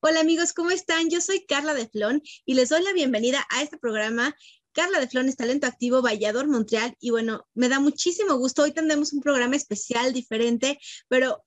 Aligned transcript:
Hola 0.00 0.20
amigos, 0.20 0.52
¿cómo 0.52 0.70
están? 0.70 1.08
Yo 1.08 1.20
soy 1.20 1.46
Carla 1.46 1.72
de 1.74 1.88
Flon 1.88 2.22
y 2.44 2.54
les 2.54 2.68
doy 2.68 2.82
la 2.82 2.92
bienvenida 2.92 3.46
a 3.50 3.62
este 3.62 3.78
programa. 3.78 4.36
Carla 4.72 5.00
de 5.00 5.08
Flon 5.08 5.28
es 5.28 5.36
talento 5.36 5.66
activo 5.66 6.02
Vallador 6.02 6.46
Montreal 6.46 6.94
y 7.00 7.10
bueno, 7.10 7.46
me 7.54 7.68
da 7.68 7.80
muchísimo 7.80 8.36
gusto. 8.36 8.62
Hoy 8.62 8.72
tendremos 8.72 9.12
un 9.12 9.20
programa 9.20 9.56
especial, 9.56 10.12
diferente, 10.12 10.78
pero 11.08 11.44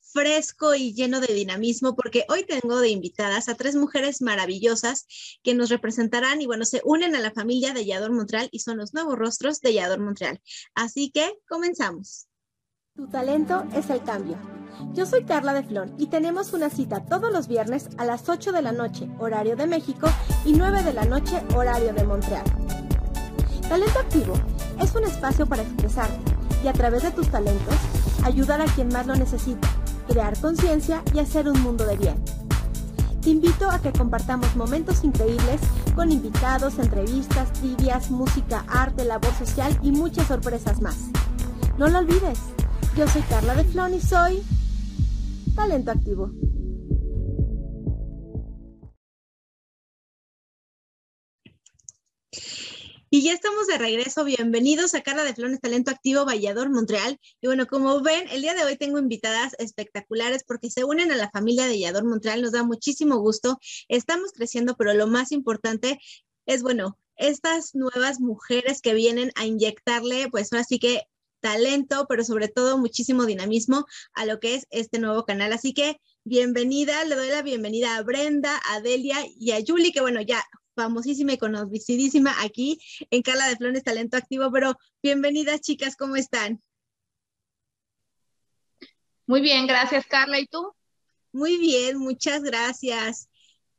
fresco 0.00 0.74
y 0.74 0.92
lleno 0.94 1.20
de 1.20 1.32
dinamismo 1.32 1.94
porque 1.94 2.24
hoy 2.28 2.44
tengo 2.44 2.80
de 2.80 2.90
invitadas 2.90 3.48
a 3.48 3.54
tres 3.54 3.76
mujeres 3.76 4.20
maravillosas 4.20 5.06
que 5.42 5.54
nos 5.54 5.70
representarán 5.70 6.42
y 6.42 6.46
bueno, 6.46 6.64
se 6.64 6.82
unen 6.84 7.14
a 7.14 7.20
la 7.20 7.32
familia 7.32 7.72
de 7.72 7.86
Yador 7.86 8.12
Montreal 8.12 8.48
y 8.52 8.58
son 8.58 8.78
los 8.78 8.94
nuevos 8.94 9.16
rostros 9.18 9.60
de 9.60 9.74
Yador 9.74 10.00
Montreal. 10.00 10.40
Así 10.74 11.10
que 11.10 11.32
comenzamos. 11.48 12.26
Tu 12.94 13.06
talento 13.06 13.64
es 13.74 13.88
el 13.88 14.02
cambio. 14.02 14.36
Yo 14.92 15.06
soy 15.06 15.24
Carla 15.24 15.54
de 15.54 15.62
Flor 15.62 15.88
y 15.96 16.08
tenemos 16.08 16.52
una 16.52 16.68
cita 16.68 17.00
todos 17.00 17.32
los 17.32 17.48
viernes 17.48 17.88
a 17.96 18.04
las 18.04 18.28
8 18.28 18.52
de 18.52 18.60
la 18.60 18.72
noche, 18.72 19.08
horario 19.18 19.56
de 19.56 19.66
México, 19.66 20.08
y 20.44 20.52
9 20.52 20.82
de 20.82 20.92
la 20.92 21.06
noche, 21.06 21.42
horario 21.56 21.94
de 21.94 22.04
Montreal. 22.04 22.44
Talento 23.66 23.98
Activo 23.98 24.34
es 24.78 24.94
un 24.94 25.04
espacio 25.04 25.46
para 25.46 25.62
expresarte 25.62 26.20
y 26.62 26.68
a 26.68 26.74
través 26.74 27.02
de 27.02 27.12
tus 27.12 27.28
talentos 27.28 27.76
ayudar 28.24 28.60
a 28.60 28.66
quien 28.66 28.88
más 28.88 29.06
lo 29.06 29.16
necesita, 29.16 29.66
crear 30.06 30.38
conciencia 30.38 31.02
y 31.14 31.18
hacer 31.18 31.48
un 31.48 31.62
mundo 31.62 31.86
de 31.86 31.96
bien. 31.96 32.22
Te 33.22 33.30
invito 33.30 33.70
a 33.70 33.80
que 33.80 33.92
compartamos 33.92 34.54
momentos 34.54 35.02
increíbles 35.02 35.62
con 35.94 36.12
invitados, 36.12 36.78
entrevistas, 36.78 37.54
trivias, 37.54 38.10
música, 38.10 38.66
arte, 38.68 39.06
labor 39.06 39.32
social 39.38 39.78
y 39.82 39.92
muchas 39.92 40.26
sorpresas 40.26 40.82
más. 40.82 41.06
No 41.78 41.88
lo 41.88 42.00
olvides. 42.00 42.38
Yo 42.94 43.08
soy 43.08 43.22
Carla 43.22 43.54
de 43.54 43.64
Flon 43.64 43.94
y 43.94 44.00
soy 44.02 44.42
Talento 45.56 45.92
Activo. 45.92 46.30
Y 53.08 53.22
ya 53.22 53.32
estamos 53.32 53.66
de 53.66 53.78
regreso. 53.78 54.24
Bienvenidos 54.24 54.94
a 54.94 55.00
Carla 55.00 55.24
de 55.24 55.34
Flones 55.34 55.62
Talento 55.62 55.90
Activo 55.90 56.26
Vallador 56.26 56.68
Montreal. 56.68 57.18
Y 57.40 57.46
bueno, 57.46 57.66
como 57.66 58.02
ven, 58.02 58.28
el 58.30 58.42
día 58.42 58.52
de 58.52 58.64
hoy 58.64 58.76
tengo 58.76 58.98
invitadas 58.98 59.54
espectaculares 59.58 60.44
porque 60.46 60.70
se 60.70 60.84
unen 60.84 61.10
a 61.12 61.16
la 61.16 61.30
familia 61.30 61.64
de 61.64 61.70
Vallador 61.70 62.04
Montreal. 62.04 62.42
Nos 62.42 62.52
da 62.52 62.62
muchísimo 62.62 63.16
gusto. 63.20 63.58
Estamos 63.88 64.32
creciendo, 64.32 64.76
pero 64.76 64.92
lo 64.92 65.06
más 65.06 65.32
importante 65.32 65.98
es, 66.44 66.62
bueno, 66.62 66.98
estas 67.16 67.74
nuevas 67.74 68.20
mujeres 68.20 68.82
que 68.82 68.92
vienen 68.92 69.32
a 69.34 69.46
inyectarle, 69.46 70.28
pues 70.30 70.52
ahora 70.52 70.64
sí 70.64 70.78
que 70.78 71.04
talento, 71.42 72.06
pero 72.08 72.24
sobre 72.24 72.48
todo 72.48 72.78
muchísimo 72.78 73.26
dinamismo 73.26 73.84
a 74.14 74.24
lo 74.24 74.40
que 74.40 74.54
es 74.54 74.66
este 74.70 74.98
nuevo 74.98 75.24
canal. 75.24 75.52
Así 75.52 75.74
que 75.74 76.00
bienvenida, 76.24 77.04
le 77.04 77.16
doy 77.16 77.28
la 77.28 77.42
bienvenida 77.42 77.96
a 77.96 78.02
Brenda, 78.02 78.58
a 78.70 78.80
Delia 78.80 79.18
y 79.38 79.50
a 79.50 79.58
Julie, 79.66 79.92
que 79.92 80.00
bueno, 80.00 80.22
ya 80.22 80.42
famosísima 80.74 81.32
y 81.34 81.38
conocidísima 81.38 82.34
aquí 82.42 82.78
en 83.10 83.22
Carla 83.22 83.48
de 83.48 83.56
Flores 83.56 83.82
Talento 83.82 84.16
Activo, 84.16 84.50
pero 84.50 84.78
bienvenidas 85.02 85.60
chicas, 85.60 85.96
¿cómo 85.96 86.16
están? 86.16 86.62
Muy 89.26 89.40
bien, 89.40 89.66
gracias 89.66 90.06
Carla, 90.06 90.38
¿y 90.38 90.46
tú? 90.46 90.72
Muy 91.32 91.58
bien, 91.58 91.98
muchas 91.98 92.42
gracias. 92.42 93.28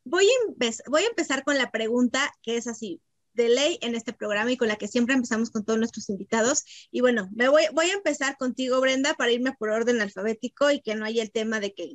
Voy 0.03 0.25
a, 0.25 0.89
voy 0.89 1.03
a 1.03 1.07
empezar 1.07 1.43
con 1.43 1.57
la 1.57 1.71
pregunta 1.71 2.29
que 2.41 2.57
es 2.57 2.67
así, 2.67 3.01
de 3.33 3.49
ley 3.49 3.77
en 3.81 3.95
este 3.95 4.13
programa 4.13 4.51
y 4.51 4.57
con 4.57 4.67
la 4.67 4.75
que 4.75 4.87
siempre 4.87 5.15
empezamos 5.15 5.49
con 5.51 5.65
todos 5.65 5.79
nuestros 5.79 6.09
invitados. 6.09 6.63
Y 6.91 7.01
bueno, 7.01 7.29
me 7.33 7.49
voy, 7.49 7.63
voy 7.73 7.89
a 7.89 7.93
empezar 7.93 8.37
contigo, 8.37 8.79
Brenda, 8.81 9.13
para 9.15 9.31
irme 9.31 9.53
por 9.53 9.69
orden 9.69 10.01
alfabético 10.01 10.71
y 10.71 10.81
que 10.81 10.95
no 10.95 11.05
haya 11.05 11.23
el 11.23 11.31
tema 11.31 11.59
de 11.59 11.73
que, 11.73 11.93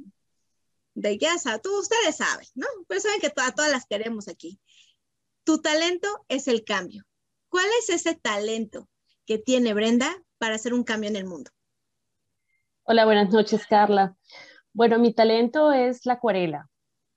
de 0.94 1.18
ya 1.18 1.38
sabes, 1.38 1.62
tú, 1.62 1.78
ustedes 1.78 2.16
saben, 2.16 2.46
¿no? 2.54 2.66
Pero 2.86 3.00
saben 3.00 3.20
que 3.20 3.32
a 3.36 3.52
todas 3.52 3.70
las 3.70 3.86
queremos 3.86 4.28
aquí. 4.28 4.60
Tu 5.44 5.60
talento 5.60 6.08
es 6.28 6.48
el 6.48 6.64
cambio. 6.64 7.04
¿Cuál 7.48 7.66
es 7.80 7.88
ese 7.88 8.14
talento 8.14 8.88
que 9.26 9.38
tiene 9.38 9.74
Brenda 9.74 10.14
para 10.38 10.56
hacer 10.56 10.74
un 10.74 10.84
cambio 10.84 11.08
en 11.08 11.16
el 11.16 11.24
mundo? 11.24 11.50
Hola, 12.82 13.04
buenas 13.04 13.30
noches, 13.30 13.66
Carla. 13.66 14.16
Bueno, 14.72 14.98
mi 14.98 15.12
talento 15.12 15.72
es 15.72 16.04
la 16.06 16.14
acuarela. 16.14 16.68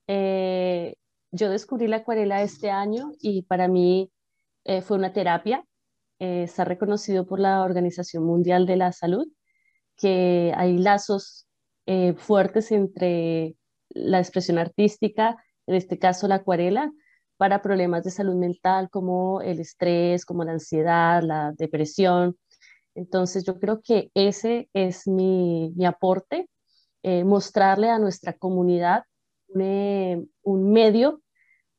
Eh, 0.06 0.96
yo 1.30 1.48
descubrí 1.48 1.88
la 1.88 1.98
acuarela 1.98 2.42
este 2.42 2.70
año 2.70 3.12
y 3.18 3.42
para 3.42 3.68
mí 3.68 4.10
eh, 4.64 4.82
fue 4.82 4.96
una 4.96 5.12
terapia. 5.12 5.64
Eh, 6.18 6.44
está 6.44 6.64
reconocido 6.64 7.26
por 7.26 7.40
la 7.40 7.62
Organización 7.62 8.24
Mundial 8.24 8.66
de 8.66 8.76
la 8.76 8.92
Salud 8.92 9.26
que 9.96 10.52
hay 10.56 10.78
lazos 10.78 11.46
eh, 11.86 12.14
fuertes 12.14 12.72
entre 12.72 13.56
la 13.90 14.18
expresión 14.20 14.58
artística, 14.58 15.36
en 15.66 15.74
este 15.74 15.98
caso 15.98 16.28
la 16.28 16.36
acuarela, 16.36 16.92
para 17.36 17.62
problemas 17.62 18.04
de 18.04 18.10
salud 18.10 18.34
mental 18.34 18.88
como 18.90 19.42
el 19.42 19.60
estrés, 19.60 20.24
como 20.24 20.44
la 20.44 20.52
ansiedad, 20.52 21.22
la 21.22 21.52
depresión. 21.56 22.36
Entonces 22.94 23.44
yo 23.44 23.58
creo 23.58 23.80
que 23.82 24.10
ese 24.14 24.68
es 24.72 25.06
mi, 25.06 25.72
mi 25.76 25.86
aporte, 25.86 26.48
mostrarle 27.24 27.90
a 27.90 27.98
nuestra 27.98 28.32
comunidad 28.32 29.04
un, 29.48 30.30
un 30.42 30.72
medio 30.72 31.20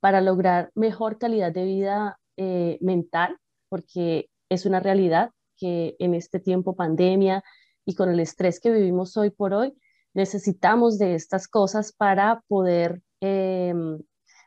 para 0.02 0.22
lograr 0.22 0.70
mejor 0.76 1.18
calidad 1.18 1.54
de 1.54 1.66
vida 1.66 2.20
eh, 2.38 2.78
mental, 2.82 3.38
porque 3.70 4.30
es 4.50 4.66
una 4.66 4.80
realidad 4.80 5.32
que 5.58 5.96
en 6.00 6.14
este 6.14 6.40
tiempo 6.40 6.76
pandemia 6.76 7.44
y 7.86 7.96
con 7.96 8.10
el 8.10 8.20
estrés 8.20 8.60
que 8.60 8.72
vivimos 8.72 9.18
hoy 9.18 9.30
por 9.30 9.54
hoy, 9.54 9.74
necesitamos 10.14 10.98
de 11.00 11.16
estas 11.16 11.48
cosas 11.48 11.92
para 11.94 12.44
poder 12.48 13.02
em, 13.20 14.00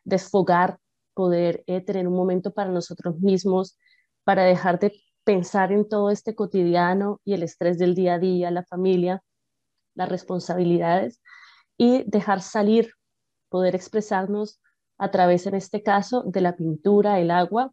desfogar, 0.04 0.78
poder 1.14 1.64
eh, 1.66 1.80
tener 1.80 2.06
un 2.06 2.14
momento 2.14 2.52
para 2.52 2.70
nosotros 2.70 3.18
mismos, 3.20 3.78
para 4.24 4.44
dejar 4.44 4.78
de 4.78 4.92
pensar 5.24 5.72
en 5.72 5.88
todo 5.88 6.10
este 6.10 6.34
cotidiano 6.34 7.20
y 7.24 7.34
el 7.34 7.42
estrés 7.42 7.78
del 7.78 7.94
día 7.94 8.14
a 8.14 8.18
día, 8.18 8.50
la 8.50 8.64
familia, 8.64 9.22
las 9.94 10.08
responsabilidades 10.08 11.20
y 11.76 12.04
dejar 12.06 12.42
salir, 12.42 12.92
poder 13.48 13.74
expresarnos 13.74 14.60
a 14.98 15.10
través, 15.10 15.46
en 15.46 15.54
este 15.54 15.82
caso, 15.82 16.22
de 16.26 16.40
la 16.40 16.56
pintura, 16.56 17.20
el 17.20 17.30
agua. 17.30 17.72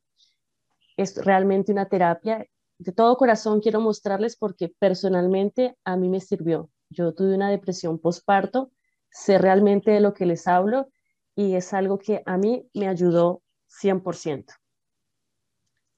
Es 0.97 1.23
realmente 1.23 1.71
una 1.71 1.87
terapia. 1.87 2.45
De 2.77 2.91
todo 2.91 3.17
corazón 3.17 3.61
quiero 3.61 3.79
mostrarles 3.79 4.35
porque 4.35 4.69
personalmente 4.79 5.77
a 5.83 5.95
mí 5.95 6.09
me 6.09 6.19
sirvió. 6.19 6.69
Yo 6.89 7.13
tuve 7.13 7.35
una 7.35 7.49
depresión 7.49 7.99
postparto, 7.99 8.71
sé 9.09 9.37
realmente 9.37 9.91
de 9.91 10.01
lo 10.01 10.13
que 10.13 10.25
les 10.25 10.47
hablo 10.47 10.89
y 11.35 11.55
es 11.55 11.73
algo 11.73 11.97
que 11.97 12.21
a 12.25 12.37
mí 12.37 12.69
me 12.73 12.87
ayudó 12.87 13.41
100%. 13.81 14.53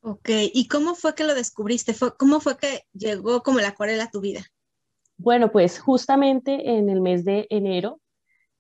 Ok, 0.01 0.29
¿y 0.53 0.67
cómo 0.67 0.93
fue 0.93 1.15
que 1.15 1.23
lo 1.23 1.33
descubriste? 1.33 1.93
¿Fue, 1.93 2.15
¿Cómo 2.15 2.39
fue 2.39 2.57
que 2.57 2.83
llegó 2.93 3.41
como 3.41 3.59
la 3.59 3.69
acuarela 3.69 4.03
a 4.03 4.11
tu 4.11 4.21
vida? 4.21 4.41
Bueno, 5.17 5.51
pues 5.51 5.79
justamente 5.79 6.77
en 6.77 6.89
el 6.89 7.01
mes 7.01 7.25
de 7.25 7.47
enero 7.49 7.99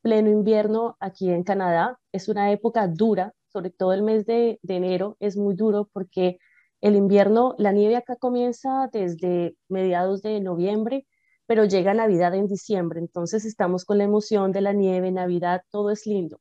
pleno 0.05 0.29
invierno 0.29 0.97
aquí 0.99 1.31
en 1.31 1.43
Canadá. 1.43 1.99
Es 2.15 2.29
una 2.29 2.49
época 2.53 2.87
dura, 2.87 3.33
sobre 3.51 3.71
todo 3.71 3.91
el 3.91 4.01
mes 4.01 4.25
de, 4.25 4.57
enero 4.63 5.17
es 5.19 5.35
muy 5.35 5.53
duro 5.53 5.89
porque 5.91 6.37
el 6.79 6.95
invierno, 6.95 7.55
la 7.57 7.73
nieve 7.73 7.97
acá 7.97 8.15
comienza 8.15 8.89
desde 8.93 9.57
mediados 9.67 10.21
de 10.21 10.39
noviembre, 10.39 11.05
pero 11.45 11.65
llega 11.65 11.93
Navidad 11.93 12.33
en 12.33 12.47
diciembre, 12.47 13.01
entonces 13.01 13.43
estamos 13.43 13.83
con 13.83 13.97
la 13.97 14.05
emoción 14.05 14.53
de 14.53 14.61
la 14.61 14.71
nieve, 14.71 15.11
Navidad, 15.11 15.63
todo 15.71 15.91
es 15.91 16.05
lindo. 16.05 16.39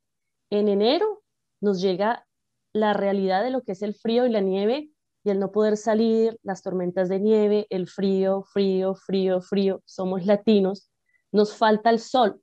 En 0.49 0.69
enero 0.69 1.25
nos 1.61 1.81
llega 1.81 2.25
la 2.73 2.93
realidad 2.93 3.43
de 3.43 3.51
lo 3.51 3.63
que 3.63 3.73
es 3.73 3.83
el 3.83 3.97
frío 3.97 4.27
y 4.27 4.31
la 4.31 4.41
nieve 4.41 4.91
y 5.25 5.31
el 5.31 5.41
no 5.41 5.51
poder 5.51 5.77
salir, 5.77 6.39
las 6.45 6.63
tormentas 6.63 7.09
de 7.09 7.19
nieve, 7.19 7.67
el 7.71 7.89
frío, 7.89 8.45
frío, 8.45 8.95
frío, 8.95 9.41
frío, 9.41 9.83
somos 9.87 10.25
latinos, 10.25 10.89
nos 11.33 11.57
falta 11.57 11.91
el 11.91 11.99
sol, 11.99 12.41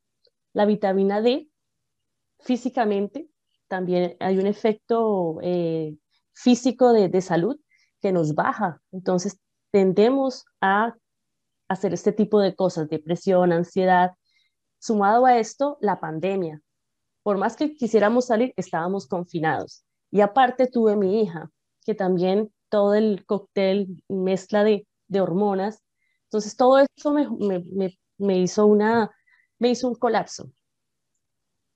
la 0.51 0.65
vitamina 0.65 1.21
D, 1.21 1.50
físicamente, 2.41 3.27
también 3.67 4.15
hay 4.19 4.37
un 4.37 4.47
efecto 4.47 5.37
eh, 5.41 5.95
físico 6.33 6.93
de, 6.93 7.21
salud 7.21 7.59
que 8.01 8.11
nos 8.11 8.35
baja. 8.35 8.81
Entonces, 8.91 9.39
tendemos 9.71 10.45
a 10.59 10.95
hacer 11.67 11.93
este 11.93 12.11
tipo 12.11 12.39
de 12.39 12.55
cosas, 12.55 12.89
depresión, 12.89 13.53
ansiedad. 13.53 14.11
Sumado 14.79 15.25
a 15.25 15.37
esto, 15.37 15.77
la 15.81 15.99
pandemia. 15.99 16.61
Por 17.23 17.37
más 17.37 17.55
que 17.55 17.73
quisiéramos 17.73 18.25
salir, 18.25 18.53
estábamos 18.57 19.07
confinados. 19.07 19.83
Y 20.09 20.21
aparte 20.21 20.67
tuve 20.67 20.95
mi 20.95 21.21
hija, 21.21 21.49
que 21.85 21.95
también 21.95 22.51
todo 22.69 22.95
el 22.95 23.25
cóctel, 23.25 24.03
mezcla 24.09 24.63
de, 24.63 24.85
hormonas. 25.19 25.83
Entonces, 26.25 26.55
todo 26.55 26.79
eso 26.79 27.13
me 27.13 28.37
hizo 28.37 28.65
una 28.65 29.11
me 29.61 29.69
hizo 29.69 29.87
un 29.87 29.95
colapso. 29.95 30.51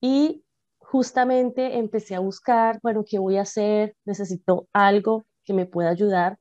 Y 0.02 0.44
justamente 0.88 1.78
empecé 1.78 2.16
a 2.16 2.20
buscar, 2.20 2.80
bueno, 2.82 3.04
¿qué 3.08 3.20
voy 3.20 3.38
a 3.38 3.42
hacer? 3.42 3.96
Necesito 4.06 4.68
algo 4.74 5.26
que 5.44 5.54
me 5.54 5.66
pueda 5.66 5.90
ayudar. 5.90 6.38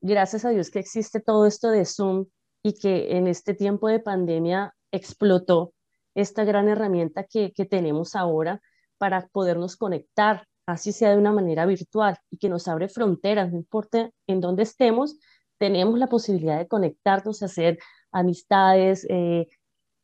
Gracias 0.00 0.44
a 0.44 0.50
Dios 0.50 0.70
que 0.70 0.78
existe 0.78 1.20
todo 1.20 1.46
esto 1.46 1.70
de 1.70 1.84
Zoom 1.84 2.26
y 2.62 2.74
que 2.74 3.16
en 3.16 3.26
este 3.26 3.54
tiempo 3.54 3.88
de 3.88 4.00
pandemia 4.00 4.74
explotó 4.92 5.72
esta 6.14 6.44
gran 6.44 6.68
herramienta 6.68 7.24
que, 7.24 7.52
tenemos 7.70 8.16
ahora 8.16 8.60
para 8.98 9.28
podernos 9.28 9.76
conectar, 9.76 10.46
así 10.66 10.92
sea 10.92 11.10
de 11.10 11.18
una 11.18 11.32
manera 11.32 11.64
virtual 11.66 12.18
y 12.30 12.38
que 12.38 12.48
nos 12.48 12.68
abre 12.68 12.88
fronteras, 12.88 13.50
no 13.50 13.58
importa 13.58 14.10
en 14.26 14.40
dónde 14.40 14.64
estemos, 14.64 15.16
tenemos 15.58 15.98
la 15.98 16.08
posibilidad 16.08 16.58
de 16.58 16.68
conectarnos, 16.68 17.42
hacer 17.42 17.78
amistades, 18.12 19.06
eh, 19.08 19.48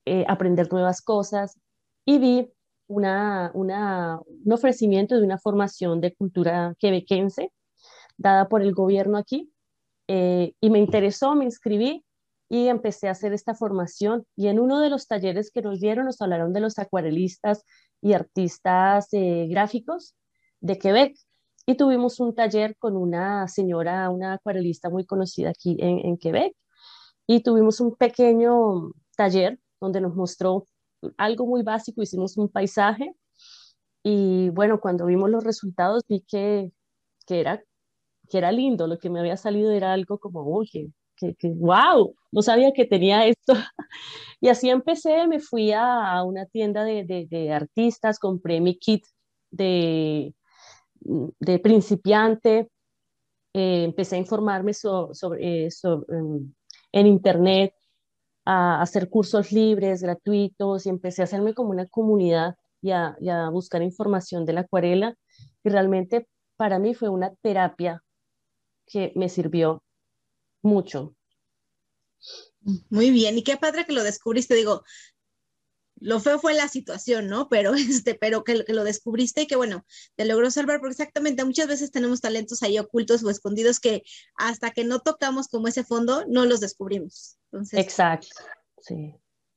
eh, 0.06 0.24
aprender 0.28 0.70
nuevas 0.72 1.02
cosas. 1.02 1.58
Y 2.04 2.18
vi 2.18 2.52
una, 2.88 3.50
una, 3.54 4.20
un 4.44 4.52
ofrecimiento 4.52 5.16
de 5.16 5.24
una 5.24 5.38
formación 5.38 6.00
de 6.00 6.14
cultura 6.14 6.74
quebequense 6.78 7.52
dada 8.16 8.48
por 8.48 8.62
el 8.62 8.72
gobierno 8.72 9.18
aquí 9.18 9.52
eh, 10.08 10.54
y 10.60 10.70
me 10.70 10.78
interesó, 10.78 11.34
me 11.34 11.44
inscribí 11.44 12.04
y 12.48 12.68
empecé 12.68 13.08
a 13.08 13.12
hacer 13.12 13.32
esta 13.32 13.54
formación. 13.54 14.24
Y 14.36 14.48
en 14.48 14.60
uno 14.60 14.80
de 14.80 14.90
los 14.90 15.06
talleres 15.08 15.50
que 15.50 15.62
nos 15.62 15.80
dieron 15.80 16.06
nos 16.06 16.20
hablaron 16.20 16.52
de 16.52 16.60
los 16.60 16.78
acuarelistas 16.78 17.64
y 18.00 18.12
artistas 18.12 19.08
eh, 19.12 19.46
gráficos 19.48 20.14
de 20.60 20.78
Quebec. 20.78 21.16
Y 21.66 21.76
tuvimos 21.76 22.20
un 22.20 22.34
taller 22.34 22.76
con 22.78 22.96
una 22.96 23.48
señora, 23.48 24.08
una 24.10 24.34
acuarelista 24.34 24.88
muy 24.88 25.04
conocida 25.04 25.50
aquí 25.50 25.76
en, 25.80 25.98
en 26.06 26.16
Quebec. 26.16 26.54
Y 27.26 27.40
tuvimos 27.42 27.80
un 27.80 27.96
pequeño 27.96 28.92
taller 29.16 29.58
donde 29.80 30.00
nos 30.00 30.14
mostró 30.14 30.66
algo 31.16 31.46
muy 31.46 31.62
básico, 31.62 32.02
hicimos 32.02 32.36
un 32.36 32.48
paisaje 32.48 33.14
y 34.02 34.50
bueno, 34.50 34.80
cuando 34.80 35.06
vimos 35.06 35.30
los 35.30 35.44
resultados 35.44 36.04
vi 36.08 36.22
que, 36.22 36.72
que, 37.26 37.40
era, 37.40 37.62
que 38.30 38.38
era 38.38 38.52
lindo, 38.52 38.86
lo 38.86 38.98
que 38.98 39.10
me 39.10 39.20
había 39.20 39.36
salido 39.36 39.72
era 39.72 39.92
algo 39.92 40.18
como, 40.18 40.46
oye, 40.46 40.92
wow, 41.42 42.14
no 42.30 42.42
sabía 42.42 42.72
que 42.72 42.84
tenía 42.84 43.26
esto. 43.26 43.54
Y 44.40 44.48
así 44.48 44.68
empecé, 44.68 45.26
me 45.26 45.40
fui 45.40 45.72
a, 45.72 46.22
una 46.22 46.44
tienda 46.46 46.84
de, 46.84 47.04
de, 47.04 47.52
artistas, 47.52 48.18
compré 48.18 48.60
mi 48.60 48.78
kit 48.78 49.02
de, 49.50 50.34
de 51.00 51.58
principiante, 51.58 52.68
eh, 53.54 53.84
empecé 53.84 54.16
a 54.16 54.18
informarme 54.18 54.74
sobre, 54.74 55.66
eh, 55.66 55.70
sobre 55.70 56.06
en 56.92 57.06
internet, 57.06 57.74
a 58.46 58.80
hacer 58.80 59.10
cursos 59.10 59.52
libres, 59.52 60.02
gratuitos, 60.02 60.86
y 60.86 60.88
empecé 60.88 61.20
a 61.20 61.24
hacerme 61.24 61.52
como 61.52 61.70
una 61.70 61.86
comunidad 61.86 62.54
y 62.80 62.90
a, 62.92 63.16
buscar 63.50 63.82
información 63.82 64.46
de 64.46 64.52
la 64.52 64.60
acuarela. 64.60 65.16
Y 65.64 65.68
realmente 65.68 66.28
para 66.56 66.78
mí 66.78 66.94
fue 66.94 67.08
una 67.08 67.34
terapia 67.42 68.02
que 68.86 69.12
me 69.16 69.28
sirvió 69.28 69.82
mucho. 70.62 71.14
Muy 72.88 73.10
bien, 73.10 73.36
y 73.36 73.42
qué 73.42 73.56
padre 73.56 73.84
que 73.84 73.92
lo 73.92 74.04
descubriste. 74.04 74.54
Digo, 74.54 74.82
lo 75.98 76.20
feo 76.20 76.38
fue 76.38 76.54
la 76.54 76.68
situación, 76.68 77.28
¿no? 77.28 77.48
Pero, 77.50 77.74
este, 77.74 78.14
pero 78.14 78.44
que, 78.44 78.64
que, 78.64 78.72
lo 78.72 78.84
descubriste 78.84 79.42
y 79.42 79.46
que 79.46 79.56
bueno, 79.56 79.84
te 80.16 80.24
logró 80.24 80.50
salvar, 80.50 80.80
porque 80.80 80.92
exactamente 80.92 81.44
muchas 81.44 81.68
veces 81.68 81.90
tenemos 81.90 82.20
talentos 82.20 82.62
ahí 82.62 82.78
ocultos 82.78 83.22
o 83.24 83.30
escondidos 83.30 83.80
que 83.80 84.02
hasta 84.36 84.70
que 84.70 84.84
no 84.84 85.00
tocamos 85.00 85.48
como 85.48 85.68
ese 85.68 85.84
fondo, 85.84 86.24
no 86.28 86.44
los 86.44 86.60
descubrimos. 86.60 87.38
Entonces, 87.50 87.80
Exacto, 87.80 88.28
sí. 88.80 89.14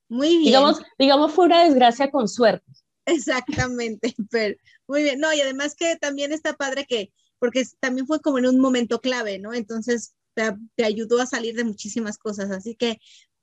Muy 0.08 0.30
bien. 0.30 0.46
Digamos, 0.46 0.82
digamos 0.98 1.34
fue 1.34 1.46
una 1.46 1.64
desgracia 1.64 2.10
con 2.10 2.28
suerte. 2.28 2.66
Exactamente, 3.06 4.16
pero 4.32 4.56
muy 4.88 5.04
bien. 5.04 5.20
No, 5.20 5.34
y 5.34 5.42
además 5.42 5.76
que 5.76 5.96
también 5.98 6.32
está 6.32 6.54
padre 6.54 6.86
que, 6.86 7.12
porque 7.38 7.64
también 7.80 8.08
fue 8.08 8.20
como 8.20 8.40
en 8.40 8.48
un 8.48 8.60
momento 8.60 9.02
clave, 9.02 9.40
¿no? 9.40 9.54
Entonces 9.54 10.16
te, 10.34 10.56
te 10.76 10.84
ayudó 10.84 11.22
a 11.22 11.26
salir 11.26 11.56
de 11.56 11.64
muchísimas 11.64 12.18
cosas. 12.18 12.50
Así 12.52 12.76
que 12.76 13.00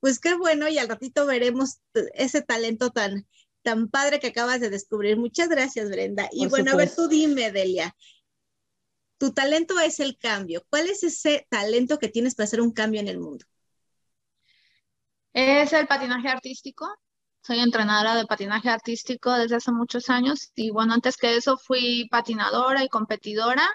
pues 0.07 0.21
qué 0.21 0.37
bueno 0.37 0.69
y 0.69 0.79
al 0.79 0.89
ratito 0.89 1.27
veremos 1.27 1.81
ese 2.15 2.41
talento 2.41 2.91
tan, 2.91 3.27
tan 3.63 3.89
padre 3.89 4.21
que 4.21 4.29
acabas 4.29 4.61
de 4.61 4.71
descubrir. 4.71 5.17
Muchas 5.17 5.49
gracias, 5.49 5.91
Brenda. 5.91 6.29
Y 6.31 6.47
bueno, 6.47 6.71
a 6.71 6.77
ver, 6.77 6.95
tú 6.95 7.09
dime, 7.09 7.51
Delia, 7.51 7.93
tu 9.19 9.33
talento 9.33 9.81
es 9.81 9.99
el 9.99 10.17
cambio. 10.17 10.63
¿Cuál 10.71 10.87
es 10.87 11.03
ese 11.03 11.49
talento 11.51 11.99
que 11.99 12.07
tienes 12.07 12.37
para 12.37 12.45
hacer 12.45 12.61
un 12.61 12.71
cambio 12.71 13.01
en 13.01 13.09
el 13.09 13.19
mundo? 13.19 13.45
Es 15.33 15.73
el 15.73 15.89
patinaje 15.89 16.29
artístico. 16.29 16.87
Soy 17.43 17.59
entrenadora 17.59 18.15
de 18.15 18.27
patinaje 18.27 18.69
artístico 18.69 19.33
desde 19.33 19.57
hace 19.57 19.73
muchos 19.73 20.09
años 20.09 20.53
y 20.55 20.71
bueno, 20.71 20.95
antes 20.95 21.17
que 21.17 21.35
eso 21.35 21.59
fui 21.59 22.07
patinadora 22.13 22.85
y 22.85 22.89
competidora. 22.89 23.69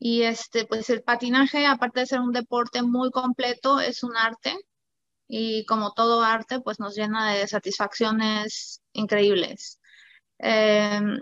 Y 0.00 0.22
este, 0.22 0.66
pues 0.66 0.90
el 0.90 1.04
patinaje, 1.04 1.66
aparte 1.66 2.00
de 2.00 2.06
ser 2.06 2.18
un 2.18 2.32
deporte 2.32 2.82
muy 2.82 3.12
completo, 3.12 3.78
es 3.78 4.02
un 4.02 4.16
arte 4.16 4.56
y 5.28 5.64
como 5.66 5.92
todo 5.92 6.22
arte, 6.22 6.60
pues 6.60 6.80
nos 6.80 6.94
llena 6.96 7.32
de 7.32 7.46
satisfacciones 7.48 8.82
increíbles. 8.92 9.80
Em, 10.38 11.20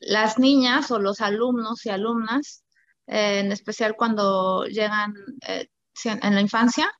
las 0.00 0.38
niñas 0.38 0.90
o 0.90 0.98
los 0.98 1.20
alumnos 1.20 1.84
y 1.86 1.90
alumnas, 1.90 2.64
eh, 3.06 3.40
en 3.40 3.52
especial 3.52 3.96
cuando 3.96 4.64
llegan 4.66 5.14
eh, 5.46 5.68
en 6.04 6.34
la 6.34 6.40
infancia, 6.40 6.90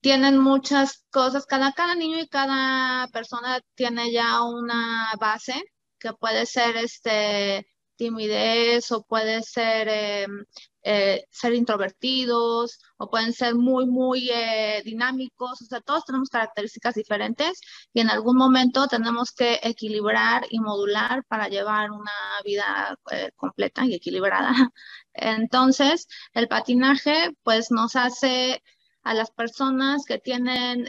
tienen 0.00 0.38
muchas 0.38 1.04
cosas, 1.10 1.46
cada, 1.46 1.72
cada 1.72 1.94
niño 1.94 2.18
y 2.20 2.28
cada 2.28 3.08
persona 3.08 3.60
tiene 3.74 4.12
ya 4.12 4.42
una 4.42 5.12
base 5.18 5.54
que 5.98 6.12
puede 6.12 6.46
ser 6.46 6.76
este 6.76 7.66
timidez 7.96 8.92
o 8.92 9.02
puede 9.02 9.42
ser 9.42 9.88
em, 9.88 10.44
eh, 10.88 11.26
ser 11.32 11.52
introvertidos 11.54 12.78
o 12.96 13.10
pueden 13.10 13.32
ser 13.32 13.56
muy, 13.56 13.86
muy 13.86 14.30
eh, 14.30 14.82
dinámicos. 14.84 15.60
O 15.62 15.64
sea, 15.64 15.80
todos 15.80 16.04
tenemos 16.04 16.28
características 16.28 16.94
diferentes 16.94 17.60
y 17.92 18.00
en 18.00 18.08
algún 18.10 18.36
momento 18.36 18.86
tenemos 18.86 19.32
que 19.32 19.58
equilibrar 19.64 20.46
y 20.48 20.60
modular 20.60 21.24
para 21.24 21.48
llevar 21.48 21.90
una 21.90 22.12
vida 22.44 22.96
eh, 23.10 23.30
completa 23.34 23.84
y 23.84 23.94
equilibrada. 23.94 24.52
Entonces, 25.14 26.06
el 26.34 26.46
patinaje 26.48 27.30
pues 27.42 27.72
nos 27.72 27.96
hace 27.96 28.62
a 29.02 29.14
las 29.14 29.30
personas 29.32 30.04
que 30.04 30.18
tienen 30.18 30.86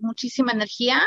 muchísima 0.00 0.52
energía, 0.52 1.00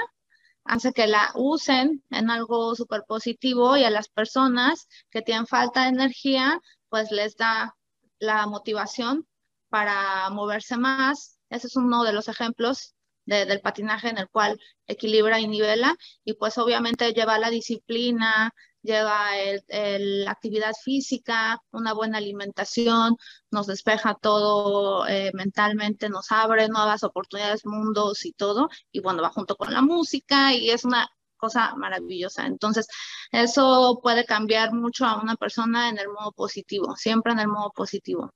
hace 0.66 0.94
que 0.94 1.08
la 1.08 1.32
usen 1.36 2.04
en 2.10 2.30
algo 2.30 2.76
súper 2.76 3.04
positivo 3.08 3.78
y 3.78 3.84
a 3.84 3.90
las 3.90 4.10
personas 4.10 4.88
que 5.10 5.22
tienen 5.22 5.48
falta 5.48 5.84
de 5.84 5.90
energía, 5.90 6.60
pues 6.90 7.12
les 7.12 7.36
da 7.36 7.76
la 8.20 8.48
motivación 8.48 9.28
para 9.70 10.30
moverse 10.30 10.78
más. 10.78 11.40
Ese 11.50 11.68
es 11.68 11.76
uno 11.76 12.04
de 12.04 12.14
los 12.14 12.28
ejemplos 12.28 12.96
del 13.26 13.62
patinaje 13.62 14.10
en 14.10 14.18
el 14.18 14.30
cual 14.30 14.60
equilibra 14.88 15.40
y 15.40 15.48
nivela 15.48 15.96
y 16.26 16.34
pues 16.34 16.58
obviamente 16.58 17.14
lleva 17.14 17.40
la 17.40 17.50
disciplina, 17.50 18.52
lleva 18.84 19.32
la 19.70 20.32
actividad 20.32 20.74
física, 20.84 21.60
una 21.72 21.94
buena 21.94 22.18
alimentación, 22.20 23.16
nos 23.50 23.68
despeja 23.68 24.16
todo 24.16 25.08
eh, 25.08 25.32
mentalmente, 25.34 26.10
nos 26.10 26.32
abre 26.32 26.68
nuevas 26.68 27.04
oportunidades, 27.04 27.66
mundos 27.66 28.26
y 28.26 28.34
todo, 28.34 28.70
y 28.92 29.00
bueno, 29.00 29.24
va 29.24 29.30
junto 29.30 29.56
con 29.56 29.74
la 29.74 29.82
música 29.82 30.54
y 30.54 30.70
es 30.70 30.86
una 30.86 31.10
cosa 31.38 31.76
maravillosa. 31.76 32.46
Entonces, 32.46 32.88
eso 33.32 34.00
puede 34.02 34.26
cambiar 34.26 34.74
mucho 34.74 35.06
a 35.06 35.22
una 35.22 35.36
persona 35.36 35.90
en 35.90 35.98
el 35.98 36.10
modo 36.10 36.32
positivo, 36.32 36.96
siempre 36.96 37.34
en 37.34 37.40
el 37.40 37.48
modo 37.48 37.72
positivo. 37.72 38.32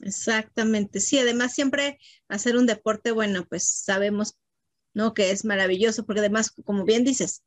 Exactamente, 0.00 1.00
sí, 1.00 1.18
además 1.18 1.54
siempre 1.54 1.98
hacer 2.28 2.56
un 2.56 2.66
deporte, 2.66 3.10
bueno, 3.10 3.44
pues 3.48 3.68
sabemos, 3.68 4.34
¿no? 4.94 5.12
Que 5.12 5.32
es 5.32 5.44
maravilloso, 5.44 6.06
porque 6.06 6.20
además, 6.20 6.52
como 6.64 6.84
bien 6.84 7.04
dices, 7.04 7.42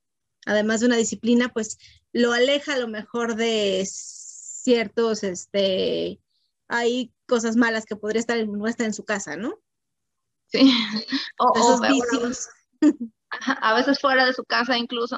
además 0.46 0.80
de 0.80 0.88
una 0.88 0.98
disciplina, 0.98 1.50
pues 1.50 1.78
lo 2.14 2.34
aleja 2.34 2.74
a 2.74 2.78
lo 2.80 2.88
mejor 2.88 3.36
de 3.36 3.88
ciertos, 3.90 5.24
este, 5.24 6.20
hay 6.68 7.14
cosas 7.28 7.56
malas 7.56 7.86
que 7.86 7.96
podría 7.96 8.20
estar 8.20 8.38
en, 8.38 8.52
no 8.52 8.68
estar 8.68 8.86
en 8.86 8.94
su 8.94 9.06
casa, 9.06 9.36
¿no? 9.36 9.60
Sí. 10.48 10.60
O, 11.40 11.58
Esos 11.58 11.82
vicios. 11.82 12.50
a 13.40 13.74
veces 13.74 14.00
fuera 14.00 14.26
de 14.26 14.34
su 14.34 14.44
casa 14.44 14.78
incluso. 14.78 15.18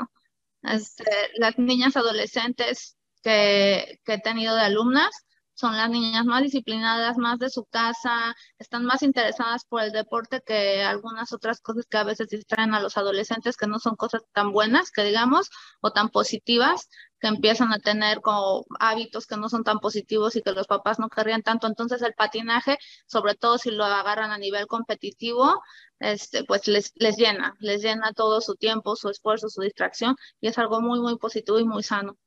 Este, 0.62 1.04
las 1.36 1.58
niñas 1.58 1.98
adolescentes 1.98 2.96
que, 3.22 4.00
que 4.06 4.14
he 4.14 4.22
tenido 4.22 4.56
de 4.56 4.62
alumnas 4.62 5.26
son 5.56 5.78
las 5.78 5.90
niñas 5.90 6.26
más 6.26 6.42
disciplinadas, 6.44 7.18
más 7.18 7.40
de 7.40 7.50
su 7.50 7.66
casa, 7.66 8.36
están 8.60 8.86
más 8.86 9.04
interesadas 9.04 9.66
por 9.66 9.82
el 9.84 9.92
deporte 9.92 10.42
que 10.46 10.84
algunas 10.84 11.32
otras 11.34 11.62
cosas 11.62 11.86
que 11.90 11.98
a 11.98 12.04
veces 12.04 12.30
distraen 12.30 12.74
a 12.74 12.80
los 12.82 12.98
adolescentes, 12.98 13.58
que 13.58 13.68
no 13.68 13.80
son 13.80 13.96
cosas 13.96 14.22
tan 14.34 14.52
buenas, 14.52 14.92
que 14.92 15.04
digamos, 15.04 15.50
o 15.82 15.92
tan 15.92 16.10
positivas, 16.10 16.90
que 17.20 17.28
empiezan 17.28 17.72
a 17.74 17.80
tener 17.80 18.20
como 18.22 18.66
hábitos 18.80 19.26
que 19.28 19.38
no 19.38 19.48
son 19.50 19.64
tan 19.64 19.80
positivos 19.80 20.36
y 20.36 20.42
que 20.42 20.52
los 20.52 20.68
papás 20.68 21.00
no 21.00 21.10
querrían 21.10 21.42
tanto. 21.44 21.68
Entonces 21.68 22.02
el 22.02 22.14
patinaje, 22.14 22.78
sobre 23.08 23.36
todo 23.36 23.58
si 23.58 23.72
lo 23.72 23.86
agarran 23.86 24.32
a 24.32 24.38
nivel 24.38 24.68
competitivo, 24.68 25.62
este, 26.00 26.44
pues 26.44 26.68
les, 26.68 26.92
les 26.96 27.16
llena, 27.18 27.56
les 27.60 27.82
llena 27.82 28.12
todo 28.14 28.42
su 28.42 28.56
tiempo, 28.56 28.96
su 28.96 29.10
esfuerzo, 29.10 29.50
su 29.50 29.62
distracción 29.62 30.16
y 30.42 30.48
es 30.48 30.58
algo 30.58 30.82
muy, 30.82 31.00
muy 31.00 31.18
positivo 31.18 31.60
y 31.60 31.66
muy 31.66 31.84
sano. 31.84 32.18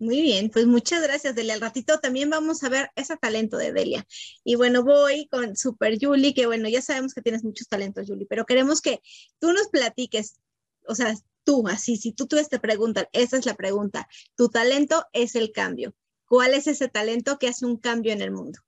Muy 0.00 0.22
bien, 0.22 0.48
pues 0.48 0.66
muchas 0.66 1.02
gracias, 1.02 1.34
Delia. 1.34 1.52
Al 1.52 1.60
ratito 1.60 2.00
también 2.00 2.30
vamos 2.30 2.64
a 2.64 2.70
ver 2.70 2.90
ese 2.96 3.18
talento 3.18 3.58
de 3.58 3.70
Delia. 3.70 4.06
Y 4.42 4.54
bueno, 4.54 4.82
voy 4.82 5.28
con 5.28 5.56
Super 5.56 5.98
Julie, 6.00 6.32
que 6.32 6.46
bueno, 6.46 6.70
ya 6.70 6.80
sabemos 6.80 7.12
que 7.12 7.20
tienes 7.20 7.44
muchos 7.44 7.68
talentos, 7.68 8.06
Julie, 8.08 8.26
pero 8.26 8.46
queremos 8.46 8.80
que 8.80 9.02
tú 9.38 9.52
nos 9.52 9.68
platiques, 9.68 10.40
o 10.86 10.94
sea, 10.94 11.14
tú, 11.44 11.68
así, 11.68 11.98
si 11.98 12.12
tú, 12.12 12.26
te 12.26 12.58
preguntan, 12.58 13.08
esa 13.12 13.36
es 13.36 13.44
la 13.44 13.54
pregunta, 13.54 14.08
tu 14.36 14.48
talento 14.48 15.04
es 15.12 15.34
el 15.34 15.52
cambio. 15.52 15.94
¿Cuál 16.24 16.54
es 16.54 16.66
ese 16.66 16.88
talento 16.88 17.38
que 17.38 17.48
hace 17.48 17.66
un 17.66 17.76
cambio 17.76 18.14
en 18.14 18.22
el 18.22 18.30
mundo? 18.30 18.58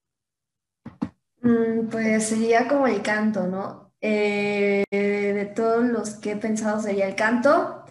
Mm, 1.40 1.88
pues 1.90 2.26
sería 2.26 2.68
como 2.68 2.86
el 2.86 3.00
canto, 3.00 3.46
¿no? 3.46 3.94
Eh, 4.02 4.84
de 4.90 5.52
todos 5.56 5.82
los 5.82 6.10
que 6.16 6.32
he 6.32 6.36
pensado 6.36 6.82
sería 6.82 7.08
el 7.08 7.14
canto, 7.14 7.81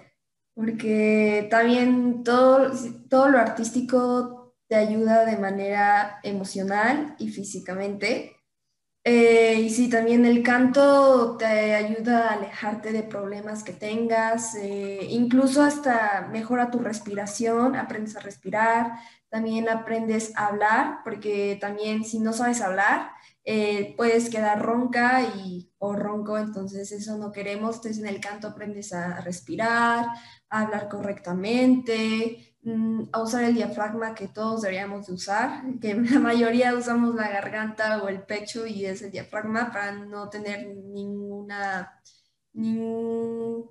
porque 0.54 1.48
también 1.50 2.24
todo, 2.24 2.72
todo 3.10 3.30
lo 3.30 3.40
artístico 3.40 4.56
te 4.68 4.76
ayuda 4.76 5.26
de 5.26 5.38
manera 5.38 6.20
emocional 6.24 7.16
y 7.20 7.30
físicamente. 7.30 8.38
Eh, 9.04 9.56
y 9.62 9.70
sí, 9.72 9.90
también 9.90 10.26
el 10.26 10.44
canto 10.44 11.36
te 11.38 11.74
ayuda 11.74 12.30
a 12.30 12.34
alejarte 12.36 12.92
de 12.92 13.02
problemas 13.02 13.64
que 13.64 13.74
tengas, 13.74 14.54
eh, 14.56 15.08
incluso 15.10 15.64
hasta 15.64 16.28
mejora 16.32 16.70
tu 16.70 16.78
respiración, 16.80 17.76
aprendes 17.76 18.16
a 18.16 18.20
respirar, 18.20 18.94
también 19.30 19.70
aprendes 19.70 20.32
a 20.38 20.48
hablar, 20.48 21.00
porque 21.04 21.58
también 21.60 22.04
si 22.06 22.20
no 22.20 22.32
sabes 22.32 22.62
hablar, 22.62 23.10
eh, 23.44 23.96
puedes 23.98 24.30
quedar 24.30 24.62
ronca 24.62 25.24
y, 25.24 25.72
o 25.80 25.94
ronco, 25.94 26.38
entonces 26.38 26.92
eso 26.92 27.18
no 27.18 27.32
queremos. 27.32 27.78
Entonces 27.78 28.00
en 28.00 28.08
el 28.08 28.22
canto 28.22 28.50
aprendes 28.50 28.94
a 28.94 29.20
respirar, 29.22 30.06
a 30.52 30.62
hablar 30.62 30.90
correctamente, 30.90 32.56
mm, 32.64 33.04
a 33.12 33.22
usar 33.24 33.46
el 33.46 33.56
diafragma 33.56 34.14
que 34.14 34.28
todos 34.28 34.62
deberíamos 34.62 35.08
de 35.08 35.14
usar, 35.14 35.64
que 35.80 35.94
la 35.96 36.20
mayoría 36.20 36.76
usamos 36.76 37.16
la 37.16 37.30
garganta 37.30 38.04
o 38.04 38.10
el 38.10 38.22
pecho 38.24 38.68
y 38.68 38.86
es 38.86 39.02
el 39.02 39.12
diafragma 39.12 39.72
para 39.72 39.94
no 39.94 40.30
tener 40.30 40.68
ninguna, 40.68 42.02
mm, 42.54 43.62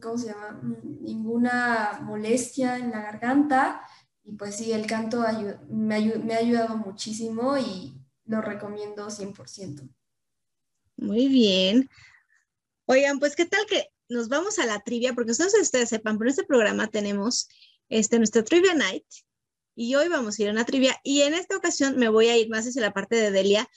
¿cómo 0.00 0.18
se 0.18 0.28
llama? 0.28 0.60
Ninguna 1.00 2.00
molestia 2.02 2.76
en 2.76 2.90
la 2.90 3.00
garganta. 3.00 3.80
Y 4.24 4.32
pues 4.32 4.56
sí, 4.56 4.72
el 4.72 4.86
canto 4.86 5.24
me, 5.70 6.00
me 6.18 6.34
ha 6.34 6.38
ayudado 6.38 6.76
muchísimo 6.76 7.56
y 7.56 7.94
lo 8.26 8.42
recomiendo 8.42 9.08
100%. 9.08 9.88
Muy 10.96 11.28
bien. 11.28 11.88
Oigan, 12.86 13.18
pues 13.18 13.36
qué 13.36 13.46
tal 13.46 13.64
que 13.66 13.86
nos 14.08 14.28
vamos 14.28 14.58
a 14.58 14.66
la 14.66 14.80
trivia, 14.80 15.14
porque 15.14 15.32
ustedes, 15.32 15.54
ustedes 15.60 15.88
sepan, 15.88 16.18
pero 16.18 16.28
en 16.28 16.32
este 16.32 16.44
programa 16.44 16.88
tenemos 16.88 17.48
este, 17.88 18.18
nuestro 18.18 18.44
Trivia 18.44 18.74
Night 18.74 19.04
y 19.74 19.94
hoy 19.94 20.08
vamos 20.08 20.38
a 20.38 20.42
ir 20.42 20.48
a 20.48 20.52
una 20.52 20.64
trivia 20.64 20.98
y 21.04 21.22
en 21.22 21.34
esta 21.34 21.56
ocasión 21.56 21.96
me 21.96 22.08
voy 22.08 22.28
a 22.28 22.36
ir 22.36 22.48
más 22.48 22.66
hacia 22.66 22.82
la 22.82 22.92
parte 22.92 23.16
de 23.16 23.30
Delia 23.30 23.68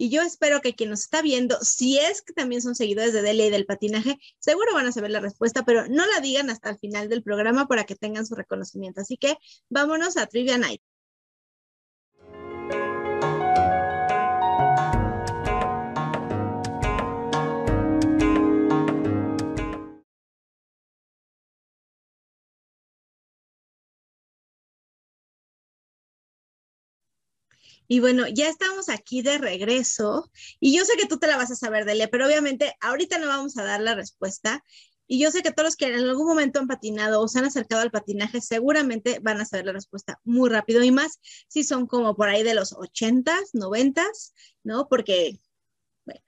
y 0.00 0.10
yo 0.10 0.22
espero 0.22 0.60
que 0.60 0.74
quien 0.74 0.90
nos 0.90 1.00
está 1.00 1.22
viendo, 1.22 1.58
si 1.60 1.98
es 1.98 2.22
que 2.22 2.32
también 2.32 2.62
son 2.62 2.76
seguidores 2.76 3.12
de 3.12 3.20
Delia 3.20 3.46
y 3.46 3.50
del 3.50 3.66
patinaje, 3.66 4.16
seguro 4.38 4.72
van 4.72 4.86
a 4.86 4.92
saber 4.92 5.10
la 5.10 5.18
respuesta, 5.18 5.64
pero 5.64 5.88
no 5.88 6.06
la 6.06 6.20
digan 6.20 6.50
hasta 6.50 6.70
el 6.70 6.78
final 6.78 7.08
del 7.08 7.24
programa 7.24 7.66
para 7.66 7.84
que 7.84 7.96
tengan 7.96 8.24
su 8.24 8.36
reconocimiento. 8.36 9.00
Así 9.00 9.16
que 9.16 9.36
vámonos 9.68 10.16
a 10.16 10.26
Trivia 10.26 10.56
Night. 10.56 10.80
Y 27.88 28.00
bueno, 28.00 28.28
ya 28.28 28.48
estamos 28.48 28.90
aquí 28.90 29.22
de 29.22 29.38
regreso 29.38 30.30
y 30.60 30.76
yo 30.76 30.84
sé 30.84 30.92
que 30.98 31.06
tú 31.06 31.18
te 31.18 31.26
la 31.26 31.38
vas 31.38 31.50
a 31.50 31.56
saber, 31.56 31.86
Delia, 31.86 32.08
pero 32.08 32.26
obviamente 32.26 32.76
ahorita 32.80 33.18
no 33.18 33.28
vamos 33.28 33.56
a 33.56 33.64
dar 33.64 33.80
la 33.80 33.94
respuesta. 33.94 34.62
Y 35.06 35.18
yo 35.18 35.30
sé 35.30 35.42
que 35.42 35.52
todos 35.52 35.68
los 35.68 35.76
que 35.76 35.86
en 35.86 35.94
algún 35.94 36.26
momento 36.26 36.60
han 36.60 36.66
patinado 36.66 37.22
o 37.22 37.28
se 37.28 37.38
han 37.38 37.46
acercado 37.46 37.80
al 37.80 37.90
patinaje 37.90 38.42
seguramente 38.42 39.20
van 39.20 39.40
a 39.40 39.46
saber 39.46 39.64
la 39.64 39.72
respuesta 39.72 40.20
muy 40.22 40.50
rápido 40.50 40.84
y 40.84 40.90
más 40.90 41.18
si 41.48 41.64
son 41.64 41.86
como 41.86 42.14
por 42.14 42.28
ahí 42.28 42.42
de 42.42 42.54
los 42.54 42.74
80s, 42.74 43.54
90s, 43.54 44.34
¿no? 44.64 44.86
Porque, 44.86 45.38
bueno, 46.04 46.20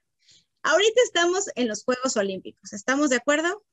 ahorita 0.63 1.01
estamos 1.03 1.45
en 1.53 1.67
los 1.67 1.83
Juegos 1.83 2.17
Olímpicos, 2.17 2.73
¿estamos 2.73 3.11
de 3.11 3.17
acuerdo? 3.17 3.63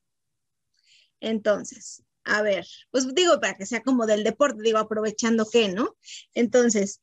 Entonces, 1.21 2.03
a 2.23 2.43
ver, 2.43 2.67
pues 2.91 3.11
digo 3.15 3.39
para 3.39 3.55
que 3.55 3.65
sea 3.65 3.81
como 3.81 4.05
del 4.05 4.23
deporte, 4.23 4.61
digo 4.61 4.77
aprovechando 4.77 5.49
que, 5.49 5.69
¿no? 5.69 5.97
Entonces, 6.35 7.01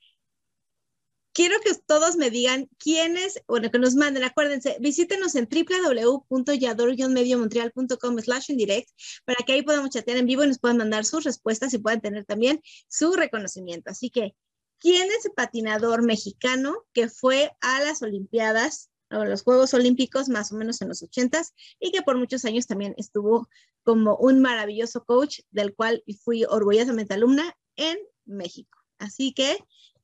quiero 1.36 1.60
que 1.60 1.74
todos 1.74 2.16
me 2.16 2.30
digan 2.30 2.70
quiénes, 2.78 3.42
bueno, 3.46 3.70
que 3.70 3.78
nos 3.78 3.94
manden, 3.94 4.24
acuérdense, 4.24 4.78
visítenos 4.80 5.34
en 5.34 5.46
www.yador-mediomontreal.com 5.46 8.18
slash 8.20 8.52
en 8.52 8.56
direct 8.56 8.88
para 9.26 9.44
que 9.44 9.52
ahí 9.52 9.60
podamos 9.60 9.90
chatear 9.90 10.16
en 10.16 10.24
vivo 10.24 10.44
y 10.44 10.46
nos 10.46 10.58
puedan 10.58 10.78
mandar 10.78 11.04
sus 11.04 11.24
respuestas 11.24 11.74
y 11.74 11.78
puedan 11.78 12.00
tener 12.00 12.24
también 12.24 12.62
su 12.88 13.12
reconocimiento. 13.12 13.90
Así 13.90 14.08
que, 14.08 14.34
¿quién 14.78 15.10
es 15.10 15.26
el 15.26 15.32
patinador 15.32 16.02
mexicano 16.02 16.86
que 16.94 17.10
fue 17.10 17.52
a 17.60 17.82
las 17.82 18.00
Olimpiadas 18.00 18.88
o 19.10 19.26
los 19.26 19.42
Juegos 19.42 19.74
Olímpicos 19.74 20.30
más 20.30 20.52
o 20.52 20.56
menos 20.56 20.80
en 20.80 20.88
los 20.88 21.02
ochentas 21.02 21.52
y 21.78 21.92
que 21.92 22.00
por 22.00 22.16
muchos 22.16 22.46
años 22.46 22.66
también 22.66 22.94
estuvo 22.96 23.46
como 23.82 24.16
un 24.16 24.40
maravilloso 24.40 25.04
coach 25.04 25.40
del 25.50 25.74
cual 25.74 26.02
fui 26.24 26.44
orgullosamente 26.44 27.12
alumna 27.12 27.54
en 27.76 27.98
México. 28.24 28.78
Así 28.96 29.34
que, 29.34 29.58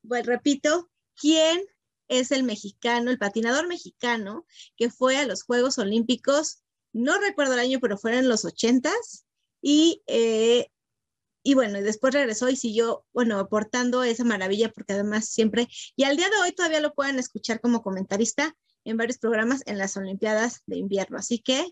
pues 0.07 0.27
repito, 0.27 0.91
quién 1.19 1.63
es 2.09 2.31
el 2.31 2.43
mexicano, 2.43 3.11
el 3.11 3.19
patinador 3.19 3.69
mexicano 3.69 4.47
que 4.77 4.91
fue 4.91 5.17
a 5.17 5.27
los 5.27 5.45
Juegos 5.45 5.79
Olímpicos, 5.79 6.63
no 6.93 7.19
recuerdo 7.19 7.55
el 7.55 7.61
año, 7.61 7.79
pero 7.81 7.97
fueron 7.97 8.21
en 8.21 8.29
los 8.29 8.45
ochentas, 8.45 9.25
y, 9.63 10.03
eh, 10.07 10.69
y 11.43 11.55
bueno, 11.55 11.81
después 11.81 12.13
regresó 12.13 12.49
y 12.51 12.57
siguió, 12.57 13.07
bueno, 13.13 13.39
aportando 13.39 14.03
esa 14.03 14.25
maravilla, 14.25 14.71
porque 14.71 14.93
además 14.93 15.29
siempre, 15.29 15.69
y 15.97 16.05
al 16.05 16.17
día 16.17 16.29
de 16.29 16.37
hoy 16.39 16.53
todavía 16.53 16.81
lo 16.81 16.95
pueden 16.95 17.19
escuchar 17.19 17.61
como 17.61 17.83
comentarista 17.83 18.55
en 18.85 18.97
varios 18.97 19.19
programas 19.19 19.63
en 19.67 19.79
las 19.79 19.97
Olimpiadas 19.97 20.63
de 20.67 20.77
invierno. 20.77 21.19
Así 21.19 21.39
que, 21.39 21.65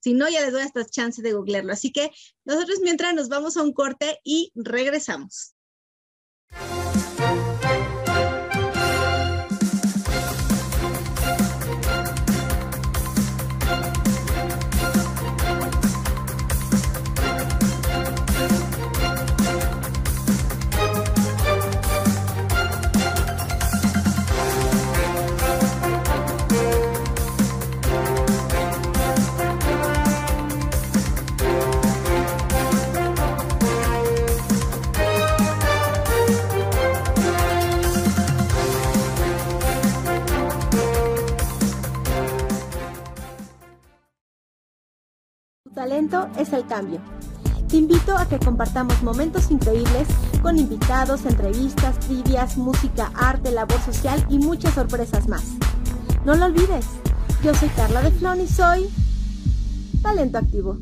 si 0.00 0.14
no, 0.14 0.28
ya 0.28 0.40
les 0.40 0.52
doy 0.52 0.62
esta 0.62 0.84
chance 0.84 1.20
de 1.20 1.32
googlearlo. 1.32 1.72
Así 1.72 1.92
que 1.92 2.12
nosotros 2.44 2.78
mientras 2.82 3.14
nos 3.14 3.28
vamos 3.28 3.56
a 3.56 3.62
un 3.62 3.72
corte 3.72 4.20
y 4.22 4.52
regresamos. 4.54 5.56
Es 45.96 46.52
el 46.52 46.66
cambio. 46.66 47.00
Te 47.68 47.78
invito 47.78 48.18
a 48.18 48.28
que 48.28 48.38
compartamos 48.38 49.02
momentos 49.02 49.50
increíbles 49.50 50.06
con 50.42 50.58
invitados, 50.58 51.24
entrevistas, 51.24 51.98
trivias, 52.00 52.58
música, 52.58 53.10
arte, 53.14 53.50
labor 53.50 53.80
social 53.80 54.22
y 54.28 54.38
muchas 54.38 54.74
sorpresas 54.74 55.26
más. 55.26 55.54
No 56.26 56.34
lo 56.34 56.44
olvides, 56.44 56.84
yo 57.42 57.54
soy 57.54 57.70
Carla 57.70 58.02
de 58.02 58.10
Flon 58.10 58.42
y 58.42 58.46
soy 58.46 58.90
Talento 60.02 60.36
Activo. 60.36 60.76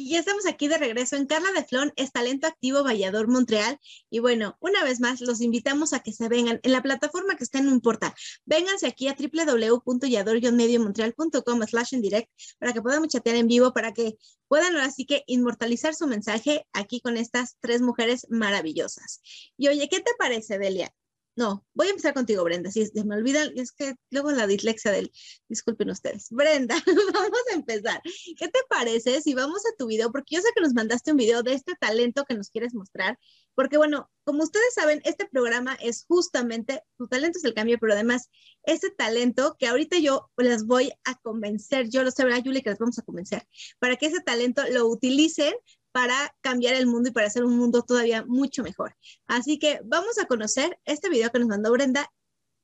Y 0.00 0.08
ya 0.08 0.20
estamos 0.20 0.46
aquí 0.46 0.66
de 0.66 0.78
regreso 0.78 1.16
en 1.16 1.26
Carla 1.26 1.52
de 1.52 1.62
Flon, 1.62 1.92
es 1.94 2.10
Talento 2.10 2.46
Activo 2.46 2.82
Vallador 2.82 3.28
Montreal. 3.28 3.78
Y 4.08 4.20
bueno, 4.20 4.56
una 4.58 4.82
vez 4.82 4.98
más, 4.98 5.20
los 5.20 5.42
invitamos 5.42 5.92
a 5.92 6.00
que 6.00 6.14
se 6.14 6.26
vengan 6.26 6.58
en 6.62 6.72
la 6.72 6.80
plataforma 6.80 7.36
que 7.36 7.44
está, 7.44 7.60
no 7.60 7.70
importa. 7.70 8.14
Vénganse 8.46 8.86
aquí 8.86 9.08
a 9.08 9.14
www.yador-mediomontreal.com 9.14 11.66
slash 11.66 11.92
en 11.92 12.00
direct 12.00 12.30
para 12.58 12.72
que 12.72 12.80
podamos 12.80 13.08
chatear 13.08 13.36
en 13.36 13.46
vivo, 13.46 13.74
para 13.74 13.92
que 13.92 14.16
puedan 14.48 14.74
ahora 14.74 14.90
sí 14.90 15.04
que 15.04 15.22
inmortalizar 15.26 15.94
su 15.94 16.06
mensaje 16.06 16.66
aquí 16.72 17.02
con 17.02 17.18
estas 17.18 17.58
tres 17.60 17.82
mujeres 17.82 18.26
maravillosas. 18.30 19.20
Y 19.58 19.68
oye, 19.68 19.86
¿qué 19.90 20.00
te 20.00 20.12
parece, 20.18 20.58
Delia? 20.58 20.94
No, 21.36 21.64
voy 21.74 21.86
a 21.86 21.90
empezar 21.90 22.12
contigo, 22.12 22.44
Brenda. 22.44 22.70
Si 22.70 22.84
se 22.86 23.04
me 23.04 23.16
olvida, 23.16 23.44
es 23.56 23.72
que 23.72 23.94
luego 24.10 24.30
la 24.32 24.46
dislexia 24.46 24.90
del, 24.90 25.10
disculpen 25.48 25.90
ustedes. 25.90 26.28
Brenda, 26.30 26.74
vamos 27.14 27.40
a 27.50 27.54
empezar. 27.54 28.02
¿Qué 28.36 28.48
te 28.48 28.58
parece 28.68 29.22
si 29.22 29.34
vamos 29.34 29.62
a 29.66 29.76
tu 29.76 29.86
video? 29.86 30.10
Porque 30.10 30.36
yo 30.36 30.42
sé 30.42 30.48
que 30.54 30.60
nos 30.60 30.74
mandaste 30.74 31.12
un 31.12 31.16
video 31.16 31.42
de 31.42 31.54
este 31.54 31.74
talento 31.80 32.24
que 32.24 32.34
nos 32.34 32.50
quieres 32.50 32.74
mostrar. 32.74 33.18
Porque 33.54 33.76
bueno, 33.76 34.10
como 34.24 34.42
ustedes 34.42 34.74
saben, 34.74 35.00
este 35.04 35.26
programa 35.26 35.76
es 35.80 36.04
justamente, 36.06 36.82
tu 36.98 37.08
talento 37.08 37.38
es 37.38 37.44
el 37.44 37.54
cambio, 37.54 37.78
pero 37.80 37.92
además 37.92 38.28
ese 38.64 38.90
talento 38.90 39.56
que 39.58 39.66
ahorita 39.66 39.98
yo 39.98 40.30
les 40.36 40.66
voy 40.66 40.92
a 41.04 41.14
convencer, 41.22 41.88
yo 41.90 42.02
lo 42.02 42.10
sé, 42.10 42.24
¿verdad, 42.24 42.42
Julie? 42.44 42.62
Que 42.62 42.70
les 42.70 42.78
vamos 42.78 42.98
a 42.98 43.02
convencer, 43.02 43.46
para 43.78 43.96
que 43.96 44.06
ese 44.06 44.20
talento 44.20 44.62
lo 44.70 44.86
utilicen 44.86 45.54
para 45.92 46.34
cambiar 46.40 46.74
el 46.74 46.86
mundo 46.86 47.08
y 47.08 47.12
para 47.12 47.26
hacer 47.26 47.44
un 47.44 47.56
mundo 47.56 47.82
todavía 47.82 48.24
mucho 48.24 48.62
mejor. 48.62 48.96
Así 49.26 49.58
que 49.58 49.80
vamos 49.84 50.18
a 50.18 50.26
conocer 50.26 50.78
este 50.84 51.08
video 51.08 51.30
que 51.30 51.38
nos 51.38 51.48
mandó 51.48 51.72
Brenda 51.72 52.10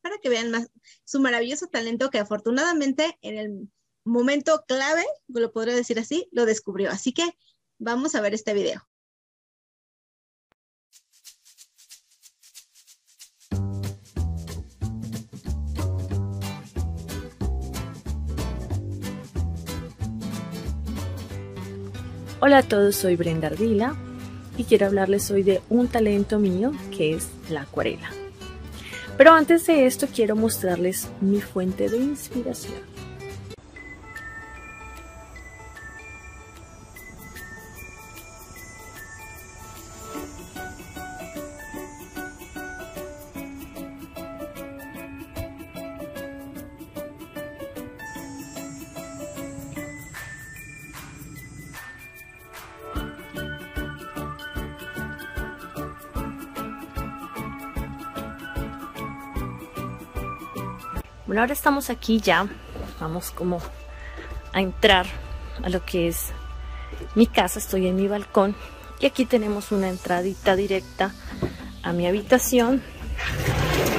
para 0.00 0.18
que 0.18 0.28
vean 0.28 0.50
más 0.50 0.68
su 1.04 1.20
maravilloso 1.20 1.66
talento 1.66 2.10
que 2.10 2.18
afortunadamente 2.18 3.18
en 3.22 3.38
el 3.38 3.70
momento 4.04 4.64
clave, 4.68 5.04
lo 5.26 5.52
podría 5.52 5.74
decir 5.74 5.98
así, 5.98 6.28
lo 6.30 6.46
descubrió. 6.46 6.90
Así 6.90 7.12
que 7.12 7.24
vamos 7.78 8.14
a 8.14 8.20
ver 8.20 8.34
este 8.34 8.54
video. 8.54 8.86
Hola 22.46 22.58
a 22.58 22.62
todos, 22.62 22.94
soy 22.94 23.16
Brenda 23.16 23.48
Ardila 23.48 23.96
y 24.56 24.62
quiero 24.62 24.86
hablarles 24.86 25.28
hoy 25.32 25.42
de 25.42 25.62
un 25.68 25.88
talento 25.88 26.38
mío 26.38 26.70
que 26.96 27.12
es 27.12 27.26
la 27.50 27.62
acuarela. 27.62 28.08
Pero 29.18 29.32
antes 29.32 29.66
de 29.66 29.84
esto 29.84 30.06
quiero 30.14 30.36
mostrarles 30.36 31.08
mi 31.20 31.40
fuente 31.40 31.88
de 31.88 31.96
inspiración. 31.96 32.95
Bueno, 61.26 61.40
ahora 61.40 61.54
estamos 61.54 61.90
aquí 61.90 62.20
ya, 62.20 62.46
vamos 63.00 63.32
como 63.32 63.58
a 64.52 64.60
entrar 64.60 65.06
a 65.64 65.68
lo 65.68 65.84
que 65.84 66.06
es 66.06 66.28
mi 67.16 67.26
casa, 67.26 67.58
estoy 67.58 67.88
en 67.88 67.96
mi 67.96 68.06
balcón 68.06 68.54
y 69.00 69.06
aquí 69.06 69.24
tenemos 69.26 69.72
una 69.72 69.88
entradita 69.88 70.54
directa 70.54 71.12
a 71.82 71.92
mi 71.92 72.06
habitación 72.06 72.80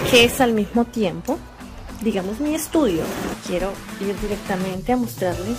que 0.10 0.24
es 0.24 0.40
al 0.40 0.54
mismo 0.54 0.86
tiempo, 0.86 1.38
digamos, 2.02 2.40
mi 2.40 2.56
estudio. 2.56 3.04
Quiero 3.46 3.74
ir 4.00 4.18
directamente 4.22 4.94
a 4.94 4.98
mostrarles 4.98 5.58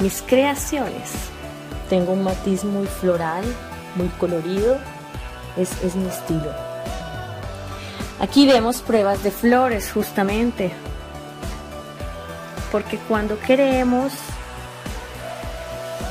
mis 0.00 0.22
creaciones. 0.22 1.12
Tengo 1.90 2.12
un 2.12 2.24
matiz 2.24 2.64
muy 2.64 2.86
floral, 2.86 3.44
muy 3.94 4.08
colorido, 4.08 4.78
es, 5.58 5.70
es 5.82 5.94
mi 5.94 6.08
estilo. 6.08 6.73
Aquí 8.24 8.46
vemos 8.46 8.80
pruebas 8.80 9.22
de 9.22 9.30
flores 9.30 9.92
justamente, 9.92 10.72
porque 12.72 12.96
cuando 12.96 13.38
queremos 13.38 14.14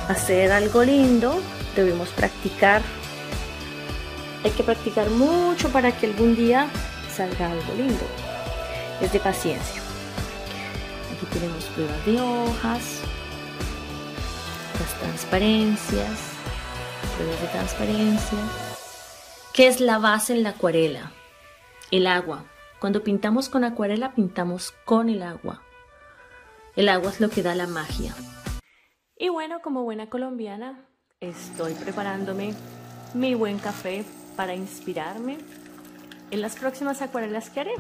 hacer 0.07 0.51
algo 0.51 0.83
lindo, 0.83 1.41
debemos 1.75 2.09
practicar. 2.09 2.83
Hay 4.43 4.51
que 4.51 4.61
practicar 4.61 5.09
mucho 5.09 5.69
para 5.69 5.91
que 5.91 6.05
algún 6.05 6.35
día 6.35 6.67
salga 7.11 7.49
algo 7.49 7.73
lindo. 7.75 8.05
Es 9.01 9.11
de 9.11 9.19
paciencia. 9.19 9.81
Aquí 11.15 11.25
tenemos 11.33 11.63
pruebas 11.63 12.05
de 12.05 12.21
hojas, 12.21 12.81
las 14.79 14.99
transparencias, 14.99 16.19
pruebas 17.17 17.41
de 17.41 17.47
transparencia. 17.47 18.37
¿Qué 19.51 19.65
es 19.65 19.79
la 19.79 19.97
base 19.97 20.33
en 20.33 20.43
la 20.43 20.49
acuarela? 20.49 21.11
El 21.93 22.07
agua. 22.07 22.45
Cuando 22.79 23.03
pintamos 23.03 23.49
con 23.49 23.63
acuarela, 23.63 24.15
pintamos 24.15 24.73
con 24.83 25.09
el 25.09 25.21
agua. 25.21 25.61
El 26.75 26.89
agua 26.89 27.11
es 27.11 27.21
lo 27.21 27.29
que 27.29 27.43
da 27.43 27.53
la 27.53 27.67
magia. 27.67 28.15
Y 29.15 29.29
bueno, 29.29 29.61
como 29.61 29.83
buena 29.83 30.09
colombiana, 30.09 30.87
estoy 31.19 31.75
preparándome 31.75 32.55
mi 33.13 33.35
buen 33.35 33.59
café 33.59 34.05
para 34.35 34.55
inspirarme 34.55 35.37
en 36.31 36.41
las 36.41 36.55
próximas 36.55 37.03
acuarelas 37.03 37.51
que 37.51 37.59
haré. 37.59 37.73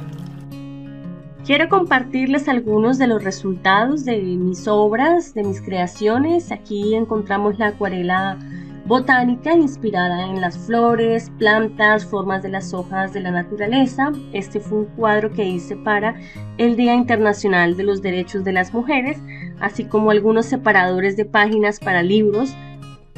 Quiero 1.43 1.67
compartirles 1.67 2.47
algunos 2.47 2.99
de 2.99 3.07
los 3.07 3.23
resultados 3.23 4.05
de 4.05 4.21
mis 4.21 4.67
obras, 4.67 5.33
de 5.33 5.43
mis 5.43 5.59
creaciones. 5.59 6.51
Aquí 6.51 6.93
encontramos 6.93 7.57
la 7.57 7.69
acuarela 7.69 8.37
botánica 8.85 9.53
inspirada 9.53 10.25
en 10.25 10.41
las 10.41 10.57
flores, 10.57 11.31
plantas, 11.37 12.05
formas 12.05 12.43
de 12.43 12.49
las 12.49 12.73
hojas 12.73 13.13
de 13.13 13.21
la 13.21 13.31
naturaleza. 13.31 14.11
Este 14.33 14.59
fue 14.59 14.79
un 14.79 14.85
cuadro 14.85 15.31
que 15.31 15.45
hice 15.45 15.75
para 15.77 16.15
el 16.57 16.75
Día 16.75 16.93
Internacional 16.93 17.77
de 17.77 17.83
los 17.83 18.01
Derechos 18.01 18.43
de 18.43 18.51
las 18.51 18.73
Mujeres, 18.73 19.19
así 19.59 19.85
como 19.85 20.11
algunos 20.11 20.45
separadores 20.45 21.15
de 21.15 21.25
páginas 21.25 21.79
para 21.79 22.03
libros, 22.03 22.53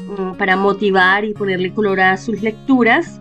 mm, 0.06 0.36
para 0.36 0.56
motivar 0.56 1.24
y 1.24 1.34
ponerle 1.34 1.74
color 1.74 2.00
a 2.00 2.16
sus 2.16 2.42
lecturas. 2.42 3.20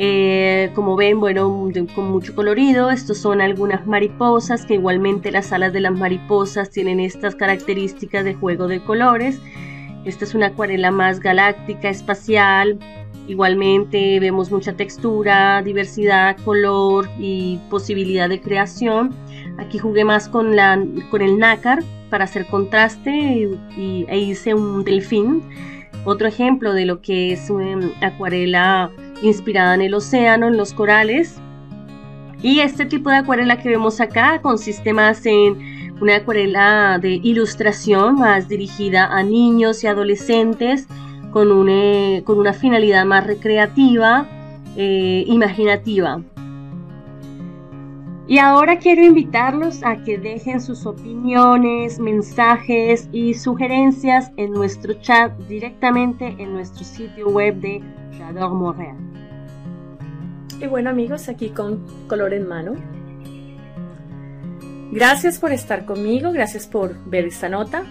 Eh, 0.00 0.70
como 0.76 0.94
ven, 0.94 1.18
bueno, 1.18 1.72
con 1.96 2.12
mucho 2.12 2.32
colorido, 2.36 2.92
estos 2.92 3.18
son 3.18 3.40
algunas 3.40 3.84
mariposas, 3.84 4.64
que 4.64 4.74
igualmente 4.74 5.32
las 5.32 5.52
alas 5.52 5.72
de 5.72 5.80
las 5.80 5.92
mariposas 5.92 6.70
tienen 6.70 7.00
estas 7.00 7.34
características 7.34 8.24
de 8.24 8.34
juego 8.34 8.68
de 8.68 8.78
colores. 8.78 9.40
Esta 10.08 10.24
es 10.24 10.34
una 10.34 10.46
acuarela 10.46 10.90
más 10.90 11.20
galáctica, 11.20 11.90
espacial. 11.90 12.78
Igualmente 13.26 14.18
vemos 14.20 14.50
mucha 14.50 14.72
textura, 14.72 15.60
diversidad, 15.60 16.34
color 16.46 17.10
y 17.18 17.58
posibilidad 17.68 18.26
de 18.26 18.40
creación. 18.40 19.14
Aquí 19.58 19.76
jugué 19.76 20.06
más 20.06 20.30
con, 20.30 20.58
el 20.58 21.38
nácar 21.38 21.84
para 22.08 22.24
hacer 22.24 22.46
contraste 22.46 23.50
y, 23.76 24.06
e 24.08 24.18
hice 24.18 24.54
un 24.54 24.82
delfín. 24.82 25.42
Otro 26.06 26.26
ejemplo 26.26 26.72
de 26.72 26.86
lo 26.86 27.02
que 27.02 27.34
es 27.34 27.50
una 27.50 27.90
acuarela 28.00 28.90
inspirada 29.20 29.74
en 29.74 29.82
el 29.82 29.92
océano, 29.92 30.48
en 30.48 30.56
los 30.56 30.72
corales. 30.72 31.38
Y 32.40 32.60
este 32.60 32.86
tipo 32.86 33.10
de 33.10 33.16
acuarela 33.16 33.58
que 33.58 33.68
vemos 33.68 34.00
acá 34.00 34.40
consiste 34.40 34.94
más 34.94 35.26
en 35.26 35.77
una 36.00 36.16
acuarela 36.16 36.98
de 37.00 37.20
ilustración 37.22 38.16
más 38.16 38.48
dirigida 38.48 39.06
a 39.06 39.22
niños 39.22 39.82
y 39.84 39.86
adolescentes 39.86 40.86
con, 41.30 41.68
eh, 41.68 42.22
con 42.24 42.38
una 42.38 42.52
finalidad 42.52 43.04
más 43.04 43.26
recreativa, 43.26 44.26
eh, 44.76 45.24
imaginativa. 45.26 46.22
Y 48.26 48.38
ahora 48.38 48.78
quiero 48.78 49.02
invitarlos 49.02 49.82
a 49.82 50.02
que 50.04 50.18
dejen 50.18 50.60
sus 50.60 50.84
opiniones, 50.84 51.98
mensajes 51.98 53.08
y 53.10 53.32
sugerencias 53.32 54.30
en 54.36 54.52
nuestro 54.52 54.92
chat 55.00 55.32
directamente 55.48 56.36
en 56.38 56.52
nuestro 56.52 56.84
sitio 56.84 57.28
web 57.30 57.54
de 57.56 57.80
J'adore 58.12 58.54
Montréal. 58.54 58.96
Y 60.60 60.66
bueno 60.66 60.90
amigos, 60.90 61.28
aquí 61.30 61.48
con 61.48 61.82
color 62.06 62.34
en 62.34 62.46
mano 62.46 62.97
Gracias 64.90 65.38
por 65.38 65.52
estar 65.52 65.84
conmigo, 65.84 66.32
gracias 66.32 66.66
por 66.66 67.04
ver 67.04 67.26
esta 67.26 67.50
nota 67.50 67.84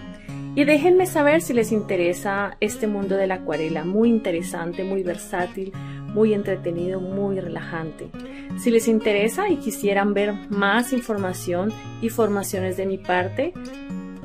y 0.56 0.64
déjenme 0.64 1.06
saber 1.06 1.40
si 1.40 1.52
les 1.52 1.70
interesa 1.70 2.56
este 2.58 2.88
mundo 2.88 3.16
de 3.16 3.28
la 3.28 3.36
acuarela, 3.36 3.84
muy 3.84 4.08
interesante, 4.08 4.82
muy 4.82 5.04
versátil, 5.04 5.72
muy 6.12 6.34
entretenido, 6.34 7.00
muy 7.00 7.38
relajante. 7.38 8.10
Si 8.58 8.70
les 8.70 8.88
interesa 8.88 9.48
y 9.48 9.58
quisieran 9.58 10.12
ver 10.12 10.34
más 10.50 10.92
información 10.92 11.72
y 12.02 12.08
formaciones 12.08 12.76
de 12.76 12.86
mi 12.86 12.98
parte, 12.98 13.52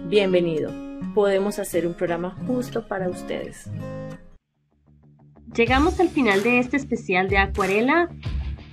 bienvenido. 0.07 0.71
Podemos 1.13 1.59
hacer 1.59 1.85
un 1.85 1.93
programa 1.93 2.31
justo 2.47 2.87
para 2.87 3.07
ustedes. 3.07 3.69
Llegamos 5.53 5.99
al 5.99 6.09
final 6.09 6.41
de 6.41 6.57
este 6.57 6.77
especial 6.77 7.29
de 7.29 7.37
acuarela 7.37 8.09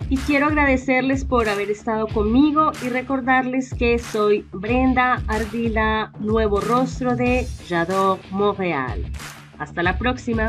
y 0.09 0.17
quiero 0.17 0.47
agradecerles 0.47 1.25
por 1.25 1.49
haber 1.49 1.71
estado 1.71 2.07
conmigo 2.09 2.73
y 2.85 2.89
recordarles 2.89 3.75
que 3.75 3.99
soy 3.99 4.47
Brenda 4.53 5.23
Ardila, 5.29 6.13
nuevo 6.19 6.61
rostro 6.61 7.17
de 7.17 7.47
J'adore 7.69 8.21
Montréal. 8.31 9.05
Hasta 9.59 9.83
la 9.83 9.99
próxima. 9.99 10.47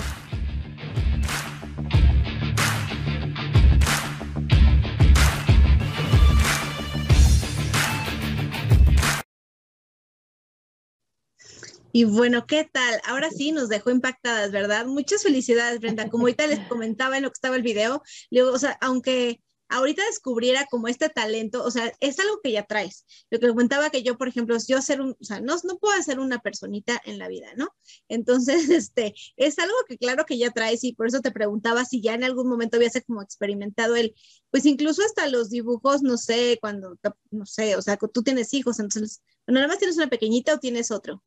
Y 11.94 12.06
bueno, 12.06 12.46
¿qué 12.46 12.64
tal? 12.72 13.02
Ahora 13.06 13.30
sí 13.32 13.52
nos 13.52 13.70
dejó 13.70 13.92
impactadas, 13.92 14.52
¿verdad? 14.52 14.86
Muchas 14.86 15.24
felicidades, 15.24 15.80
Brenda. 15.80 16.10
Como 16.10 16.24
ahorita 16.24 16.48
les 16.48 16.66
comentaba 16.68 17.18
en 17.18 17.24
lo 17.24 17.30
que 17.30 17.36
estaba 17.36 17.56
el 17.56 17.64
video, 17.64 18.02
luego, 18.30 18.52
o 18.52 18.60
sea, 18.60 18.78
aunque 18.82 19.42
ahorita 19.72 20.06
descubriera 20.06 20.68
como 20.70 20.88
este 20.88 21.10
talento, 21.10 21.64
o 21.64 21.72
sea, 21.72 21.92
es 22.00 22.20
algo 22.20 22.40
que 22.42 22.52
ya 22.52 22.66
traes. 22.66 23.06
Lo 23.30 23.40
que 23.40 23.48
comentaba 23.48 23.90
que 23.90 24.04
yo, 24.04 24.18
por 24.18 24.28
ejemplo, 24.28 24.58
yo 24.68 24.82
ser 24.82 25.02
un, 25.02 25.12
o 25.20 25.24
sea, 25.24 25.42
no, 25.42 25.56
no 25.64 25.80
puedo 25.80 26.02
ser 26.04 26.20
una 26.20 26.40
personita 26.40 27.02
en 27.06 27.18
la 27.18 27.28
vida, 27.28 27.48
¿no? 27.56 27.70
Entonces, 28.08 28.70
este, 28.70 29.14
es 29.38 29.60
algo 29.60 29.76
que 29.88 29.98
claro 29.98 30.26
que 30.26 30.38
ya 30.38 30.52
traes 30.52 30.84
y 30.84 30.94
por 30.94 31.08
eso 31.08 31.22
te 31.22 31.32
preguntaba 31.32 31.86
si 31.86 32.02
ya 32.02 32.14
en 32.14 32.24
algún 32.24 32.48
momento 32.48 32.78
habías 32.78 32.94
como 33.06 33.22
experimentado 33.22 33.96
el, 33.96 34.14
pues 34.50 34.66
incluso 34.66 35.04
hasta 35.04 35.28
los 35.28 35.50
dibujos, 35.50 36.04
no 36.04 36.18
sé, 36.18 36.58
cuando, 36.62 36.98
no 37.32 37.46
sé, 37.46 37.76
o 37.76 37.82
sea, 37.82 37.98
tú 37.98 38.24
tienes 38.24 38.54
hijos, 38.54 38.80
entonces, 38.80 39.22
¿nada 39.48 39.68
más 39.68 39.80
tienes 39.80 39.98
una 39.98 40.08
pequeñita 40.08 40.56
o 40.56 40.60
tienes 40.60 40.92
otro? 40.92 41.24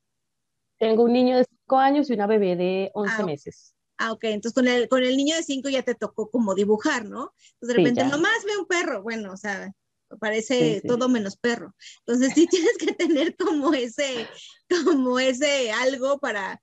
Tengo 0.79 1.05
un 1.05 1.13
niño 1.13 1.39
de 1.39 1.45
5 1.49 1.79
años 1.79 2.11
y 2.11 2.15
una 2.15 2.27
bebé 2.27 2.57
de 2.57 2.91
11 2.95 3.15
Ah, 3.19 3.27
meses. 3.27 3.75
Ah, 3.97 4.13
ok, 4.13 4.25
entonces 4.25 4.55
con 4.55 4.67
el, 4.67 4.89
con 4.89 5.03
el 5.05 5.17
niño 5.17 5.37
de 5.37 5.43
5 5.43 5.69
ya 5.69 5.83
te 5.83 5.95
tocó 5.95 6.29
como 6.31 6.55
dibujar, 6.55 7.05
¿no? 7.05 7.33
Entonces 7.55 7.69
de 7.69 7.75
repente 7.75 8.05
nomás 8.05 8.45
ve 8.45 8.57
un 8.59 8.67
perro, 8.67 9.03
bueno, 9.03 9.33
o 9.33 9.37
sea, 9.37 9.71
parece 10.19 10.75
Sí, 10.75 10.81
sí. 10.83 10.89
todo 10.89 11.09
menos 11.09 11.37
perro. 11.37 11.75
Entonces 12.07 12.33
sí 12.35 12.47
tienes 12.51 12.77
que 12.79 12.93
tener 12.93 13.37
como 13.37 13.73
ese, 13.73 14.27
como 14.69 15.19
ese 15.21 15.71
algo 15.71 16.19
para, 16.19 16.61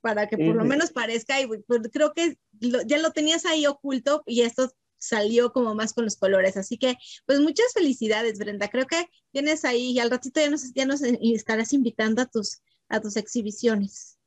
para 0.00 0.28
que 0.28 0.38
por 0.38 0.54
lo 0.56 0.64
menos 0.64 0.92
parezca, 0.92 1.40
y 1.40 1.46
pues, 1.46 1.62
creo 1.92 2.12
que 2.14 2.38
lo- 2.60 2.82
ya 2.82 2.98
lo 2.98 3.10
tenías 3.10 3.46
ahí 3.46 3.66
oculto 3.66 4.22
y 4.26 4.42
esto 4.42 4.70
salió 4.98 5.52
como 5.52 5.74
más 5.74 5.92
con 5.92 6.04
los 6.04 6.16
colores. 6.16 6.56
Así 6.56 6.78
que, 6.78 6.94
pues 7.26 7.40
muchas 7.40 7.72
felicidades, 7.74 8.38
Brenda. 8.38 8.68
Creo 8.68 8.86
que 8.86 9.06
tienes 9.32 9.64
ahí, 9.64 9.90
y 9.92 9.98
al 9.98 10.10
ratito 10.10 10.40
ya 10.40 10.50
nos, 10.50 10.72
ya 10.74 10.84
nos 10.86 11.00
estarás 11.02 11.72
invitando 11.72 12.22
a 12.22 12.26
tus, 12.26 12.62
a 12.90 13.00
tus 13.00 13.16
exhibiciones. 13.16 14.18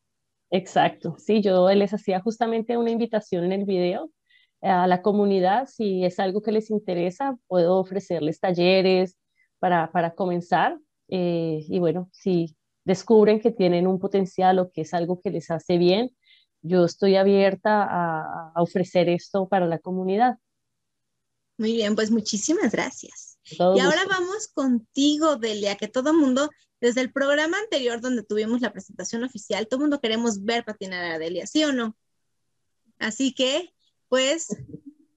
Exacto, 0.49 1.15
sí, 1.17 1.41
yo 1.41 1.69
les 1.69 1.93
hacía 1.93 2.21
justamente 2.21 2.77
una 2.77 2.91
invitación 2.91 3.45
en 3.45 3.51
el 3.51 3.65
video 3.65 4.11
eh, 4.61 4.69
a 4.69 4.87
la 4.87 5.01
comunidad, 5.01 5.67
si 5.67 6.05
es 6.05 6.19
algo 6.19 6.41
que 6.41 6.51
les 6.51 6.69
interesa, 6.69 7.37
puedo 7.47 7.77
ofrecerles 7.77 8.39
talleres 8.39 9.17
para, 9.59 9.91
para 9.91 10.13
comenzar 10.15 10.77
eh, 11.09 11.65
y 11.67 11.79
bueno, 11.79 12.09
si 12.11 12.55
descubren 12.85 13.39
que 13.39 13.51
tienen 13.51 13.87
un 13.87 13.99
potencial 13.99 14.59
o 14.59 14.71
que 14.71 14.81
es 14.81 14.93
algo 14.93 15.19
que 15.21 15.31
les 15.31 15.51
hace 15.51 15.77
bien, 15.77 16.15
yo 16.61 16.85
estoy 16.85 17.15
abierta 17.17 17.83
a, 17.83 18.51
a 18.55 18.61
ofrecer 18.61 19.09
esto 19.09 19.47
para 19.47 19.67
la 19.67 19.79
comunidad. 19.79 20.37
Muy 21.57 21.73
bien, 21.73 21.95
pues 21.95 22.09
muchísimas 22.09 22.71
gracias. 22.71 23.37
Todo 23.57 23.75
Y 23.75 23.79
ahora 23.79 24.01
vamos 24.09 24.47
contigo, 24.47 25.35
Delia, 25.35 25.75
que 25.75 25.87
todo 25.87 26.13
mundo, 26.13 26.49
desde 26.83 26.99
el 26.99 27.13
programa 27.13 27.57
anterior 27.59 28.01
donde 28.01 28.23
tuvimos 28.23 28.59
la 28.59 28.73
presentación 28.73 29.23
oficial, 29.23 29.69
todo 29.69 29.79
mundo 29.79 30.01
queremos 30.01 30.43
ver 30.43 30.65
patinar 30.65 31.05
a 31.05 31.17
Delia, 31.17 31.47
¿sí 31.47 31.63
o 31.63 31.71
no? 31.71 31.95
Así 32.99 33.33
que, 33.33 33.73
pues, 34.09 34.47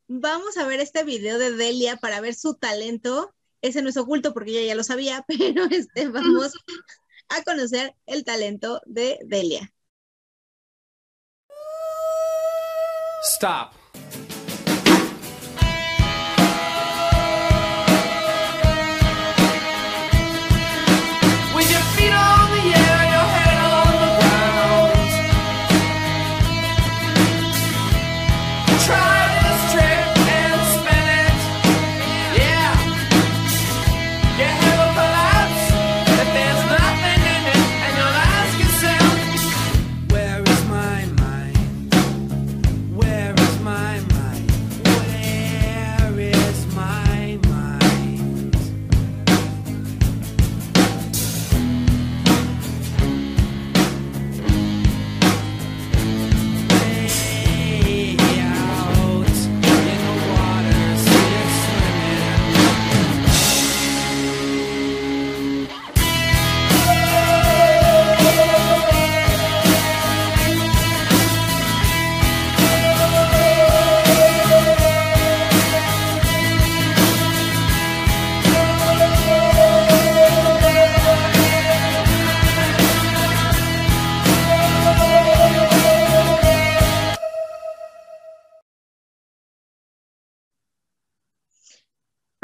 vamos 0.07 0.57
a 0.59 0.67
ver 0.69 0.79
este 0.79 1.03
video 1.03 1.41
de 1.41 1.51
Delia 1.51 1.97
para 1.97 2.21
ver 2.21 2.37
su 2.37 2.55
talento. 2.55 3.35
Ese 3.63 3.83
no 3.83 3.89
es 3.89 3.97
oculto 3.97 4.33
porque 4.33 4.53
ella 4.53 4.69
ya 4.69 4.75
lo 4.77 4.85
sabía, 4.85 5.25
pero 5.29 5.65
este, 5.65 6.07
vamos 6.07 6.53
a 7.31 7.43
conocer 7.43 7.97
el 8.07 8.23
talento 8.23 8.81
de 8.87 9.19
Delia. 9.25 9.75
Stop. 13.25 13.73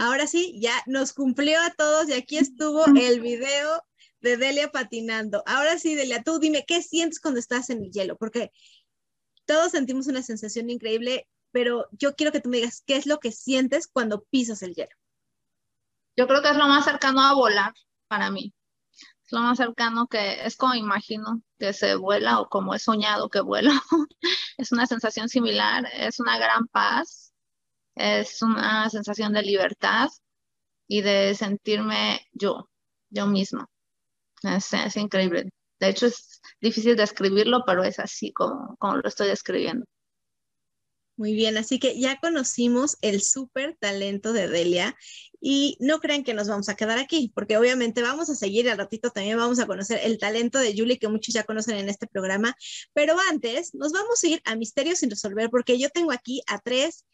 Ahora 0.03 0.27
sí, 0.27 0.59
ya 0.61 0.83
nos 0.87 1.13
cumplió 1.13 1.61
a 1.61 1.71
todos 1.71 2.09
y 2.09 2.15
aquí 2.15 2.37
estuvo 2.37 2.85
el 2.87 3.21
video 3.21 3.85
de 4.21 4.37
Delia 4.37 4.73
patinando. 4.73 5.45
Ahora 5.47 5.79
sí, 5.79 5.95
Delia, 5.95 6.25
tú 6.25 6.41
dime, 6.41 6.65
¿qué 6.67 6.83
sientes 6.83 7.21
cuando 7.21 7.39
estás 7.39 7.71
en 7.71 7.85
el 7.85 7.93
hielo? 7.93 8.17
Porque 8.17 8.51
todos 9.45 9.71
sentimos 9.71 10.09
una 10.09 10.25
sensación 10.25 10.71
increíble, 10.71 11.29
pero 11.53 11.87
yo 11.93 12.17
quiero 12.17 12.33
que 12.33 12.41
tú 12.41 12.49
me 12.49 12.57
digas 12.57 12.83
qué 12.85 12.97
es 12.97 13.07
lo 13.07 13.21
que 13.21 13.31
sientes 13.31 13.87
cuando 13.87 14.25
pisas 14.25 14.63
el 14.63 14.75
hielo. 14.75 14.91
Yo 16.17 16.27
creo 16.27 16.43
que 16.43 16.51
es 16.51 16.57
lo 16.57 16.67
más 16.67 16.85
cercano 16.85 17.21
a 17.21 17.35
volar 17.35 17.73
para 18.09 18.29
mí. 18.33 18.53
Es 19.25 19.31
lo 19.31 19.39
más 19.39 19.57
cercano 19.57 20.09
que 20.09 20.45
es 20.45 20.57
como 20.57 20.75
imagino 20.75 21.45
que 21.61 21.73
se 21.73 21.95
vuela 21.95 22.41
o 22.41 22.49
como 22.49 22.75
he 22.75 22.81
soñado 22.81 23.29
que 23.29 23.41
vuelo. 23.41 23.71
Es 24.59 24.73
una 24.73 24.87
sensación 24.87 25.29
similar, 25.29 25.89
es 25.95 26.21
una 26.21 26.39
gran 26.39 26.67
paz, 26.69 27.32
es 27.95 28.43
una 28.43 28.89
sensación 28.91 29.33
de 29.33 29.43
libertad 29.43 30.09
y 30.89 31.03
de 31.03 31.35
sentirme 31.35 32.21
yo, 32.33 32.69
yo 33.11 33.27
misma. 33.27 33.69
Es, 34.43 34.73
es 34.73 34.97
increíble. 34.97 35.51
De 35.81 35.89
hecho, 35.89 36.07
es 36.07 36.41
difícil 36.61 36.97
describirlo, 36.97 37.65
pero 37.67 37.83
es 37.85 37.99
así 37.99 38.33
como, 38.33 38.77
como 38.79 38.97
lo 38.97 39.09
estoy 39.09 39.29
describiendo. 39.29 39.85
Muy 41.17 41.35
bien, 41.35 41.59
así 41.59 41.79
que 41.79 42.01
ya 42.01 42.19
conocimos 42.21 42.97
el 43.03 43.21
súper 43.23 43.77
talento 43.79 44.33
de 44.33 44.49
Delia 44.49 44.97
y 45.41 45.77
no 45.79 46.01
crean 46.01 46.25
que 46.25 46.35
nos 46.35 46.49
vamos 46.49 46.69
a 46.69 46.75
quedar 46.75 46.99
aquí, 46.99 47.31
porque 47.35 47.59
obviamente 47.59 48.01
vamos 48.01 48.31
a 48.31 48.35
seguir 48.35 48.69
al 48.71 48.79
ratito 48.79 49.11
también 49.11 49.37
vamos 49.37 49.59
a 49.59 49.67
conocer 49.67 50.01
el 50.05 50.19
talento 50.19 50.59
de 50.59 50.75
Julie 50.77 50.99
que 50.99 51.09
muchos 51.09 51.35
ya 51.35 51.45
conocen 51.45 51.77
en 51.77 51.91
este 51.91 52.07
programa, 52.07 52.57
pero 52.95 53.15
antes 53.31 53.75
nos 53.75 53.93
vamos 53.93 54.25
a 54.25 54.27
ir 54.27 54.43
a 54.45 54.57
Misterios 54.57 55.01
sin 55.01 55.11
resolver 55.11 55.51
porque 55.51 55.79
yo 55.79 55.91
tengo 55.91 56.13
aquí 56.13 56.43
a 56.47 56.59
tres 56.61 57.05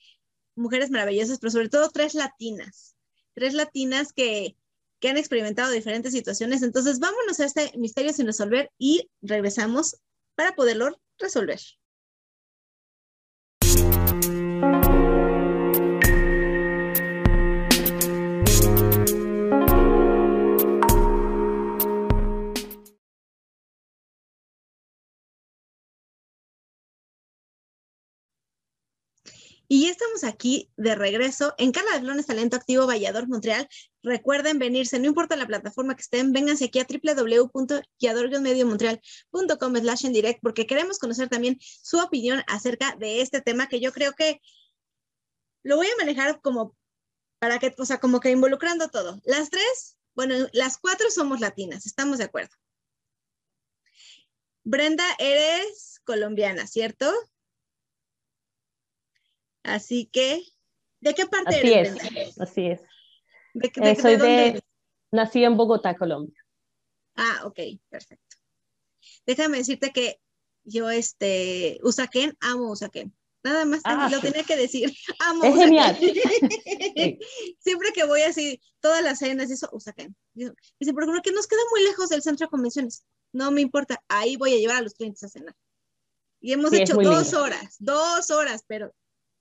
mujeres 0.58 0.90
maravillosas, 0.90 1.38
pero 1.38 1.50
sobre 1.50 1.68
todo 1.68 1.90
tres 1.90 2.14
latinas, 2.14 2.96
tres 3.34 3.54
latinas 3.54 4.12
que, 4.12 4.56
que 5.00 5.08
han 5.08 5.16
experimentado 5.16 5.72
diferentes 5.72 6.12
situaciones, 6.12 6.62
entonces 6.62 6.98
vámonos 6.98 7.40
a 7.40 7.46
este 7.46 7.72
Misterio 7.76 8.12
sin 8.12 8.26
resolver 8.26 8.70
y 8.78 9.10
regresamos 9.22 9.96
para 10.34 10.54
poderlo 10.54 11.00
resolver. 11.18 11.60
Y 29.70 29.84
ya 29.84 29.90
estamos 29.90 30.24
aquí 30.24 30.72
de 30.78 30.94
regreso 30.94 31.54
en 31.58 31.72
Carla 31.72 31.92
de 31.92 32.00
Flones 32.00 32.24
Talento 32.24 32.56
Activo 32.56 32.86
Vallador 32.86 33.28
Montreal. 33.28 33.68
Recuerden 34.02 34.58
venirse, 34.58 34.98
no 34.98 35.04
importa 35.04 35.36
la 35.36 35.46
plataforma 35.46 35.94
que 35.94 36.00
estén, 36.00 36.32
vénganse 36.32 36.64
aquí 36.64 36.78
a 36.78 36.86
www.guiador-mediomontreal.com 36.86 39.76
slash 39.76 40.06
en 40.06 40.14
direct 40.14 40.40
porque 40.42 40.66
queremos 40.66 40.98
conocer 40.98 41.28
también 41.28 41.58
su 41.60 41.98
opinión 41.98 42.42
acerca 42.46 42.96
de 42.98 43.20
este 43.20 43.42
tema 43.42 43.66
que 43.66 43.80
yo 43.80 43.92
creo 43.92 44.14
que 44.14 44.40
lo 45.62 45.76
voy 45.76 45.88
a 45.88 45.96
manejar 45.98 46.40
como 46.40 46.74
para 47.38 47.58
que, 47.58 47.74
o 47.76 47.84
sea, 47.84 48.00
como 48.00 48.20
que 48.20 48.30
involucrando 48.30 48.88
todo. 48.88 49.20
Las 49.24 49.50
tres, 49.50 49.98
bueno, 50.14 50.48
las 50.52 50.78
cuatro 50.78 51.10
somos 51.10 51.40
latinas, 51.40 51.84
estamos 51.84 52.16
de 52.16 52.24
acuerdo. 52.24 52.56
Brenda, 54.64 55.04
eres 55.18 56.00
colombiana, 56.04 56.66
¿cierto? 56.66 57.12
Así 59.74 60.06
que, 60.12 60.42
¿de 61.00 61.14
qué 61.14 61.26
parte 61.26 61.56
Así 61.56 61.72
eres? 61.72 61.94
es, 62.16 62.40
así 62.40 62.66
es. 62.66 62.80
¿De, 63.54 63.70
Eh, 63.76 63.96
soy 63.96 64.12
de 64.12 64.18
dónde 64.18 64.26
de, 64.36 64.46
eres? 64.48 64.62
nací 65.12 65.44
en 65.44 65.56
Bogotá, 65.56 65.96
Colombia. 65.96 66.40
Ah, 67.16 67.42
ok, 67.44 67.58
perfecto. 67.88 68.36
Déjame 69.26 69.58
decirte 69.58 69.90
que 69.92 70.20
yo, 70.64 70.90
este, 70.90 71.78
Usaquén, 71.82 72.36
amo 72.40 72.70
Usaquén. 72.72 73.14
Nada 73.44 73.64
más 73.64 73.80
Ah, 73.84 74.08
lo 74.10 74.20
tenía 74.20 74.42
que 74.42 74.56
decir. 74.56 74.92
Amo 75.20 75.44
Es 75.44 75.54
Usaquén. 75.54 75.96
Sí. 76.96 77.18
Siempre 77.60 77.92
que 77.92 78.04
voy 78.04 78.22
así, 78.22 78.60
todas 78.80 79.02
las 79.02 79.20
cenas, 79.20 79.50
eso, 79.50 79.68
Usaquén. 79.72 80.14
Dice, 80.34 80.92
¿por 80.92 81.06
qué 81.06 81.12
no? 81.12 81.22
Que 81.22 81.32
nos 81.32 81.46
queda 81.46 81.60
muy 81.70 81.84
lejos 81.84 82.08
del 82.08 82.22
centro 82.22 82.46
de 82.46 82.50
convenciones. 82.50 83.04
No 83.32 83.50
me 83.52 83.60
importa, 83.60 84.02
ahí 84.08 84.36
voy 84.36 84.54
a 84.54 84.56
llevar 84.58 84.76
a 84.78 84.82
los 84.82 84.94
clientes 84.94 85.22
a 85.22 85.28
cenar. 85.28 85.54
Y 86.40 86.52
hemos 86.52 86.70
Sí, 86.70 86.82
hecho 86.82 86.94
dos 86.94 87.24
lindo. 87.26 87.42
horas, 87.42 87.76
dos 87.78 88.30
horas, 88.30 88.64
pero 88.66 88.92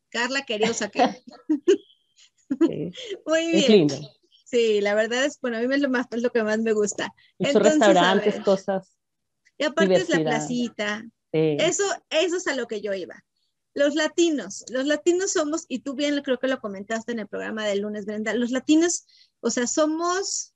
Carla 0.09 0.43
quería 0.43 0.71
Usaquén. 0.71 1.15
Sí, 2.49 2.93
Muy 3.25 3.41
es 3.41 3.67
bien. 3.67 3.71
lindo. 3.71 3.95
Sí, 4.45 4.79
la 4.79 4.95
verdad 4.95 5.25
es, 5.25 5.37
bueno, 5.41 5.57
a 5.57 5.59
mí 5.59 5.75
es 5.75 5.81
lo, 5.81 5.89
más, 5.89 6.05
es 6.11 6.21
lo 6.21 6.31
que 6.31 6.41
más 6.43 6.59
me 6.59 6.71
gusta. 6.71 7.13
Muchos 7.37 7.55
Entonces, 7.55 7.79
restaurantes, 7.79 8.35
ver. 8.35 8.43
cosas. 8.43 8.97
Y 9.57 9.65
aparte 9.65 9.95
es 9.95 10.07
la 10.07 10.19
placita, 10.21 11.01
sí. 11.33 11.57
Eso, 11.59 11.83
eso 12.09 12.37
es 12.37 12.47
a 12.47 12.55
lo 12.55 12.65
que 12.67 12.79
yo 12.79 12.93
iba. 12.93 13.21
Los 13.73 13.95
latinos, 13.95 14.63
los 14.69 14.85
latinos 14.85 15.33
somos, 15.33 15.65
y 15.67 15.79
tú 15.79 15.93
bien 15.95 16.21
creo 16.21 16.39
que 16.39 16.47
lo 16.47 16.61
comentaste 16.61 17.11
en 17.11 17.19
el 17.19 17.27
programa 17.27 17.65
del 17.65 17.81
lunes, 17.81 18.05
Brenda, 18.05 18.33
los 18.33 18.51
latinos, 18.51 19.05
o 19.41 19.49
sea, 19.49 19.67
somos, 19.67 20.53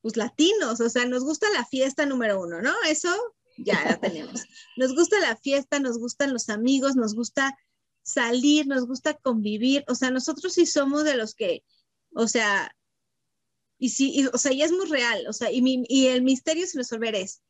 pues 0.00 0.16
latinos, 0.16 0.80
o 0.80 0.88
sea, 0.88 1.04
nos 1.04 1.24
gusta 1.24 1.46
la 1.50 1.66
fiesta 1.66 2.06
número 2.06 2.40
uno, 2.40 2.62
¿no? 2.62 2.72
Eso 2.88 3.10
ya 3.58 3.84
la 3.84 4.00
tenemos. 4.00 4.42
Nos 4.78 4.94
gusta 4.94 5.20
la 5.20 5.36
fiesta, 5.36 5.78
nos 5.78 5.98
gustan 5.98 6.32
los 6.32 6.48
amigos, 6.48 6.96
nos 6.96 7.14
gusta 7.14 7.54
salir, 8.02 8.66
nos 8.66 8.86
gusta 8.86 9.14
convivir, 9.14 9.84
o 9.88 9.94
sea, 9.94 10.10
nosotros 10.10 10.52
sí 10.54 10.66
somos 10.66 11.04
de 11.04 11.16
los 11.16 11.34
que, 11.34 11.64
o 12.14 12.28
sea, 12.28 12.72
y 13.78 13.88
sí, 13.90 14.26
o 14.32 14.38
sea, 14.38 14.52
y 14.52 14.62
es 14.62 14.72
muy 14.72 14.86
real, 14.86 15.26
o 15.28 15.32
sea, 15.32 15.50
y, 15.50 15.62
mi- 15.62 15.84
y 15.88 16.06
el 16.06 16.22
misterio 16.22 16.66
sin 16.66 16.78
resolver 16.78 17.14
es, 17.14 17.42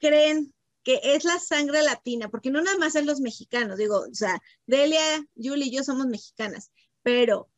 creen 0.00 0.54
que 0.84 1.00
es 1.04 1.24
la 1.24 1.38
sangre 1.38 1.82
latina, 1.82 2.28
porque 2.30 2.50
no 2.50 2.60
nada 2.62 2.78
más 2.78 2.96
es 2.96 3.06
los 3.06 3.20
mexicanos, 3.20 3.78
digo, 3.78 4.00
o 4.10 4.14
sea, 4.14 4.40
Delia, 4.66 5.00
Julie 5.36 5.66
y 5.66 5.72
yo 5.76 5.84
somos 5.84 6.06
mexicanas, 6.06 6.72
pero 7.02 7.50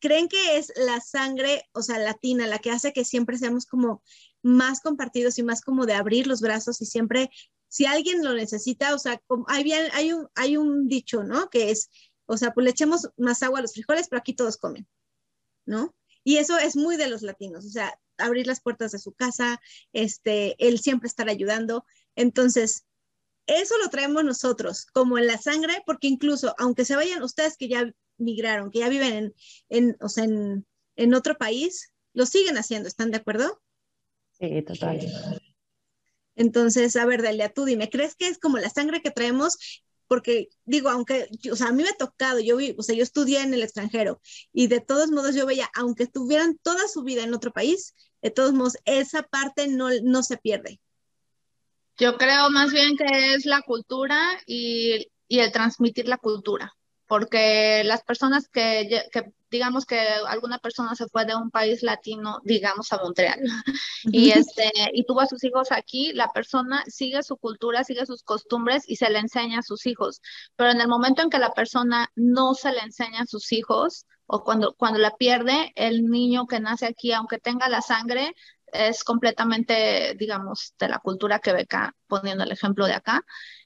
creen 0.00 0.28
que 0.28 0.58
es 0.58 0.72
la 0.76 1.00
sangre, 1.00 1.64
o 1.72 1.82
sea, 1.82 1.98
latina, 1.98 2.46
la 2.46 2.58
que 2.60 2.70
hace 2.70 2.92
que 2.92 3.04
siempre 3.04 3.38
seamos 3.38 3.66
como 3.66 4.02
más 4.42 4.80
compartidos 4.80 5.38
y 5.38 5.42
más 5.44 5.62
como 5.62 5.86
de 5.86 5.94
abrir 5.94 6.26
los 6.26 6.40
brazos 6.42 6.80
y 6.82 6.86
siempre, 6.86 7.30
si 7.72 7.86
alguien 7.86 8.22
lo 8.22 8.34
necesita, 8.34 8.94
o 8.94 8.98
sea, 8.98 9.16
como, 9.26 9.46
hay, 9.48 9.72
hay, 9.72 10.12
un, 10.12 10.28
hay 10.34 10.58
un 10.58 10.88
dicho, 10.88 11.24
¿no? 11.24 11.48
Que 11.48 11.70
es, 11.70 11.88
o 12.26 12.36
sea, 12.36 12.52
pues 12.52 12.64
le 12.64 12.70
echemos 12.70 13.08
más 13.16 13.42
agua 13.42 13.60
a 13.60 13.62
los 13.62 13.72
frijoles, 13.72 14.08
pero 14.10 14.20
aquí 14.20 14.34
todos 14.34 14.58
comen, 14.58 14.86
¿no? 15.64 15.94
Y 16.22 16.36
eso 16.36 16.58
es 16.58 16.76
muy 16.76 16.98
de 16.98 17.08
los 17.08 17.22
latinos, 17.22 17.64
o 17.64 17.70
sea, 17.70 17.98
abrir 18.18 18.46
las 18.46 18.60
puertas 18.60 18.92
de 18.92 18.98
su 18.98 19.14
casa, 19.14 19.58
este, 19.94 20.54
el 20.58 20.80
siempre 20.80 21.06
estar 21.08 21.30
ayudando. 21.30 21.86
Entonces, 22.14 22.84
eso 23.46 23.78
lo 23.78 23.88
traemos 23.88 24.22
nosotros, 24.22 24.84
como 24.92 25.16
en 25.16 25.26
la 25.26 25.38
sangre, 25.38 25.82
porque 25.86 26.08
incluso, 26.08 26.54
aunque 26.58 26.84
se 26.84 26.94
vayan 26.94 27.22
ustedes 27.22 27.56
que 27.56 27.68
ya 27.68 27.90
migraron, 28.18 28.70
que 28.70 28.80
ya 28.80 28.90
viven 28.90 29.14
en, 29.14 29.34
en, 29.70 29.96
o 30.02 30.10
sea, 30.10 30.24
en, 30.24 30.66
en 30.96 31.14
otro 31.14 31.38
país, 31.38 31.90
lo 32.12 32.26
siguen 32.26 32.58
haciendo, 32.58 32.86
¿están 32.86 33.10
de 33.12 33.16
acuerdo? 33.16 33.62
Sí, 34.32 34.60
total. 34.60 35.00
Entonces, 36.42 36.96
a 36.96 37.06
ver, 37.06 37.22
Delia, 37.22 37.50
tú 37.50 37.64
dime, 37.64 37.88
¿crees 37.88 38.16
que 38.16 38.26
es 38.26 38.36
como 38.36 38.58
la 38.58 38.68
sangre 38.68 39.00
que 39.00 39.12
traemos? 39.12 39.84
Porque 40.08 40.48
digo, 40.64 40.90
aunque, 40.90 41.28
o 41.52 41.54
sea, 41.54 41.68
a 41.68 41.72
mí 41.72 41.84
me 41.84 41.88
ha 41.88 41.96
tocado, 41.96 42.40
yo 42.40 42.56
vi, 42.56 42.74
o 42.76 42.82
sea, 42.82 42.96
yo 42.96 43.04
estudié 43.04 43.42
en 43.42 43.54
el 43.54 43.62
extranjero 43.62 44.20
y 44.52 44.66
de 44.66 44.80
todos 44.80 45.12
modos 45.12 45.36
yo 45.36 45.46
veía, 45.46 45.70
aunque 45.76 46.02
estuvieran 46.02 46.58
toda 46.60 46.88
su 46.88 47.04
vida 47.04 47.22
en 47.22 47.32
otro 47.32 47.52
país, 47.52 47.94
de 48.22 48.32
todos 48.32 48.52
modos, 48.54 48.76
esa 48.86 49.22
parte 49.22 49.68
no, 49.68 49.88
no 50.02 50.24
se 50.24 50.36
pierde. 50.36 50.80
Yo 51.96 52.18
creo 52.18 52.50
más 52.50 52.72
bien 52.72 52.96
que 52.96 53.34
es 53.34 53.46
la 53.46 53.62
cultura 53.62 54.20
y, 54.44 55.12
y 55.28 55.38
el 55.38 55.52
transmitir 55.52 56.08
la 56.08 56.18
cultura, 56.18 56.74
porque 57.06 57.82
las 57.84 58.02
personas 58.02 58.48
que 58.48 59.00
digamos 59.52 59.84
que 59.84 60.00
alguna 60.26 60.58
persona 60.58 60.94
se 60.94 61.06
fue 61.08 61.26
de 61.26 61.36
un 61.36 61.50
país 61.50 61.82
latino, 61.82 62.40
digamos 62.42 62.90
a 62.92 62.96
Montreal, 62.96 63.38
y 64.04 64.30
este 64.30 64.72
y 64.94 65.04
tuvo 65.04 65.20
a 65.20 65.26
sus 65.26 65.44
hijos 65.44 65.70
aquí, 65.70 66.12
la 66.14 66.28
persona 66.28 66.82
sigue 66.86 67.22
su 67.22 67.36
cultura, 67.36 67.84
sigue 67.84 68.06
sus 68.06 68.22
costumbres 68.22 68.84
y 68.88 68.96
se 68.96 69.10
le 69.10 69.18
enseña 69.18 69.58
a 69.58 69.62
sus 69.62 69.86
hijos. 69.86 70.22
Pero 70.56 70.70
en 70.70 70.80
el 70.80 70.88
momento 70.88 71.22
en 71.22 71.28
que 71.30 71.38
la 71.38 71.52
persona 71.52 72.10
no 72.16 72.54
se 72.54 72.72
le 72.72 72.80
enseña 72.80 73.20
a 73.20 73.26
sus 73.26 73.52
hijos 73.52 74.06
o 74.26 74.42
cuando 74.42 74.74
cuando 74.74 74.98
la 74.98 75.16
pierde, 75.16 75.72
el 75.74 76.06
niño 76.06 76.46
que 76.46 76.58
nace 76.58 76.86
aquí, 76.86 77.12
aunque 77.12 77.38
tenga 77.38 77.68
la 77.68 77.82
sangre, 77.82 78.34
es 78.72 79.04
completamente, 79.04 80.14
digamos, 80.18 80.74
de 80.78 80.88
la 80.88 80.98
cultura 80.98 81.40
quebeca, 81.40 81.94
poniendo 82.06 82.44
el 82.44 82.52
ejemplo 82.52 82.86
de 82.86 82.94
acá. 82.94 83.22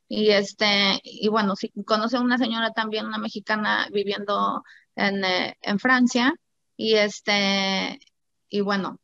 Y 0.09 0.31
este, 0.31 1.01
y 1.03 1.29
bueno, 1.29 1.57
si 1.57 1.70
conoce 1.85 2.16
a 2.16 2.20
una 2.20 2.38
señora 2.38 2.72
también, 2.72 3.07
una 3.07 3.18
mexicana 3.18 3.88
viviendo 3.92 4.62
en, 4.97 5.25
eh, 5.25 5.57
en 5.63 5.79
Francia, 5.79 6.35
y 6.77 6.95
este, 6.95 7.99
y 8.49 8.61
bueno, 8.61 8.99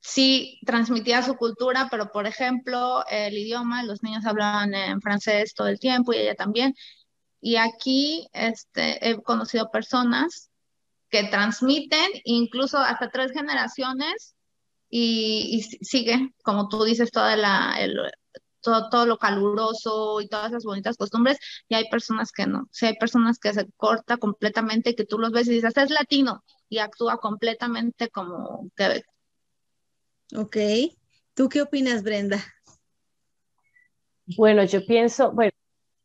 sí 0.00 0.58
transmitía 0.66 1.22
su 1.22 1.36
cultura, 1.36 1.88
pero 1.90 2.10
por 2.12 2.26
ejemplo, 2.26 3.04
el 3.08 3.34
idioma, 3.36 3.84
los 3.84 4.02
niños 4.02 4.26
hablaban 4.26 4.74
en 4.74 5.00
francés 5.00 5.54
todo 5.54 5.68
el 5.68 5.78
tiempo 5.78 6.12
y 6.12 6.18
ella 6.18 6.34
también. 6.34 6.74
Y 7.40 7.56
aquí 7.56 8.28
este, 8.32 9.08
he 9.10 9.22
conocido 9.22 9.70
personas 9.70 10.50
que 11.10 11.24
transmiten 11.24 12.10
incluso 12.24 12.78
hasta 12.78 13.10
tres 13.10 13.32
generaciones 13.32 14.34
y, 14.90 15.50
y 15.52 15.62
si- 15.62 15.78
sigue, 15.82 16.30
como 16.44 16.68
tú 16.68 16.84
dices, 16.84 17.10
toda 17.12 17.36
la, 17.36 17.76
todo, 18.62 18.88
todo 18.88 19.06
lo 19.06 19.18
caluroso 19.18 20.20
y 20.20 20.28
todas 20.28 20.48
esas 20.52 20.64
bonitas 20.64 20.96
costumbres, 20.96 21.38
y 21.68 21.74
hay 21.74 21.88
personas 21.90 22.32
que 22.32 22.46
no. 22.46 22.68
Sí, 22.70 22.86
hay 22.86 22.96
personas 22.96 23.38
que 23.38 23.52
se 23.52 23.66
corta 23.76 24.16
completamente, 24.16 24.94
que 24.94 25.04
tú 25.04 25.18
los 25.18 25.32
ves 25.32 25.48
y 25.48 25.52
dices, 25.52 25.68
"Este 25.68 25.82
es 25.82 25.90
latino, 25.90 26.42
y 26.68 26.78
actúa 26.78 27.18
completamente 27.18 28.08
como 28.08 28.70
que 28.76 29.02
Ok. 30.34 30.56
¿Tú 31.34 31.48
qué 31.48 31.62
opinas, 31.62 32.02
Brenda? 32.02 32.38
Bueno, 34.36 34.64
yo 34.64 34.84
pienso, 34.86 35.32
bueno, 35.32 35.52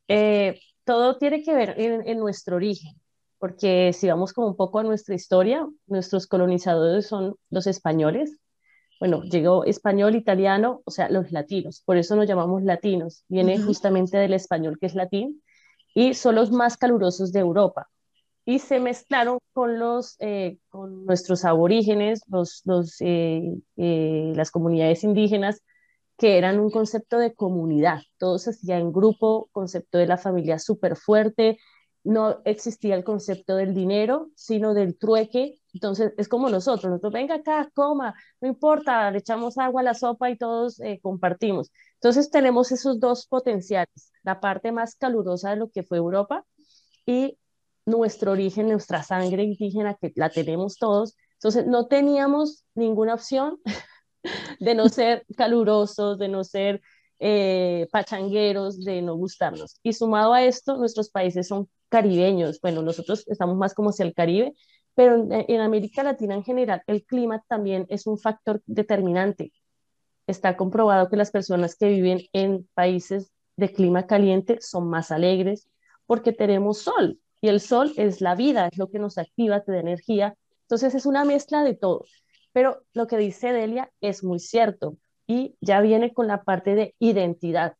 eh, 0.07 0.59
todo 0.83 1.17
tiene 1.17 1.43
que 1.43 1.53
ver 1.53 1.75
en, 1.79 2.07
en 2.07 2.19
nuestro 2.19 2.57
origen, 2.57 2.93
porque 3.37 3.93
si 3.93 4.07
vamos 4.07 4.33
como 4.33 4.47
un 4.47 4.55
poco 4.57 4.79
a 4.79 4.83
nuestra 4.83 5.15
historia, 5.15 5.65
nuestros 5.85 6.27
colonizadores 6.27 7.07
son 7.07 7.35
los 7.49 7.67
españoles. 7.67 8.37
Bueno, 8.99 9.21
llegó 9.23 9.63
español, 9.65 10.15
italiano, 10.15 10.81
o 10.85 10.91
sea, 10.91 11.09
los 11.09 11.31
latinos, 11.31 11.81
por 11.85 11.97
eso 11.97 12.15
nos 12.15 12.27
llamamos 12.27 12.63
latinos, 12.63 13.23
viene 13.27 13.55
Ujú. 13.55 13.67
justamente 13.67 14.17
del 14.17 14.33
español 14.33 14.77
que 14.79 14.87
es 14.87 14.95
latín, 14.95 15.43
y 15.93 16.13
son 16.13 16.35
los 16.35 16.51
más 16.51 16.77
calurosos 16.77 17.31
de 17.31 17.39
Europa. 17.39 17.87
Y 18.45 18.59
se 18.59 18.79
mezclaron 18.79 19.39
con, 19.53 19.77
los, 19.77 20.15
eh, 20.19 20.57
con 20.69 21.05
nuestros 21.05 21.43
aborígenes, 21.45 22.21
los, 22.27 22.61
los, 22.65 22.95
eh, 23.01 23.57
eh, 23.75 24.33
las 24.35 24.51
comunidades 24.51 25.03
indígenas, 25.03 25.61
que 26.17 26.37
eran 26.37 26.59
un 26.59 26.71
concepto 26.71 27.19
de 27.19 27.35
comunidad, 27.35 28.01
todo 28.17 28.39
se 28.39 28.49
hacía 28.49 28.79
en 28.79 28.91
grupo, 28.91 29.49
concepto 29.51 29.99
de 29.99 30.07
la 30.07 30.17
familia 30.17 30.57
súper 30.57 30.95
fuerte, 30.95 31.59
no 32.07 32.41
existía 32.45 32.95
el 32.95 33.03
concepto 33.03 33.55
del 33.57 33.73
dinero, 33.73 34.29
sino 34.35 34.73
del 34.73 34.97
trueque, 34.97 35.59
entonces 35.73 36.13
es 36.17 36.29
como 36.29 36.49
nosotros, 36.49 36.89
nosotros 36.89 37.11
venga 37.13 37.35
acá, 37.35 37.69
coma, 37.73 38.15
no 38.39 38.47
importa, 38.47 39.11
le 39.11 39.19
echamos 39.19 39.57
agua 39.57 39.81
a 39.81 39.83
la 39.83 39.93
sopa 39.93 40.29
y 40.29 40.37
todos 40.37 40.79
eh, 40.79 40.99
compartimos. 41.01 41.69
Entonces 41.95 42.31
tenemos 42.31 42.71
esos 42.71 42.99
dos 42.99 43.27
potenciales, 43.27 44.11
la 44.23 44.39
parte 44.39 44.71
más 44.71 44.95
calurosa 44.95 45.49
de 45.51 45.57
lo 45.57 45.69
que 45.69 45.83
fue 45.83 45.97
Europa 45.97 46.45
y 47.05 47.37
nuestro 47.85 48.31
origen, 48.31 48.69
nuestra 48.69 49.03
sangre 49.03 49.43
indígena 49.43 49.95
que 49.95 50.13
la 50.15 50.29
tenemos 50.29 50.77
todos. 50.77 51.15
Entonces 51.33 51.67
no 51.67 51.87
teníamos 51.87 52.63
ninguna 52.73 53.13
opción 53.15 53.59
de 54.59 54.75
no 54.75 54.87
ser 54.87 55.25
calurosos, 55.35 56.17
de 56.17 56.29
no 56.29 56.43
ser 56.45 56.81
eh, 57.19 57.87
pachangueros, 57.91 58.83
de 58.83 59.01
no 59.01 59.15
gustarnos. 59.15 59.79
Y 59.83 59.93
sumado 59.93 60.33
a 60.33 60.43
esto, 60.43 60.77
nuestros 60.77 61.09
países 61.09 61.47
son 61.47 61.67
caribeños. 61.89 62.59
Bueno, 62.61 62.81
nosotros 62.81 63.23
estamos 63.27 63.57
más 63.57 63.73
como 63.73 63.89
hacia 63.89 64.05
el 64.05 64.13
Caribe, 64.13 64.53
pero 64.95 65.15
en, 65.15 65.45
en 65.47 65.61
América 65.61 66.03
Latina 66.03 66.35
en 66.35 66.43
general 66.43 66.81
el 66.87 67.03
clima 67.05 67.43
también 67.47 67.85
es 67.89 68.07
un 68.07 68.17
factor 68.17 68.61
determinante. 68.65 69.51
Está 70.27 70.57
comprobado 70.57 71.09
que 71.09 71.17
las 71.17 71.31
personas 71.31 71.75
que 71.75 71.87
viven 71.89 72.21
en 72.33 72.67
países 72.73 73.31
de 73.55 73.71
clima 73.71 74.07
caliente 74.07 74.59
son 74.61 74.89
más 74.89 75.11
alegres 75.11 75.67
porque 76.05 76.31
tenemos 76.33 76.79
sol 76.79 77.19
y 77.41 77.49
el 77.49 77.59
sol 77.59 77.93
es 77.97 78.21
la 78.21 78.35
vida, 78.35 78.67
es 78.71 78.77
lo 78.77 78.89
que 78.89 78.99
nos 78.99 79.17
activa, 79.17 79.61
te 79.63 79.71
da 79.71 79.79
energía. 79.79 80.35
Entonces 80.63 80.95
es 80.95 81.05
una 81.05 81.23
mezcla 81.25 81.63
de 81.63 81.75
todo. 81.75 82.05
Pero 82.51 82.83
lo 82.93 83.07
que 83.07 83.17
dice 83.17 83.51
Delia 83.53 83.91
es 84.01 84.23
muy 84.23 84.39
cierto. 84.39 84.97
y 85.29 85.57
ya 85.61 85.81
viene 85.81 86.13
con 86.13 86.27
la 86.27 86.43
parte 86.43 86.73
de 86.75 86.95
identidad. 86.99 87.75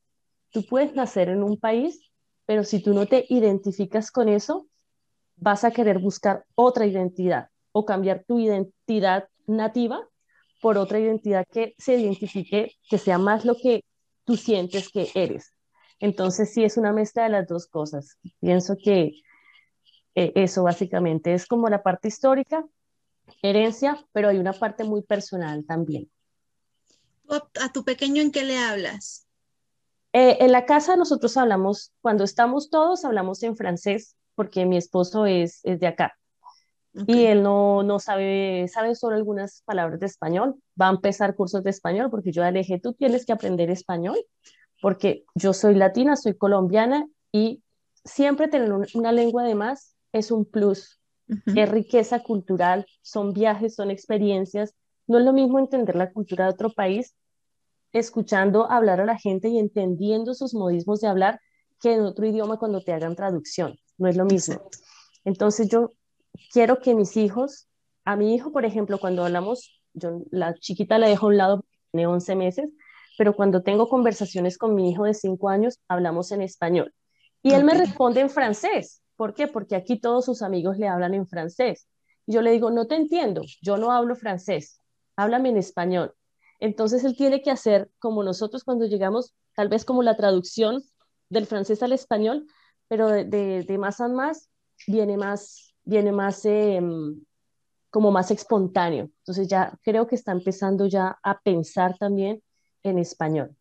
Tú 0.52 0.66
puedes 0.66 0.94
nacer 0.96 1.30
en 1.30 1.44
un 1.44 1.58
país, 1.58 2.02
pero 2.48 2.64
si 2.64 2.82
tú 2.82 2.94
no 2.94 3.06
te 3.06 3.26
identificas 3.30 4.10
con 4.10 4.30
eso, 4.30 4.68
vas 5.36 5.64
a 5.64 5.72
querer 5.72 6.00
buscar 6.00 6.46
otra 6.56 6.88
identidad 6.88 7.50
o 7.74 7.86
cambiar 7.86 8.24
tu 8.26 8.40
identidad 8.40 9.28
nativa 9.46 10.08
por 10.62 10.78
otra 10.78 11.00
identidad 11.00 11.46
que 11.52 11.76
se 11.78 11.96
identifique, 11.98 12.72
que 12.90 12.98
sea 12.98 13.20
más 13.20 13.46
lo 13.46 13.56
que 13.56 13.84
tú 14.24 14.38
sientes 14.38 14.90
que 14.90 15.12
eres. 15.14 15.54
Entonces 16.00 16.54
sí 16.54 16.64
es 16.64 16.78
una 16.78 16.94
mezcla 16.94 17.24
de 17.24 17.30
las 17.30 17.48
dos 17.48 17.68
cosas. 17.68 18.18
Pienso 18.40 18.76
que 18.82 19.22
eh, 20.16 20.32
eso 20.36 20.64
básicamente 20.64 21.34
es 21.34 21.46
como 21.46 21.70
la 21.70 21.84
parte 21.84 22.08
histórica, 22.08 22.66
herencia, 23.42 24.04
pero 24.14 24.30
hay 24.30 24.38
una 24.38 24.54
parte 24.54 24.86
muy 24.86 25.02
personal 25.02 25.66
también. 25.66 26.10
¿Tú 27.28 27.34
¿A 27.34 27.50
a 27.62 27.72
tu 27.74 27.84
pequeño 27.84 28.22
en 28.22 28.32
qué 28.32 28.46
le 28.46 28.58
hablas? 28.58 29.27
Eh, 30.20 30.38
en 30.44 30.52
la 30.52 30.66
casa 30.66 30.96
nosotros 30.96 31.38
hablamos, 31.38 31.92
cuando 32.02 32.24
estamos 32.24 32.72
todos, 32.72 33.06
hablamos 33.06 33.44
en 33.44 33.56
francés, 33.56 34.16
porque 34.34 34.66
mi 34.66 34.76
esposo 34.76 35.28
es, 35.28 35.60
es 35.64 35.80
de 35.80 35.86
acá. 35.86 36.18
Y 37.06 37.26
él 37.26 37.44
no, 37.44 37.84
no 37.84 38.00
sabe, 38.00 38.68
sabe 38.68 38.96
solo 38.96 39.16
algunas 39.16 39.62
palabras 39.66 40.00
de 40.00 40.08
español. 40.08 40.56
Va 40.82 40.88
a 40.88 40.92
empezar 40.94 41.36
cursos 41.36 41.64
de 41.64 41.70
español 41.70 42.10
porque 42.10 42.32
yo 42.32 42.44
le 42.50 42.58
dije, 42.60 42.80
tú 42.80 42.94
tienes 42.94 43.28
que 43.28 43.34
aprender 43.34 43.70
español 43.70 44.18
porque 44.82 45.24
yo 45.36 45.54
soy 45.54 45.76
latina, 45.76 46.16
soy 46.16 46.36
colombiana 46.36 47.06
y 47.32 47.62
siempre 48.04 48.48
tener 48.48 48.74
un- 48.74 48.88
una 48.96 49.12
lengua 49.12 49.44
de 49.44 49.54
más 49.54 49.96
es 50.14 50.32
un 50.32 50.46
plus, 50.46 51.00
Ujú. 51.30 51.60
es 51.60 51.70
riqueza 51.70 52.24
cultural, 52.24 52.88
son 53.04 53.34
viajes, 53.34 53.76
son 53.76 53.92
experiencias. 53.92 54.74
No 55.06 55.20
es 55.20 55.26
lo 55.26 55.34
mismo 55.34 55.60
entender 55.60 55.96
la 55.96 56.12
cultura 56.12 56.46
de 56.46 56.52
otro 56.54 56.72
país 56.72 57.14
escuchando 58.00 58.70
hablar 58.70 59.02
a 59.02 59.06
la 59.06 59.18
gente 59.18 59.50
y 59.50 59.60
entendiendo 59.60 60.34
sus 60.34 60.54
modismos 60.54 61.02
de 61.02 61.08
hablar 61.08 61.40
que 61.80 61.94
en 61.94 62.02
otro 62.02 62.26
idioma 62.26 62.58
cuando 62.58 62.82
te 62.82 62.94
hagan 62.94 63.16
traducción. 63.16 63.78
No 63.98 64.08
es 64.08 64.16
lo 64.16 64.26
mismo. 64.26 64.70
Entonces 65.26 65.70
yo 65.70 65.94
quiero 66.52 66.80
que 66.80 66.96
mis 66.96 67.18
hijos, 67.18 67.68
a 68.06 68.16
mi 68.16 68.34
hijo, 68.34 68.52
por 68.52 68.66
ejemplo, 68.66 69.00
cuando 69.00 69.26
hablamos, 69.26 69.82
yo 69.94 70.22
la 70.32 70.54
chiquita 70.56 70.98
la 70.98 71.08
dejo 71.08 71.28
a 71.28 71.30
un 71.30 71.38
lado, 71.38 71.66
tiene 71.92 72.08
11 72.08 72.36
meses, 72.36 72.70
pero 73.18 73.36
cuando 73.36 73.64
tengo 73.64 73.90
conversaciones 73.90 74.58
con 74.58 74.76
mi 74.76 74.92
hijo 74.92 75.06
de 75.06 75.14
5 75.14 75.50
años, 75.50 75.80
hablamos 75.88 76.32
en 76.32 76.42
español. 76.42 76.94
Y 77.42 77.54
él 77.54 77.64
me 77.64 77.74
responde 77.74 78.22
en 78.22 78.30
francés. 78.30 79.02
¿Por 79.16 79.34
qué? 79.34 79.48
Porque 79.48 79.76
aquí 79.76 80.00
todos 80.00 80.26
sus 80.26 80.42
amigos 80.42 80.78
le 80.78 80.88
hablan 80.88 81.14
en 81.14 81.28
francés. 81.28 81.88
Y 82.28 82.34
yo 82.34 82.42
le 82.42 82.52
digo, 82.52 82.70
no 82.72 82.88
te 82.88 82.96
entiendo, 82.96 83.42
yo 83.62 83.78
no 83.78 83.92
hablo 83.92 84.16
francés, 84.16 84.82
háblame 85.16 85.50
en 85.50 85.58
español. 85.58 86.14
Entonces 86.60 87.04
él 87.04 87.16
tiene 87.16 87.42
que 87.42 87.52
hacer 87.52 87.90
como 88.00 88.24
nosotros 88.24 88.64
cuando 88.64 88.86
llegamos, 88.86 89.36
tal 89.56 89.70
vez 89.70 89.86
como 89.86 90.04
la 90.04 90.18
traducción 90.18 90.84
del 91.30 91.46
francés 91.46 91.84
al 91.84 91.92
español, 91.92 92.48
pero 92.88 93.10
de, 93.10 93.78
más 93.80 94.02
a 94.02 94.08
más 94.08 94.50
viene 94.88 95.18
más, 95.18 95.76
viene 95.84 96.12
más 96.12 96.46
eh, 96.46 96.82
como 97.90 98.12
más 98.12 98.32
espontáneo. 98.32 99.12
Entonces 99.20 99.48
ya 99.48 99.78
creo 99.84 100.08
que 100.08 100.16
está 100.16 100.32
empezando 100.32 100.88
ya 100.88 101.18
a 101.24 101.40
pensar 101.42 101.98
también 101.98 102.42
en 102.84 103.00
español. 103.00 103.56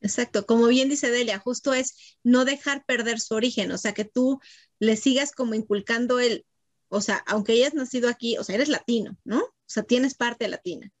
Exacto, 0.00 0.46
como 0.46 0.68
bien 0.68 0.88
dice 0.88 1.10
Delia, 1.10 1.38
justo 1.40 1.74
es 1.74 2.18
no 2.22 2.44
dejar 2.44 2.84
perder 2.84 3.18
su 3.18 3.34
origen, 3.34 3.72
o 3.72 3.78
sea, 3.78 3.94
que 3.94 4.04
tú 4.04 4.38
le 4.78 4.94
sigas 4.96 5.32
como 5.32 5.54
inculcando 5.54 6.20
el, 6.20 6.46
o 6.88 7.00
sea, 7.00 7.24
aunque 7.26 7.52
hayas 7.52 7.74
nacido 7.74 8.08
aquí, 8.08 8.38
o 8.38 8.44
sea, 8.44 8.54
eres 8.54 8.68
latino, 8.68 9.16
¿no? 9.24 9.40
O 9.40 9.54
sea, 9.66 9.82
tienes 9.82 10.14
parte 10.14 10.46
latina. 10.46 10.92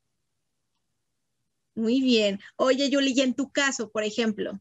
Muy 1.78 2.00
bien. 2.00 2.40
Oye, 2.56 2.90
Yuli, 2.90 3.12
y 3.14 3.20
en 3.20 3.34
tu 3.34 3.52
caso, 3.52 3.90
por 3.90 4.02
ejemplo, 4.02 4.60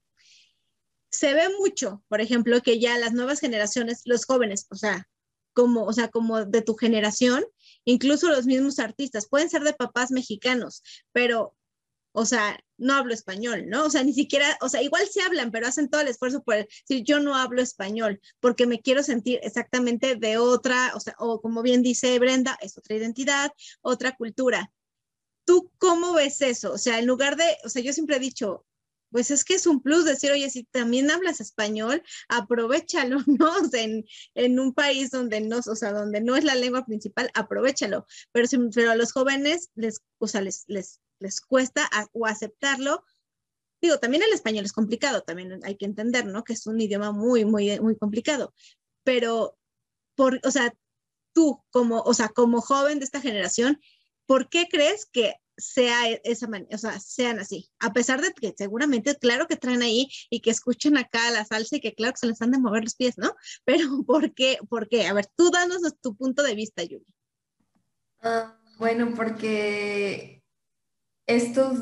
se 1.09 1.33
ve 1.33 1.49
mucho, 1.59 2.03
por 2.09 2.21
ejemplo, 2.21 2.61
que 2.61 2.79
ya 2.79 2.95
las 2.99 3.13
nuevas 3.13 3.39
generaciones, 3.39 4.03
los 4.05 4.25
jóvenes, 4.25 4.67
o 4.69 4.75
sea, 4.75 5.07
como, 5.53 5.85
o 5.85 5.93
sea, 5.93 6.09
como 6.09 6.45
de 6.45 6.61
tu 6.61 6.75
generación, 6.75 7.43
incluso 7.85 8.29
los 8.29 8.45
mismos 8.45 8.77
artistas, 8.77 9.27
pueden 9.27 9.49
ser 9.49 9.63
de 9.63 9.73
papás 9.73 10.11
mexicanos, 10.11 10.83
pero 11.11 11.55
o 12.13 12.25
sea, 12.25 12.59
no 12.77 12.95
hablo 12.95 13.13
español, 13.13 13.65
¿no? 13.67 13.85
O 13.85 13.89
sea, 13.91 14.03
ni 14.03 14.13
siquiera, 14.13 14.57
o 14.61 14.69
sea, 14.69 14.81
igual 14.81 15.07
sí 15.07 15.19
hablan, 15.19 15.51
pero 15.51 15.67
hacen 15.67 15.89
todo 15.89 16.01
el 16.01 16.07
esfuerzo 16.07 16.43
por 16.43 16.55
decir, 16.55 17.03
yo 17.03 17.19
no 17.19 17.35
hablo 17.35 17.61
español, 17.61 18.19
porque 18.39 18.65
me 18.65 18.81
quiero 18.81 19.03
sentir 19.03 19.39
exactamente 19.43 20.15
de 20.15 20.37
otra, 20.37 20.93
o 20.95 20.99
sea, 20.99 21.15
o 21.19 21.41
como 21.41 21.61
bien 21.61 21.83
dice 21.83 22.17
Brenda, 22.17 22.57
es 22.61 22.77
otra 22.77 22.95
identidad, 22.95 23.51
otra 23.81 24.15
cultura. 24.15 24.71
¿Tú 25.47 25.71
cómo 25.77 26.13
ves 26.13 26.41
eso? 26.41 26.73
O 26.73 26.77
sea, 26.77 26.99
en 26.99 27.05
lugar 27.05 27.37
de, 27.37 27.45
o 27.63 27.69
sea, 27.69 27.81
yo 27.81 27.93
siempre 27.93 28.17
he 28.17 28.19
dicho, 28.19 28.65
pues 29.11 29.31
es 29.31 29.45
que 29.45 29.53
es 29.53 29.65
un 29.65 29.81
plus 29.81 30.03
decir, 30.03 30.29
oye, 30.29 30.49
si 30.49 30.65
también 30.65 31.09
hablas 31.09 31.39
español, 31.39 32.03
aprovechalo, 32.27 33.19
¿no? 33.27 33.53
O 33.55 33.69
en, 33.75 34.05
en 34.35 34.59
un 34.59 34.73
país 34.73 35.09
donde 35.09 35.39
no, 35.39 35.59
o 35.59 35.75
sea, 35.75 35.93
donde 35.93 36.19
no 36.19 36.35
es 36.35 36.43
la 36.43 36.53
lengua 36.53 36.85
principal, 36.85 37.31
aprovechalo. 37.33 38.05
Pero, 38.33 38.49
pero 38.75 38.91
a 38.91 38.95
los 38.95 39.13
jóvenes 39.13 39.69
les, 39.75 40.01
o 40.17 40.27
sea, 40.27 40.41
les, 40.41 40.65
les, 40.67 40.99
les 41.19 41.39
cuesta 41.39 41.89
o 42.11 42.25
aceptarlo. 42.25 43.05
Digo, 43.81 43.99
también 43.99 44.23
el 44.23 44.33
español 44.33 44.65
es 44.65 44.73
complicado, 44.73 45.21
también 45.21 45.61
hay 45.63 45.77
que 45.77 45.85
entender, 45.85 46.25
¿no? 46.25 46.43
Que 46.43 46.51
es 46.53 46.67
un 46.67 46.81
idioma 46.81 47.13
muy, 47.13 47.45
muy, 47.45 47.79
muy 47.79 47.95
complicado. 47.95 48.53
Pero, 49.05 49.57
por, 50.15 50.41
o 50.43 50.51
sea, 50.51 50.73
tú 51.33 51.63
como, 51.69 52.01
o 52.01 52.13
sea, 52.13 52.27
como 52.29 52.59
joven 52.59 52.99
de 52.99 53.05
esta 53.05 53.21
generación, 53.21 53.79
¿por 54.27 54.49
qué 54.49 54.67
crees 54.69 55.07
que 55.11 55.33
sea 55.57 56.07
esa 56.23 56.47
manera, 56.47 56.75
o 56.75 56.77
sea, 56.77 56.99
sean 56.99 57.39
así? 57.39 57.71
A 57.79 57.91
pesar 57.91 58.21
de 58.21 58.31
que 58.33 58.53
seguramente, 58.55 59.15
claro 59.15 59.47
que 59.47 59.55
traen 59.55 59.81
ahí 59.81 60.07
y 60.29 60.41
que 60.41 60.51
escuchan 60.51 60.97
acá 60.97 61.31
la 61.31 61.45
salsa 61.45 61.77
y 61.77 61.79
que 61.79 61.95
claro 61.95 62.13
que 62.13 62.19
se 62.19 62.27
les 62.27 62.41
han 62.41 62.51
de 62.51 62.59
mover 62.59 62.83
los 62.83 62.95
pies, 62.95 63.17
¿no? 63.17 63.35
Pero 63.65 64.03
¿por 64.05 64.33
qué? 64.35 64.59
¿Por 64.69 64.87
qué? 64.87 65.07
A 65.07 65.13
ver, 65.13 65.25
tú 65.35 65.49
danos 65.49 65.81
tu 66.01 66.15
punto 66.15 66.43
de 66.43 66.53
vista, 66.53 66.83
Yuri. 66.83 67.05
Ah, 68.21 68.59
bueno, 68.77 69.13
porque 69.15 70.43
estos 71.25 71.79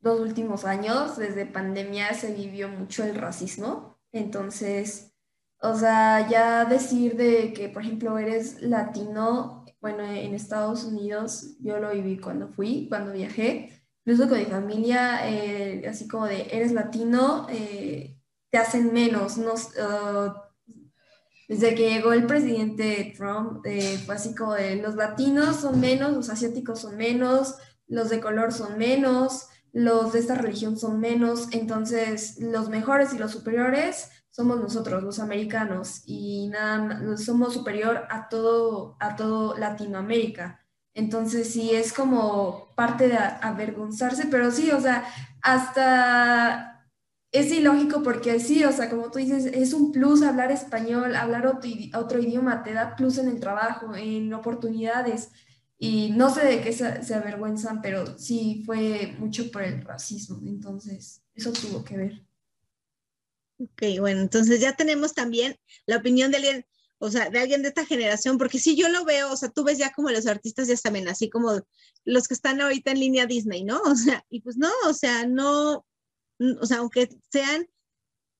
dos 0.00 0.20
últimos 0.20 0.64
años, 0.64 1.16
desde 1.18 1.44
pandemia, 1.44 2.14
se 2.14 2.32
vivió 2.32 2.68
mucho 2.68 3.04
el 3.04 3.14
racismo. 3.14 3.98
Entonces, 4.12 5.12
o 5.60 5.74
sea, 5.74 6.28
ya 6.28 6.64
decir 6.64 7.16
de 7.16 7.52
que, 7.52 7.68
por 7.68 7.82
ejemplo, 7.82 8.16
eres 8.18 8.62
latino, 8.62 9.57
bueno, 9.80 10.02
en 10.04 10.34
Estados 10.34 10.84
Unidos 10.84 11.56
yo 11.60 11.78
lo 11.78 11.92
viví 11.92 12.18
cuando 12.18 12.48
fui, 12.48 12.86
cuando 12.88 13.12
viajé, 13.12 13.82
incluso 14.04 14.28
con 14.28 14.38
mi 14.38 14.46
familia, 14.46 15.28
eh, 15.28 15.86
así 15.88 16.08
como 16.08 16.26
de, 16.26 16.48
eres 16.50 16.72
latino, 16.72 17.46
eh, 17.50 18.18
te 18.50 18.58
hacen 18.58 18.92
menos, 18.92 19.38
no, 19.38 19.54
uh, 19.54 20.32
desde 21.48 21.74
que 21.74 21.90
llegó 21.90 22.12
el 22.12 22.26
presidente 22.26 23.12
Trump, 23.16 23.64
eh, 23.64 23.98
fue 24.04 24.14
así 24.14 24.34
como 24.34 24.54
de, 24.54 24.76
los 24.76 24.96
latinos 24.96 25.56
son 25.56 25.80
menos, 25.80 26.12
los 26.12 26.30
asiáticos 26.30 26.80
son 26.80 26.96
menos, 26.96 27.56
los 27.86 28.10
de 28.10 28.20
color 28.20 28.52
son 28.52 28.78
menos, 28.78 29.48
los 29.72 30.12
de 30.12 30.18
esta 30.20 30.34
religión 30.34 30.78
son 30.78 31.00
menos, 31.00 31.48
entonces 31.52 32.38
los 32.40 32.68
mejores 32.68 33.12
y 33.12 33.18
los 33.18 33.32
superiores 33.32 34.10
somos 34.38 34.60
nosotros, 34.60 35.02
los 35.02 35.18
americanos, 35.18 36.02
y 36.06 36.46
nada, 36.46 37.16
somos 37.16 37.54
superior 37.54 38.04
a 38.08 38.28
todo, 38.28 38.96
a 39.00 39.16
todo 39.16 39.58
Latinoamérica. 39.58 40.64
Entonces 40.94 41.50
sí 41.50 41.74
es 41.74 41.92
como 41.92 42.72
parte 42.76 43.08
de 43.08 43.16
avergonzarse, 43.16 44.28
pero 44.30 44.52
sí, 44.52 44.70
o 44.70 44.80
sea, 44.80 45.04
hasta 45.42 46.86
es 47.32 47.50
ilógico 47.50 48.04
porque 48.04 48.38
sí, 48.38 48.62
o 48.64 48.70
sea, 48.70 48.88
como 48.88 49.10
tú 49.10 49.18
dices, 49.18 49.44
es 49.46 49.72
un 49.72 49.90
plus 49.90 50.22
hablar 50.22 50.52
español, 50.52 51.16
hablar 51.16 51.44
otro, 51.48 51.68
otro 51.96 52.20
idioma, 52.20 52.62
te 52.62 52.74
da 52.74 52.94
plus 52.94 53.18
en 53.18 53.26
el 53.26 53.40
trabajo, 53.40 53.96
en 53.96 54.32
oportunidades. 54.32 55.30
Y 55.78 56.12
no 56.12 56.30
sé 56.32 56.44
de 56.46 56.60
qué 56.60 56.72
se, 56.72 57.02
se, 57.02 57.14
avergüenzan, 57.16 57.82
pero 57.82 58.16
sí 58.18 58.62
fue 58.64 59.16
mucho 59.18 59.50
por 59.50 59.62
el 59.62 59.82
racismo. 59.82 60.38
Entonces, 60.46 61.24
eso 61.34 61.52
tuvo 61.52 61.82
que 61.84 61.96
ver. 61.96 62.27
Ok, 63.58 63.82
bueno, 63.98 64.20
entonces 64.20 64.60
ya 64.60 64.76
tenemos 64.76 65.14
también 65.14 65.56
la 65.86 65.96
opinión 65.96 66.30
de 66.30 66.36
alguien, 66.36 66.66
o 66.98 67.10
sea, 67.10 67.28
de 67.28 67.40
alguien 67.40 67.62
de 67.62 67.68
esta 67.68 67.84
generación, 67.84 68.38
porque 68.38 68.58
si 68.58 68.76
yo 68.76 68.88
lo 68.88 69.04
veo, 69.04 69.32
o 69.32 69.36
sea, 69.36 69.48
tú 69.48 69.64
ves 69.64 69.78
ya 69.78 69.92
como 69.92 70.10
los 70.10 70.26
artistas 70.26 70.68
ya 70.68 70.76
saben, 70.76 71.08
así 71.08 71.28
como 71.28 71.60
los 72.04 72.28
que 72.28 72.34
están 72.34 72.60
ahorita 72.60 72.92
en 72.92 73.00
línea 73.00 73.26
Disney, 73.26 73.64
¿no? 73.64 73.80
O 73.92 73.96
sea, 73.96 74.24
y 74.28 74.40
pues 74.42 74.56
no, 74.56 74.70
o 74.86 74.94
sea, 74.94 75.26
no, 75.26 75.84
o 76.60 76.66
sea, 76.66 76.78
aunque 76.78 77.08
sean 77.30 77.68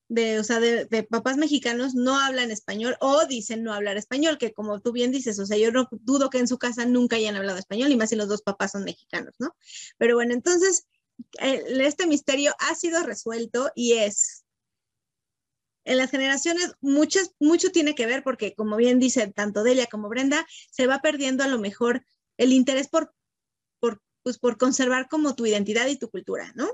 de, 0.09 0.38
o 0.38 0.45
sea, 0.45 0.59
de, 0.61 0.86
papás 1.05 1.36
mexicanos 1.36 1.95
no 1.95 2.18
hablan 2.18 2.51
español 2.51 2.97
o 3.01 3.26
dicen 3.26 3.62
no 3.62 3.74
hablar 3.74 3.97
español, 3.97 4.38
que 4.38 4.53
como 4.53 4.80
tú 4.80 4.92
bien 4.92 5.12
dices, 5.12 5.38
o 5.38 5.47
sea, 5.47 5.59
yo 5.59 5.70
no 5.70 5.88
dudo 5.90 6.30
que 6.30 6.38
en 6.38 6.49
su 6.49 6.59
casa 6.59 6.86
nunca 6.86 7.16
hayan 7.16 7.36
hablado 7.36 7.59
español 7.59 7.90
y 7.90 7.97
más 7.97 8.11
si 8.11 8.16
los 8.16 8.28
dos 8.28 8.42
papás 8.42 8.72
son 8.72 8.84
mexicanos, 8.84 9.34
¿no? 9.38 9.55
Pero 9.99 10.14
bueno, 10.14 10.32
entonces, 10.32 10.86
el, 11.40 11.80
este 11.80 12.07
misterio 12.07 12.55
ha 12.59 12.74
sido 12.74 13.03
resuelto 13.03 13.70
y 13.74 13.95
es, 13.95 14.45
en 15.89 15.99
las 15.99 16.11
generaciones 16.11 16.72
muchas, 16.80 17.32
mucho 17.41 17.70
tiene 17.70 17.95
que 17.95 18.07
ver 18.07 18.22
porque, 18.22 18.55
como 18.55 18.76
bien 18.76 18.99
dice 18.99 19.26
tanto 19.28 19.62
Delia 19.62 19.86
como 19.86 20.09
Brenda, 20.09 20.47
se 20.70 20.86
va 20.86 21.01
perdiendo 21.01 21.45
a 21.45 21.49
lo 21.49 21.59
mejor 21.59 22.05
el 22.36 22.53
interés 22.53 22.89
por, 22.89 23.14
por 23.80 24.01
pues 24.22 24.39
por 24.39 24.59
conservar 24.59 25.09
como 25.09 25.34
tu 25.34 25.47
identidad 25.47 25.86
y 25.86 25.97
tu 25.97 26.11
cultura, 26.11 26.53
¿no? 26.55 26.68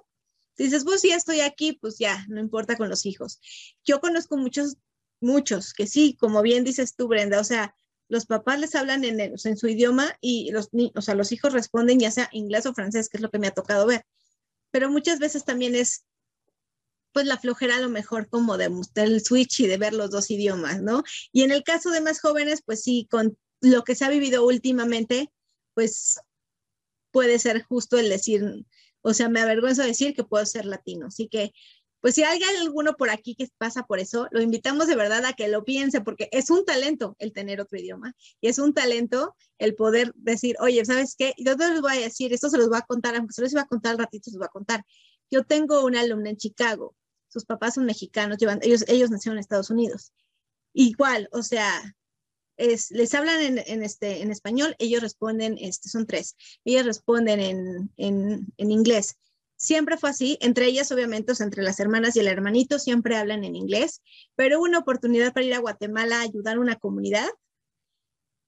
Si 0.56 0.64
dices, 0.64 0.84
pues 0.84 1.02
ya 1.02 1.16
estoy 1.16 1.40
aquí, 1.40 1.74
pues 1.80 1.98
ya, 1.98 2.24
no 2.28 2.40
importa 2.40 2.76
con 2.76 2.88
los 2.88 3.06
hijos. 3.06 3.40
Yo 3.84 4.00
conozco 4.00 4.36
muchos, 4.36 4.76
muchos 5.20 5.72
que 5.72 5.86
sí, 5.86 6.16
como 6.18 6.42
bien 6.42 6.64
dices 6.64 6.94
tú, 6.96 7.08
Brenda, 7.08 7.40
o 7.40 7.44
sea, 7.44 7.74
los 8.08 8.26
papás 8.26 8.60
les 8.60 8.74
hablan 8.74 9.04
en, 9.04 9.20
el- 9.20 9.34
en 9.42 9.56
su 9.56 9.68
idioma 9.68 10.16
y 10.20 10.50
los, 10.52 10.68
o 10.94 11.02
sea, 11.02 11.14
los 11.14 11.32
hijos 11.32 11.52
responden 11.52 11.98
ya 12.00 12.10
sea 12.10 12.28
inglés 12.32 12.66
o 12.66 12.74
francés, 12.74 13.08
que 13.08 13.16
es 13.18 13.22
lo 13.22 13.30
que 13.30 13.38
me 13.38 13.46
ha 13.48 13.52
tocado 13.52 13.86
ver. 13.86 14.04
Pero 14.70 14.90
muchas 14.90 15.18
veces 15.18 15.44
también 15.44 15.74
es, 15.74 16.04
pues, 17.14 17.26
la 17.26 17.38
flojera 17.38 17.76
a 17.76 17.80
lo 17.80 17.88
mejor 17.88 18.28
como 18.28 18.58
de 18.58 18.68
mostrar 18.68 19.06
el 19.06 19.24
switch 19.24 19.60
y 19.60 19.66
de 19.68 19.78
ver 19.78 19.94
los 19.94 20.10
dos 20.10 20.30
idiomas, 20.30 20.82
¿no? 20.82 21.04
Y 21.32 21.42
en 21.42 21.52
el 21.52 21.62
caso 21.62 21.90
de 21.90 22.00
más 22.00 22.20
jóvenes, 22.20 22.62
pues 22.66 22.82
sí, 22.82 23.08
con 23.10 23.38
lo 23.60 23.84
que 23.84 23.94
se 23.94 24.04
ha 24.04 24.10
vivido 24.10 24.44
últimamente, 24.44 25.30
pues 25.74 26.18
puede 27.12 27.38
ser 27.38 27.62
justo 27.62 27.98
el 27.98 28.08
decir, 28.08 28.66
o 29.00 29.14
sea, 29.14 29.28
me 29.28 29.40
avergüenzo 29.40 29.82
de 29.82 29.88
decir 29.88 30.14
que 30.14 30.24
puedo 30.24 30.44
ser 30.44 30.66
latino. 30.66 31.06
Así 31.06 31.28
que, 31.28 31.52
pues 32.00 32.16
si 32.16 32.24
hay 32.24 32.42
alguno 32.60 32.96
por 32.96 33.10
aquí 33.10 33.36
que 33.36 33.48
pasa 33.58 33.84
por 33.84 34.00
eso, 34.00 34.26
lo 34.32 34.42
invitamos 34.42 34.88
de 34.88 34.96
verdad 34.96 35.24
a 35.24 35.34
que 35.34 35.46
lo 35.46 35.64
piense, 35.64 36.00
porque 36.00 36.28
es 36.32 36.50
un 36.50 36.64
talento 36.64 37.14
el 37.20 37.32
tener 37.32 37.60
otro 37.60 37.78
idioma 37.78 38.14
y 38.40 38.48
es 38.48 38.58
un 38.58 38.74
talento 38.74 39.36
el 39.58 39.76
poder 39.76 40.12
decir, 40.16 40.56
oye, 40.60 40.84
¿sabes 40.84 41.14
qué? 41.16 41.32
Yo 41.38 41.56
te 41.56 41.68
los 41.68 41.80
voy 41.80 41.96
a 41.96 42.00
decir, 42.00 42.32
esto 42.32 42.50
se 42.50 42.58
los 42.58 42.68
voy 42.68 42.78
a 42.78 42.82
contar, 42.82 43.14
aunque 43.14 43.32
se 43.34 43.42
los 43.42 43.52
iba 43.52 43.62
a 43.62 43.66
contar 43.66 43.92
al 43.92 43.98
ratito, 43.98 44.30
se 44.30 44.32
los 44.32 44.40
voy 44.40 44.46
a 44.46 44.48
contar. 44.48 44.84
Yo 45.30 45.44
tengo 45.44 45.84
una 45.84 46.00
alumna 46.00 46.30
en 46.30 46.36
Chicago, 46.36 46.94
sus 47.34 47.44
papás 47.44 47.74
son 47.74 47.84
mexicanos, 47.84 48.38
llevan, 48.38 48.60
ellos, 48.62 48.84
ellos 48.86 49.10
nacieron 49.10 49.36
en 49.36 49.40
Estados 49.40 49.70
Unidos. 49.70 50.12
Igual, 50.72 51.28
o 51.32 51.42
sea, 51.42 51.96
es, 52.56 52.92
les 52.92 53.12
hablan 53.12 53.40
en, 53.40 53.58
en, 53.58 53.82
este, 53.82 54.22
en 54.22 54.30
español, 54.30 54.76
ellos 54.78 55.02
responden, 55.02 55.58
este, 55.58 55.88
son 55.88 56.06
tres, 56.06 56.36
ellos 56.64 56.86
responden 56.86 57.40
en, 57.40 57.92
en, 57.96 58.46
en 58.56 58.70
inglés. 58.70 59.16
Siempre 59.56 59.96
fue 59.96 60.10
así, 60.10 60.38
entre 60.40 60.66
ellas 60.66 60.92
obviamente, 60.92 61.32
o 61.32 61.34
sea, 61.34 61.44
entre 61.44 61.64
las 61.64 61.80
hermanas 61.80 62.14
y 62.14 62.20
el 62.20 62.28
hermanito 62.28 62.78
siempre 62.78 63.16
hablan 63.16 63.42
en 63.42 63.56
inglés, 63.56 64.00
pero 64.36 64.58
hubo 64.58 64.64
una 64.64 64.78
oportunidad 64.78 65.32
para 65.32 65.46
ir 65.46 65.54
a 65.54 65.58
Guatemala 65.58 66.18
a 66.18 66.22
ayudar 66.22 66.56
a 66.56 66.60
una 66.60 66.76
comunidad 66.76 67.28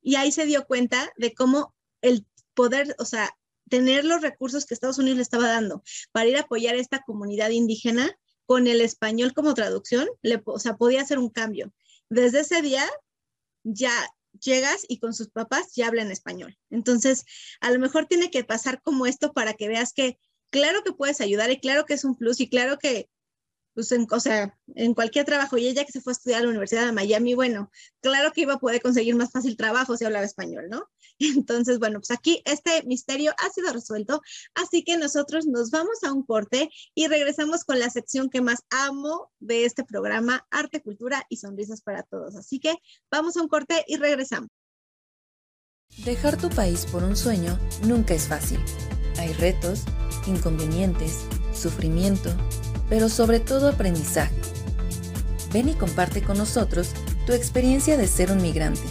y 0.00 0.14
ahí 0.14 0.30
se 0.30 0.46
dio 0.46 0.64
cuenta 0.64 1.12
de 1.16 1.34
cómo 1.34 1.74
el 2.02 2.24
poder, 2.54 2.94
o 3.00 3.04
sea, 3.04 3.36
tener 3.68 4.04
los 4.04 4.22
recursos 4.22 4.64
que 4.64 4.74
Estados 4.74 4.98
Unidos 4.98 5.16
le 5.16 5.22
estaba 5.22 5.48
dando 5.48 5.82
para 6.12 6.28
ir 6.28 6.36
a 6.36 6.42
apoyar 6.42 6.76
a 6.76 6.78
esta 6.78 7.02
comunidad 7.02 7.50
indígena 7.50 8.16
con 8.46 8.66
el 8.66 8.80
español 8.80 9.34
como 9.34 9.54
traducción, 9.54 10.08
le, 10.22 10.40
o 10.44 10.58
sea, 10.58 10.76
podía 10.76 11.02
hacer 11.02 11.18
un 11.18 11.30
cambio. 11.30 11.72
Desde 12.08 12.40
ese 12.40 12.62
día 12.62 12.84
ya 13.64 13.92
llegas 14.40 14.84
y 14.88 14.98
con 14.98 15.14
sus 15.14 15.28
papás 15.28 15.72
ya 15.74 15.88
hablan 15.88 16.10
español. 16.10 16.56
Entonces, 16.70 17.24
a 17.60 17.70
lo 17.70 17.78
mejor 17.78 18.06
tiene 18.06 18.30
que 18.30 18.44
pasar 18.44 18.80
como 18.82 19.06
esto 19.06 19.32
para 19.32 19.54
que 19.54 19.68
veas 19.68 19.92
que 19.92 20.18
claro 20.50 20.82
que 20.84 20.92
puedes 20.92 21.20
ayudar 21.20 21.50
y 21.50 21.60
claro 21.60 21.84
que 21.84 21.94
es 21.94 22.04
un 22.04 22.16
plus 22.16 22.40
y 22.40 22.48
claro 22.48 22.78
que, 22.78 23.08
pues, 23.76 23.92
en, 23.92 24.06
o 24.10 24.20
sea, 24.20 24.58
en 24.74 24.94
cualquier 24.94 25.26
trabajo, 25.26 25.58
y 25.58 25.68
ella 25.68 25.84
que 25.84 25.92
se 25.92 26.00
fue 26.00 26.12
a 26.12 26.14
estudiar 26.14 26.40
a 26.40 26.44
la 26.44 26.48
Universidad 26.48 26.86
de 26.86 26.92
Miami, 26.92 27.34
bueno, 27.34 27.70
claro 28.00 28.32
que 28.32 28.40
iba 28.40 28.54
a 28.54 28.58
poder 28.58 28.80
conseguir 28.80 29.14
más 29.16 29.30
fácil 29.30 29.54
trabajo 29.54 29.98
si 29.98 30.06
hablaba 30.06 30.24
español, 30.24 30.70
¿no? 30.70 30.88
Entonces, 31.18 31.78
bueno, 31.78 32.00
pues 32.00 32.10
aquí 32.10 32.40
este 32.46 32.82
misterio 32.84 33.34
ha 33.36 33.50
sido 33.50 33.70
resuelto, 33.74 34.22
así 34.54 34.82
que 34.82 34.96
nosotros 34.96 35.44
nos 35.44 35.70
vamos 35.70 36.02
a 36.04 36.12
un 36.14 36.22
corte 36.24 36.70
y 36.94 37.06
regresamos 37.06 37.64
con 37.64 37.78
la 37.78 37.90
sección 37.90 38.30
que 38.30 38.40
más 38.40 38.60
amo 38.70 39.30
de 39.40 39.66
este 39.66 39.84
programa, 39.84 40.46
Arte, 40.50 40.80
Cultura 40.80 41.26
y 41.28 41.36
Sonrisas 41.36 41.82
para 41.82 42.02
Todos. 42.02 42.34
Así 42.34 42.58
que 42.58 42.76
vamos 43.10 43.36
a 43.36 43.42
un 43.42 43.48
corte 43.48 43.84
y 43.86 43.96
regresamos. 43.96 44.48
Dejar 46.06 46.38
tu 46.38 46.48
país 46.48 46.86
por 46.86 47.04
un 47.04 47.14
sueño 47.14 47.58
nunca 47.84 48.14
es 48.14 48.26
fácil. 48.26 48.58
Hay 49.18 49.34
retos, 49.34 49.84
inconvenientes, 50.26 51.26
sufrimiento, 51.54 52.30
pero 52.88 53.08
sobre 53.08 53.40
todo 53.40 53.68
aprendizaje. 53.68 54.34
Ven 55.52 55.68
y 55.68 55.74
comparte 55.74 56.22
con 56.22 56.38
nosotros 56.38 56.90
tu 57.26 57.32
experiencia 57.32 57.96
de 57.96 58.06
ser 58.06 58.30
un 58.30 58.42
migrante. 58.42 58.82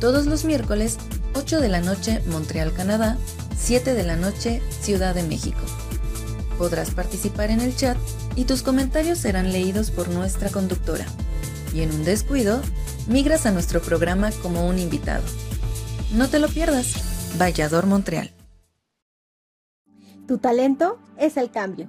Todos 0.00 0.26
los 0.26 0.44
miércoles, 0.44 0.98
8 1.34 1.60
de 1.60 1.68
la 1.68 1.80
noche, 1.80 2.22
Montreal, 2.26 2.72
Canadá, 2.72 3.16
7 3.56 3.94
de 3.94 4.02
la 4.02 4.16
noche, 4.16 4.62
Ciudad 4.80 5.14
de 5.14 5.22
México. 5.22 5.60
Podrás 6.58 6.90
participar 6.90 7.50
en 7.50 7.60
el 7.60 7.76
chat 7.76 7.96
y 8.34 8.44
tus 8.44 8.62
comentarios 8.62 9.18
serán 9.18 9.52
leídos 9.52 9.90
por 9.90 10.08
nuestra 10.08 10.50
conductora. 10.50 11.06
Y 11.74 11.82
en 11.82 11.90
un 11.92 12.04
descuido, 12.04 12.60
migras 13.06 13.46
a 13.46 13.50
nuestro 13.50 13.80
programa 13.82 14.30
como 14.42 14.66
un 14.66 14.78
invitado. 14.78 15.24
No 16.14 16.28
te 16.28 16.38
lo 16.38 16.48
pierdas. 16.48 16.94
Vallador 17.38 17.86
Montreal. 17.86 18.32
Tu 20.26 20.38
talento 20.38 20.98
es 21.18 21.36
el 21.36 21.50
cambio. 21.50 21.88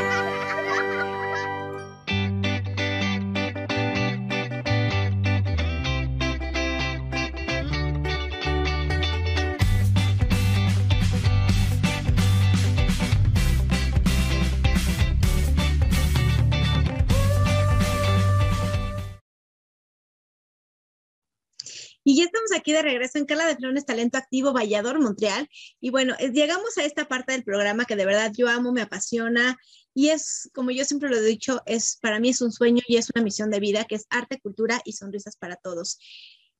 Y 22.03 22.17
ya 22.17 22.25
estamos 22.25 22.51
aquí 22.55 22.71
de 22.71 22.81
regreso 22.81 23.17
en 23.17 23.25
Carla 23.25 23.45
de 23.45 23.55
Flones 23.55 23.85
Talento 23.85 24.17
Activo 24.17 24.53
Vallador, 24.53 24.99
Montreal. 24.99 25.47
Y 25.79 25.91
bueno, 25.91 26.15
llegamos 26.33 26.77
a 26.77 26.83
esta 26.83 27.07
parte 27.07 27.33
del 27.33 27.43
programa 27.43 27.85
que 27.85 27.95
de 27.95 28.05
verdad 28.05 28.31
yo 28.35 28.49
amo, 28.49 28.71
me 28.71 28.81
apasiona 28.81 29.57
y 29.93 30.09
es, 30.09 30.49
como 30.53 30.71
yo 30.71 30.85
siempre 30.85 31.09
lo 31.09 31.17
he 31.17 31.21
dicho, 31.21 31.61
es 31.65 31.97
para 32.01 32.19
mí 32.19 32.29
es 32.29 32.41
un 32.41 32.51
sueño 32.51 32.81
y 32.87 32.97
es 32.97 33.09
una 33.13 33.23
misión 33.23 33.51
de 33.51 33.59
vida 33.59 33.85
que 33.85 33.95
es 33.95 34.05
arte, 34.09 34.39
cultura 34.39 34.81
y 34.85 34.93
sonrisas 34.93 35.35
para 35.35 35.57
todos. 35.57 35.99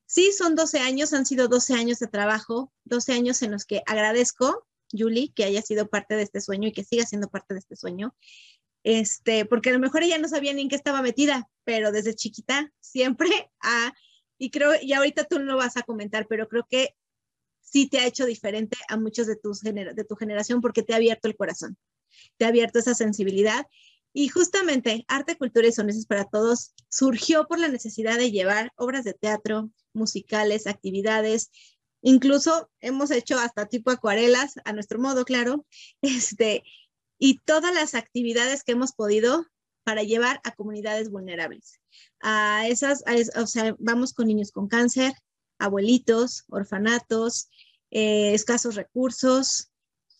Sí, 0.06 0.32
son 0.38 0.56
12 0.56 0.80
años, 0.80 1.14
han 1.14 1.26
sido 1.26 1.48
12 1.48 1.74
años 1.74 2.00
de 2.00 2.08
trabajo, 2.08 2.74
12 2.84 3.14
años 3.14 3.42
en 3.42 3.52
los 3.52 3.66
que 3.66 3.82
agradezco, 3.86 4.68
Julie, 4.92 5.32
que 5.34 5.46
haya 5.46 5.62
sido 5.62 5.88
parte 5.88 6.16
de 6.16 6.24
este 6.24 6.42
sueño 6.42 6.68
y 6.68 6.74
que 6.74 6.84
siga 6.84 7.06
siendo 7.06 7.30
parte 7.30 7.54
de 7.54 7.62
este 7.62 7.78
sueño. 7.78 8.14
Este, 8.84 9.46
porque 9.46 9.70
a 9.70 9.74
lo 9.74 9.80
mejor 9.80 10.04
ella 10.04 10.18
no 10.18 10.28
sabía 10.28 10.54
ni 10.54 10.64
en 10.64 10.70
qué 10.70 10.76
estaba 10.76 11.02
metida, 11.02 11.50
pero 11.64 11.92
desde 11.92 12.16
chiquita 12.16 12.74
siempre 12.82 13.30
ha 13.62 13.94
y 14.42 14.50
creo, 14.50 14.72
y 14.82 14.94
ahorita 14.94 15.26
tú 15.26 15.38
lo 15.38 15.56
vas 15.56 15.78
a 15.78 15.84
comentar, 15.84 16.26
pero 16.28 16.48
creo 16.48 16.66
que 16.68 16.96
sí 17.60 17.88
te 17.88 18.00
ha 18.00 18.08
hecho 18.08 18.26
diferente 18.26 18.76
a 18.90 18.98
muchos 18.98 19.28
de, 19.28 19.36
tus 19.36 19.62
de 19.62 20.06
tu 20.10 20.16
generación 20.16 20.62
porque 20.62 20.82
te 20.82 20.94
ha 20.94 20.96
abierto 20.96 21.28
el 21.28 21.38
corazón, 21.38 21.78
te 22.38 22.46
ha 22.46 22.48
abierto 22.48 22.80
esa 22.80 22.96
sensibilidad. 22.96 23.68
Y 24.14 24.30
justamente 24.30 25.06
Arte, 25.08 25.38
Cultura 25.38 25.68
y 25.68 25.72
Sonrisas 25.72 26.08
para 26.08 26.26
Todos 26.26 26.74
surgió 26.90 27.46
por 27.46 27.60
la 27.60 27.68
necesidad 27.68 28.18
de 28.18 28.32
llevar 28.32 28.72
obras 28.78 29.04
de 29.04 29.14
teatro, 29.14 29.70
musicales, 29.94 30.66
actividades, 30.66 31.52
incluso 32.02 32.68
hemos 32.80 33.12
hecho 33.12 33.38
hasta 33.38 33.68
tipo 33.68 33.92
acuarelas, 33.92 34.56
a 34.66 34.74
nuestro 34.74 34.98
modo, 34.98 35.24
claro, 35.24 35.68
este, 36.02 36.64
y 37.20 37.38
todas 37.46 37.76
las 37.76 37.94
actividades 37.94 38.64
que 38.64 38.72
hemos 38.72 38.94
podido 38.94 39.46
para 39.84 40.04
llevar 40.04 40.40
a 40.44 40.52
comunidades 40.52 41.10
vulnerables. 41.10 41.80
A 42.22 42.68
esas, 42.68 43.04
a, 43.06 43.42
o 43.42 43.48
sea, 43.48 43.76
vamos 43.80 44.14
con 44.14 44.28
niños 44.28 44.52
con 44.52 44.68
cáncer, 44.68 45.14
abuelitos, 45.60 46.46
orfanatos, 46.50 47.50
eh, 47.90 48.34
escasos 48.34 48.76
recursos. 48.76 49.72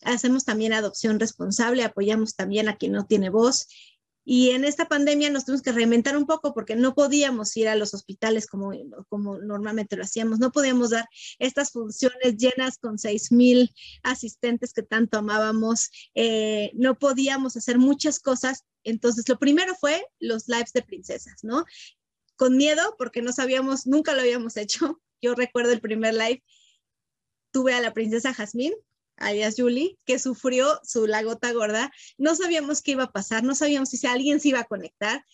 Hacemos 0.02 0.44
también 0.44 0.72
adopción 0.72 1.20
responsable, 1.20 1.84
apoyamos 1.84 2.34
también 2.34 2.68
a 2.68 2.76
quien 2.76 2.92
no 2.92 3.06
tiene 3.06 3.30
voz. 3.30 3.68
Y 4.24 4.50
en 4.50 4.64
esta 4.64 4.86
pandemia 4.86 5.30
nos 5.30 5.44
tuvimos 5.44 5.62
que 5.62 5.72
reinventar 5.72 6.16
un 6.16 6.26
poco 6.26 6.54
porque 6.54 6.76
no 6.76 6.94
podíamos 6.94 7.56
ir 7.56 7.68
a 7.68 7.74
los 7.74 7.92
hospitales 7.92 8.46
como, 8.46 8.72
como 9.08 9.38
normalmente 9.38 9.96
lo 9.96 10.04
hacíamos, 10.04 10.38
no 10.38 10.52
podíamos 10.52 10.90
dar 10.90 11.08
estas 11.38 11.72
funciones 11.72 12.36
llenas 12.36 12.78
con 12.78 12.98
6.000 12.98 13.72
asistentes 14.02 14.72
que 14.72 14.82
tanto 14.82 15.18
amábamos, 15.18 15.90
eh, 16.14 16.70
no 16.74 16.98
podíamos 16.98 17.56
hacer 17.56 17.78
muchas 17.78 18.20
cosas. 18.20 18.64
Entonces, 18.84 19.28
lo 19.28 19.38
primero 19.38 19.74
fue 19.74 20.04
los 20.20 20.48
lives 20.48 20.72
de 20.72 20.82
princesas, 20.82 21.42
¿no? 21.42 21.64
Con 22.36 22.56
miedo 22.56 22.94
porque 22.98 23.22
no 23.22 23.32
sabíamos, 23.32 23.86
nunca 23.86 24.14
lo 24.14 24.20
habíamos 24.20 24.56
hecho. 24.56 25.00
Yo 25.22 25.34
recuerdo 25.34 25.72
el 25.72 25.80
primer 25.80 26.14
live, 26.14 26.42
tuve 27.52 27.74
a 27.74 27.80
la 27.80 27.92
princesa 27.92 28.34
Jazmín, 28.34 28.72
alias 29.16 29.54
Julie, 29.56 29.98
que 30.04 30.18
sufrió 30.18 30.80
su 30.82 31.06
la 31.06 31.22
gota 31.22 31.52
gorda. 31.52 31.90
No 32.18 32.34
sabíamos 32.34 32.82
qué 32.82 32.92
iba 32.92 33.04
a 33.04 33.12
pasar, 33.12 33.44
no 33.44 33.54
sabíamos 33.54 33.90
si 33.90 34.06
alguien 34.06 34.40
se 34.40 34.48
iba 34.48 34.60
a 34.60 34.64
conectar 34.64 35.24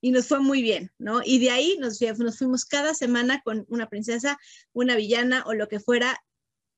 y 0.00 0.10
nos 0.10 0.26
fue 0.26 0.40
muy 0.40 0.60
bien, 0.60 0.92
¿no? 0.98 1.22
Y 1.24 1.38
de 1.38 1.50
ahí 1.50 1.78
nos, 1.78 1.98
fuimos 2.36 2.66
cada 2.66 2.92
semana 2.94 3.40
con 3.42 3.64
una 3.68 3.88
princesa, 3.88 4.38
una 4.74 4.96
villana 4.96 5.44
o 5.46 5.54
lo 5.54 5.66
que 5.66 5.80
fuera. 5.80 6.18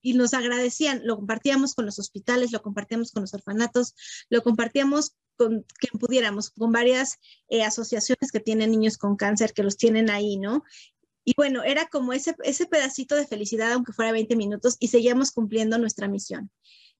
y 0.00 0.14
nos 0.14 0.34
agradecían, 0.34 1.00
lo 1.04 1.16
compartíamos 1.16 1.74
con 1.74 1.86
los 1.86 1.98
hospitales, 1.98 2.52
lo 2.52 2.62
compartíamos 2.62 3.10
con 3.10 3.22
los 3.22 3.34
orfanatos, 3.34 3.96
lo 4.30 4.42
compartíamos 4.42 5.16
con 5.36 5.64
quien 5.80 5.98
pudiéramos, 5.98 6.50
con 6.50 6.70
varias 6.70 7.18
eh, 7.48 7.64
asociaciones 7.64 8.30
que 8.30 8.38
tienen 8.38 8.70
niños 8.70 8.98
con 8.98 9.16
cáncer, 9.16 9.52
que 9.52 9.64
los 9.64 9.76
tienen 9.76 10.08
ahí, 10.08 10.36
¿no? 10.36 10.62
Y 11.28 11.34
bueno, 11.36 11.64
era 11.64 11.88
como 11.88 12.12
ese, 12.12 12.36
ese 12.44 12.66
pedacito 12.66 13.16
de 13.16 13.26
felicidad, 13.26 13.72
aunque 13.72 13.92
fuera 13.92 14.12
20 14.12 14.36
minutos, 14.36 14.76
y 14.78 14.88
seguíamos 14.88 15.32
cumpliendo 15.32 15.76
nuestra 15.76 16.06
misión. 16.06 16.52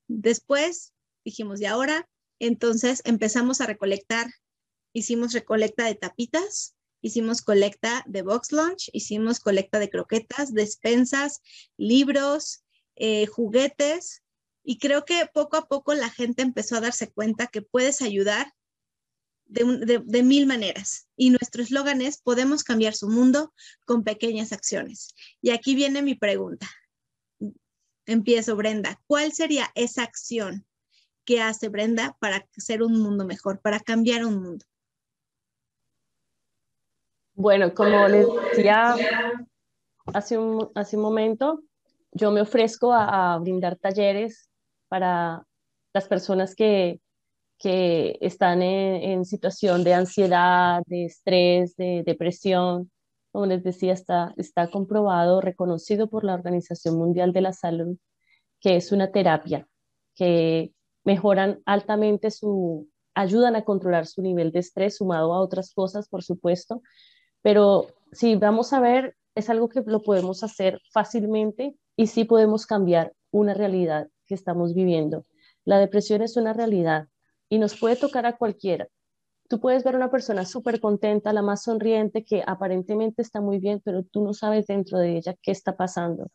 Después 0.08 0.92
dijimos, 1.24 1.60
¿y 1.60 1.66
ahora? 1.66 2.08
Entonces 2.40 3.02
empezamos 3.04 3.60
a 3.60 3.66
recolectar, 3.66 4.26
hicimos 4.92 5.32
recolecta 5.32 5.84
de 5.84 5.94
tapitas, 5.94 6.74
hicimos 7.02 7.40
colecta 7.40 8.02
de 8.08 8.22
box 8.22 8.50
lunch, 8.50 8.90
hicimos 8.92 9.38
colecta 9.38 9.78
de 9.78 9.90
croquetas, 9.90 10.52
despensas, 10.52 11.40
libros, 11.76 12.64
eh, 12.96 13.26
juguetes, 13.26 14.24
y 14.64 14.78
creo 14.78 15.04
que 15.04 15.30
poco 15.32 15.56
a 15.56 15.68
poco 15.68 15.94
la 15.94 16.10
gente 16.10 16.42
empezó 16.42 16.74
a 16.74 16.80
darse 16.80 17.12
cuenta 17.12 17.46
que 17.46 17.62
puedes 17.62 18.02
ayudar 18.02 18.52
de, 19.46 20.02
de, 20.04 20.22
mil 20.22 20.46
maneras. 20.46 21.08
Y 21.16 21.30
nuestro 21.30 21.62
eslogan 21.62 22.00
es, 22.00 22.20
podemos 22.20 22.64
cambiar 22.64 22.94
su 22.94 23.08
mundo 23.08 23.52
con 23.84 24.04
pequeñas 24.04 24.52
acciones. 24.52 25.14
Y 25.40 25.50
aquí 25.50 25.74
viene 25.74 26.02
mi 26.02 26.14
pregunta. 26.14 26.66
Empiezo, 28.06 28.56
Brenda. 28.56 29.00
¿Cuál 29.06 29.32
sería 29.32 29.70
esa 29.74 30.02
acción 30.02 30.64
que 31.24 31.42
hace 31.42 31.68
Brenda 31.68 32.16
para 32.20 32.46
hacer 32.56 32.82
un 32.82 33.00
mundo 33.00 33.24
mejor, 33.24 33.60
para 33.60 33.80
cambiar 33.80 34.24
un 34.24 34.42
mundo? 34.42 34.64
Bueno, 37.34 37.74
como 37.74 38.08
les 38.08 38.26
decía 38.54 38.96
hace 40.14 40.38
un, 40.38 40.70
hace 40.74 40.96
un 40.96 41.02
momento, 41.02 41.62
yo 42.12 42.30
me 42.30 42.40
ofrezco 42.40 42.92
a 42.92 43.36
brindar 43.38 43.76
talleres 43.76 44.48
para 44.88 45.44
las 45.92 46.08
personas 46.08 46.54
que, 46.54 47.00
que 47.58 48.18
están 48.20 48.62
en, 48.62 49.24
situación 49.24 49.84
de 49.84 49.94
ansiedad, 49.94 50.82
de 50.86 51.06
estrés, 51.06 51.76
de 51.76 52.02
depresión. 52.04 52.90
Como 53.32 53.46
les 53.46 53.62
decía, 53.62 53.92
está, 53.92 54.34
está 54.36 54.70
comprobado, 54.70 55.40
reconocido 55.40 56.08
por 56.08 56.24
la 56.24 56.34
Organización 56.34 56.96
Mundial 56.98 57.32
de 57.32 57.40
la 57.40 57.52
Salud, 57.52 57.96
que 58.60 58.76
es 58.76 58.92
una 58.92 59.10
terapia, 59.10 59.66
que 60.14 60.72
mejoran 61.04 61.60
altamente 61.66 62.30
su, 62.30 62.88
ayudan 63.14 63.56
a 63.56 63.64
controlar 63.64 64.06
su 64.06 64.22
nivel 64.22 64.52
de 64.52 64.60
estrés, 64.60 64.96
sumado 64.96 65.32
a 65.32 65.40
otras 65.40 65.72
cosas, 65.72 66.08
por 66.08 66.22
supuesto. 66.22 66.82
Pero 67.42 67.86
si 68.12 68.36
vamos 68.36 68.72
a 68.72 68.80
ver, 68.80 69.16
es 69.34 69.50
algo 69.50 69.68
que 69.68 69.82
lo 69.86 70.02
podemos 70.02 70.42
hacer 70.42 70.80
fácilmente 70.92 71.76
y 71.96 72.08
sí 72.08 72.24
podemos 72.24 72.66
cambiar 72.66 73.12
una 73.30 73.54
realidad 73.54 74.08
que 74.26 74.34
estamos 74.34 74.74
viviendo. 74.74 75.24
La 75.64 75.78
depresión 75.78 76.22
es 76.22 76.36
una 76.36 76.52
realidad 76.52 77.08
y 77.48 77.58
nos 77.58 77.78
puede 77.78 77.96
tocar 77.96 78.26
a 78.26 78.36
cualquiera. 78.36 78.88
Tú 79.48 79.60
puedes 79.60 79.84
ver 79.84 79.94
a 79.94 79.98
una 79.98 80.10
persona 80.10 80.44
súper 80.44 80.80
contenta, 80.80 81.32
la 81.32 81.42
más 81.42 81.62
sonriente, 81.62 82.24
que 82.24 82.42
aparentemente 82.46 83.22
está 83.22 83.40
muy 83.40 83.58
bien, 83.58 83.80
pero 83.84 84.02
tú 84.02 84.24
no 84.24 84.34
sabes 84.34 84.66
dentro 84.66 84.98
de 84.98 85.16
ella 85.16 85.34
qué 85.40 85.52
está 85.52 85.76
pasando. 85.76 86.30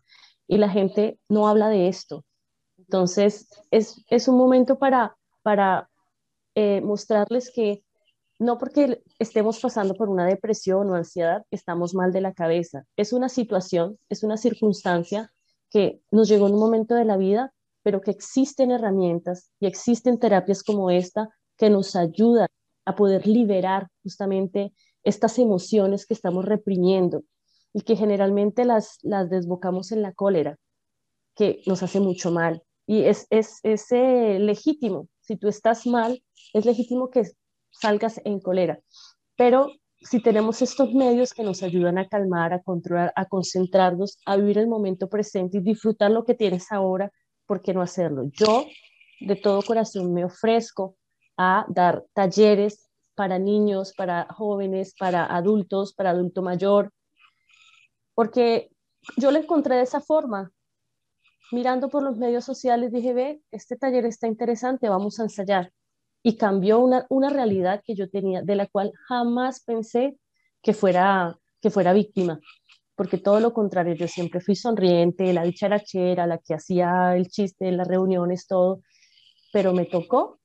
Y 0.47 0.57
la 0.57 0.69
gente 0.69 1.19
no 1.27 1.47
habla 1.47 1.69
de 1.69 1.87
esto. 1.87 2.23
Entonces, 2.77 3.49
es, 3.69 4.03
es 4.07 4.27
un 4.27 4.37
momento 4.37 4.79
para, 4.79 5.15
para 5.41 5.89
eh, 6.55 6.81
mostrarles 6.81 7.51
que 7.53 7.83
no 8.41 8.57
porque 8.57 9.03
estemos 9.19 9.59
pasando 9.59 9.93
por 9.93 10.09
una 10.09 10.25
depresión 10.25 10.89
o 10.89 10.95
ansiedad, 10.95 11.45
estamos 11.51 11.93
mal 11.93 12.11
de 12.11 12.21
la 12.21 12.33
cabeza. 12.33 12.85
Es 12.95 13.13
una 13.13 13.29
situación, 13.29 13.99
es 14.09 14.23
una 14.23 14.35
circunstancia 14.35 15.31
que 15.69 16.01
nos 16.09 16.27
llegó 16.27 16.47
en 16.47 16.55
un 16.55 16.59
momento 16.59 16.95
de 16.95 17.05
la 17.05 17.17
vida, 17.17 17.53
pero 17.83 18.01
que 18.01 18.11
existen 18.11 18.71
herramientas 18.71 19.51
y 19.59 19.67
existen 19.67 20.19
terapias 20.19 20.63
como 20.63 20.89
esta 20.89 21.29
que 21.57 21.69
nos 21.69 21.95
ayudan 21.95 22.47
a 22.85 22.95
poder 22.95 23.27
liberar 23.27 23.87
justamente 24.03 24.73
estas 25.03 25.39
emociones 25.39 26.05
que 26.05 26.13
estamos 26.13 26.45
reprimiendo 26.45 27.23
y 27.73 27.81
que 27.81 27.95
generalmente 27.95 28.65
las, 28.65 28.99
las 29.01 29.29
desbocamos 29.29 29.91
en 29.91 30.01
la 30.01 30.13
cólera, 30.13 30.57
que 31.35 31.61
nos 31.65 31.83
hace 31.83 31.99
mucho 31.99 32.31
mal. 32.31 32.63
Y 32.85 33.03
es, 33.03 33.27
es, 33.29 33.59
es 33.63 33.91
eh, 33.91 34.37
legítimo, 34.39 35.07
si 35.21 35.37
tú 35.37 35.47
estás 35.47 35.87
mal, 35.87 36.21
es 36.53 36.65
legítimo 36.65 37.09
que 37.09 37.23
salgas 37.69 38.19
en 38.25 38.39
cólera, 38.39 38.79
pero 39.37 39.69
si 40.01 40.19
tenemos 40.19 40.61
estos 40.61 40.93
medios 40.93 41.33
que 41.33 41.43
nos 41.43 41.61
ayudan 41.61 41.97
a 41.97 42.07
calmar, 42.07 42.53
a 42.53 42.61
controlar, 42.61 43.13
a 43.15 43.25
concentrarnos, 43.25 44.17
a 44.25 44.35
vivir 44.35 44.57
el 44.57 44.67
momento 44.67 45.07
presente 45.07 45.59
y 45.59 45.61
disfrutar 45.61 46.11
lo 46.11 46.25
que 46.25 46.33
tienes 46.33 46.71
ahora, 46.71 47.11
¿por 47.51 47.61
qué 47.61 47.73
no 47.73 47.81
hacerlo? 47.81 48.31
Yo 48.31 48.65
de 49.19 49.35
todo 49.35 49.61
corazón 49.61 50.13
me 50.13 50.23
ofrezco 50.23 50.95
a 51.35 51.65
dar 51.67 52.05
talleres 52.13 52.89
para 53.13 53.39
niños, 53.39 53.91
para 53.93 54.25
jóvenes, 54.29 54.95
para 54.97 55.25
adultos, 55.25 55.93
para 55.93 56.11
adulto 56.11 56.41
mayor, 56.41 56.93
porque 58.15 58.71
yo 59.17 59.31
lo 59.31 59.37
encontré 59.37 59.75
de 59.75 59.81
esa 59.81 59.99
forma. 59.99 60.53
Mirando 61.51 61.89
por 61.89 62.03
los 62.03 62.15
medios 62.15 62.45
sociales 62.45 62.93
dije, 62.93 63.13
ve, 63.13 63.41
este 63.51 63.75
taller 63.75 64.05
está 64.05 64.27
interesante, 64.27 64.87
vamos 64.87 65.19
a 65.19 65.23
ensayar 65.23 65.73
y 66.23 66.37
cambió 66.37 66.79
una, 66.79 67.05
una 67.09 67.29
realidad 67.29 67.81
que 67.83 67.95
yo 67.95 68.09
tenía, 68.09 68.43
de 68.43 68.55
la 68.55 68.67
cual 68.67 68.93
jamás 69.09 69.61
pensé 69.61 70.17
que 70.61 70.73
fuera, 70.73 71.37
que 71.59 71.69
fuera 71.69 71.91
víctima, 71.91 72.39
porque 73.01 73.17
todo 73.17 73.39
lo 73.39 73.51
contrario, 73.51 73.95
yo 73.95 74.07
siempre 74.07 74.41
fui 74.41 74.55
sonriente, 74.55 75.33
la 75.33 75.41
dicharachera, 75.41 76.27
la 76.27 76.37
que 76.37 76.53
hacía 76.53 77.15
el 77.15 77.29
chiste 77.29 77.67
en 77.67 77.77
las 77.77 77.87
reuniones, 77.87 78.45
todo, 78.45 78.83
pero 79.51 79.73
me 79.73 79.85
tocó. 79.85 80.39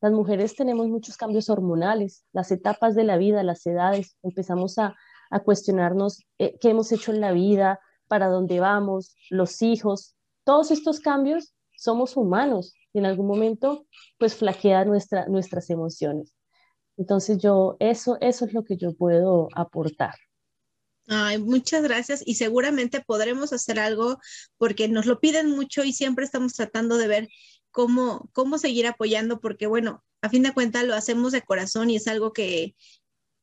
Las 0.00 0.12
mujeres 0.12 0.56
tenemos 0.56 0.88
muchos 0.88 1.18
cambios 1.18 1.50
hormonales, 1.50 2.24
las 2.32 2.50
etapas 2.50 2.94
de 2.94 3.04
la 3.04 3.18
vida, 3.18 3.42
las 3.42 3.66
edades, 3.66 4.16
empezamos 4.22 4.78
a, 4.78 4.96
a 5.28 5.40
cuestionarnos 5.40 6.24
eh, 6.38 6.56
qué 6.58 6.70
hemos 6.70 6.92
hecho 6.92 7.12
en 7.12 7.20
la 7.20 7.32
vida, 7.32 7.78
para 8.06 8.28
dónde 8.28 8.58
vamos, 8.58 9.14
los 9.28 9.60
hijos, 9.60 10.16
todos 10.44 10.70
estos 10.70 11.00
cambios 11.00 11.52
somos 11.76 12.16
humanos 12.16 12.72
y 12.94 13.00
en 13.00 13.04
algún 13.04 13.26
momento 13.26 13.84
pues 14.18 14.34
flaquea 14.34 14.86
nuestra, 14.86 15.26
nuestras 15.26 15.68
emociones. 15.68 16.32
Entonces 16.96 17.36
yo, 17.36 17.76
eso, 17.80 18.16
eso 18.22 18.46
es 18.46 18.54
lo 18.54 18.64
que 18.64 18.78
yo 18.78 18.94
puedo 18.94 19.48
aportar. 19.54 20.14
Ay, 21.10 21.38
muchas 21.38 21.82
gracias 21.82 22.22
y 22.26 22.34
seguramente 22.34 23.00
podremos 23.00 23.52
hacer 23.54 23.78
algo 23.80 24.18
porque 24.58 24.88
nos 24.88 25.06
lo 25.06 25.20
piden 25.20 25.48
mucho 25.48 25.82
y 25.84 25.92
siempre 25.94 26.24
estamos 26.24 26.52
tratando 26.52 26.98
de 26.98 27.08
ver 27.08 27.28
cómo, 27.70 28.28
cómo 28.34 28.58
seguir 28.58 28.86
apoyando 28.86 29.40
porque 29.40 29.66
bueno, 29.66 30.04
a 30.20 30.28
fin 30.28 30.42
de 30.42 30.52
cuentas 30.52 30.84
lo 30.84 30.94
hacemos 30.94 31.32
de 31.32 31.42
corazón 31.42 31.90
y 31.90 31.96
es 31.96 32.08
algo 32.08 32.32
que 32.32 32.76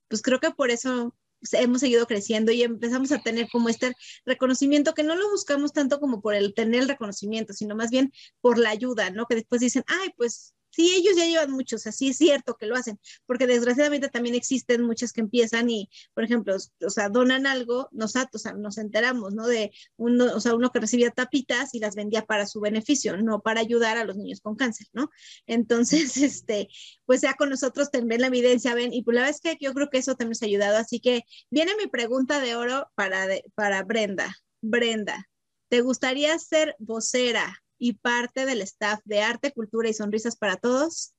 pues 0.09 0.21
creo 0.21 0.39
que 0.39 0.51
por 0.51 0.69
eso 0.69 1.15
hemos 1.53 1.81
seguido 1.81 2.07
creciendo 2.07 2.51
y 2.51 2.63
empezamos 2.63 3.11
a 3.11 3.21
tener 3.21 3.47
como 3.51 3.69
este 3.69 3.93
reconocimiento 4.25 4.93
que 4.93 5.03
no 5.03 5.15
lo 5.15 5.29
buscamos 5.29 5.73
tanto 5.73 5.99
como 5.99 6.21
por 6.21 6.35
el 6.35 6.53
tener 6.53 6.81
el 6.81 6.87
reconocimiento, 6.87 7.53
sino 7.53 7.75
más 7.75 7.89
bien 7.89 8.11
por 8.41 8.57
la 8.57 8.69
ayuda, 8.69 9.09
¿no? 9.09 9.25
Que 9.25 9.35
después 9.35 9.61
dicen, 9.61 9.83
ay, 9.87 10.09
pues 10.17 10.54
sí, 10.75 10.93
ellos 10.95 11.15
ya 11.15 11.25
llevan 11.25 11.51
muchos, 11.51 11.87
así 11.87 12.09
es 12.09 12.17
cierto 12.17 12.55
que 12.55 12.65
lo 12.65 12.75
hacen, 12.75 12.99
porque 13.25 13.47
desgraciadamente 13.47 14.09
también 14.09 14.35
existen 14.35 14.83
muchas 14.83 15.13
que 15.13 15.21
empiezan 15.21 15.69
y, 15.69 15.89
por 16.13 16.25
ejemplo, 16.25 16.55
o 16.85 16.89
sea, 16.89 17.07
donan 17.09 17.47
algo, 17.47 17.87
nosotros, 17.93 18.29
o 18.33 18.39
sea, 18.39 18.53
nos 18.53 18.77
enteramos, 18.77 19.33
¿no? 19.33 19.47
De 19.47 19.71
uno, 19.95 20.35
o 20.35 20.39
sea, 20.41 20.53
uno 20.53 20.71
que 20.71 20.79
recibía 20.79 21.11
tapitas 21.11 21.73
y 21.73 21.79
las 21.79 21.95
vendía 21.95 22.25
para 22.25 22.45
su 22.45 22.59
beneficio, 22.59 23.15
no 23.17 23.41
para 23.41 23.61
ayudar 23.61 23.97
a 23.97 24.03
los 24.03 24.17
niños 24.17 24.41
con 24.41 24.55
cáncer, 24.55 24.87
¿no? 24.91 25.09
Entonces, 25.47 26.17
este, 26.17 26.67
pues 27.05 27.21
ya 27.21 27.35
con 27.35 27.49
nosotros 27.49 27.89
también 27.89 28.21
la 28.21 28.27
evidencia, 28.27 28.75
ven, 28.75 28.93
y 28.93 29.03
pues 29.03 29.15
la 29.15 29.21
verdad 29.21 29.35
es 29.35 29.41
que 29.41 29.57
yo 29.63 29.73
creo 29.73 29.89
que 29.89 29.99
eso 29.99 30.15
también 30.15 30.31
nos 30.31 30.43
ha 30.43 30.45
ayudado, 30.45 30.77
así 30.77 30.99
que 30.99 31.23
viene 31.49 31.71
mi 31.77 31.87
pregunta 31.87 32.41
de 32.41 32.55
oro 32.55 32.91
para, 32.95 33.27
de, 33.27 33.45
para 33.55 33.83
Brenda. 33.83 34.35
Brenda, 34.61 35.29
¿te 35.69 35.81
gustaría 35.81 36.37
ser 36.39 36.75
vocera 36.79 37.64
y 37.77 37.93
parte 37.93 38.45
del 38.45 38.61
staff 38.61 39.01
de 39.05 39.21
Arte, 39.21 39.51
Cultura 39.51 39.89
y 39.89 39.93
Sonrisas 39.93 40.35
para 40.35 40.55
Todos? 40.55 41.13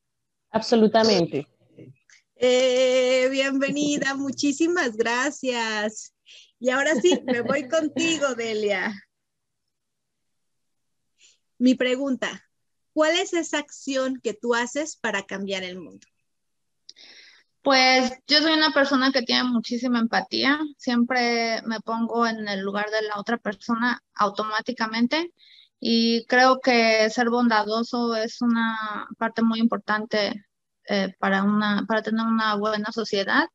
Absolutamente. 0.50 1.46
Eh, 2.36 3.28
bienvenida, 3.30 4.14
muchísimas 4.14 4.96
gracias. 4.96 6.14
Y 6.58 6.70
ahora 6.70 6.94
sí, 6.94 7.20
me 7.24 7.40
voy 7.40 7.68
contigo, 7.68 8.34
Delia. 8.34 8.94
Mi 11.58 11.74
pregunta, 11.74 12.44
¿cuál 12.92 13.16
es 13.16 13.32
esa 13.32 13.58
acción 13.58 14.20
que 14.22 14.34
tú 14.34 14.54
haces 14.54 14.96
para 14.96 15.24
cambiar 15.24 15.62
el 15.62 15.78
mundo? 15.80 16.06
Pues 17.62 18.12
yo 18.28 18.38
soy 18.40 18.52
una 18.52 18.70
persona 18.70 19.10
que 19.10 19.22
tiene 19.22 19.42
muchísima 19.44 19.98
empatía, 19.98 20.60
siempre 20.76 21.62
me 21.62 21.80
pongo 21.80 22.26
en 22.26 22.46
el 22.46 22.60
lugar 22.60 22.90
de 22.90 23.02
la 23.02 23.18
otra 23.18 23.38
persona 23.38 24.00
automáticamente 24.14 25.32
y 25.80 26.24
creo 26.26 26.60
que 26.60 27.08
ser 27.10 27.30
bondadoso 27.30 28.16
es 28.16 28.40
una 28.42 29.08
parte 29.18 29.42
muy 29.42 29.60
importante 29.60 30.46
eh, 30.88 31.14
para, 31.18 31.42
una, 31.44 31.84
para 31.86 32.02
tener 32.02 32.26
una 32.26 32.56
buena 32.56 32.92
sociedad. 32.92 33.48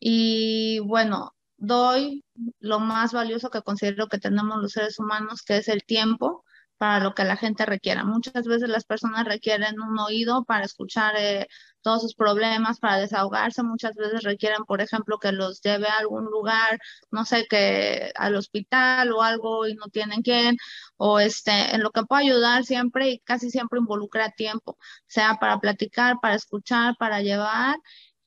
Y 0.00 0.80
bueno, 0.80 1.34
doy 1.56 2.24
lo 2.60 2.80
más 2.80 3.12
valioso 3.12 3.50
que 3.50 3.62
considero 3.62 4.08
que 4.08 4.18
tenemos 4.18 4.58
los 4.62 4.72
seres 4.72 4.98
humanos, 4.98 5.42
que 5.42 5.58
es 5.58 5.68
el 5.68 5.84
tiempo, 5.84 6.44
para 6.78 7.00
lo 7.04 7.14
que 7.14 7.24
la 7.24 7.36
gente 7.36 7.66
requiera. 7.66 8.04
Muchas 8.04 8.46
veces 8.46 8.68
las 8.68 8.84
personas 8.84 9.26
requieren 9.26 9.80
un 9.80 9.98
oído 9.98 10.44
para 10.44 10.64
escuchar 10.64 11.14
eh, 11.18 11.48
todos 11.82 12.02
sus 12.02 12.14
problemas, 12.14 12.78
para 12.80 12.98
desahogarse. 12.98 13.62
Muchas 13.62 13.94
veces 13.94 14.22
requieren, 14.22 14.64
por 14.64 14.80
ejemplo, 14.80 15.18
que 15.18 15.32
los 15.32 15.60
lleve 15.62 15.88
a 15.88 15.98
algún 15.98 16.24
lugar, 16.26 16.78
no 17.10 17.24
sé, 17.24 17.46
que 17.48 18.12
al 18.16 18.36
hospital 18.36 19.12
o 19.12 19.22
algo 19.22 19.66
y 19.66 19.74
no 19.74 19.86
tienen 19.88 20.22
quién, 20.22 20.56
o 20.96 21.20
este, 21.20 21.74
en 21.74 21.82
lo 21.82 21.90
que 21.90 22.02
puedo 22.02 22.20
ayudar 22.20 22.64
siempre 22.64 23.10
y 23.10 23.18
casi 23.20 23.50
siempre 23.50 23.78
involucra 23.80 24.30
tiempo, 24.32 24.78
sea 25.06 25.38
para 25.40 25.58
platicar, 25.60 26.16
para 26.20 26.34
escuchar, 26.34 26.94
para 26.98 27.20
llevar 27.22 27.76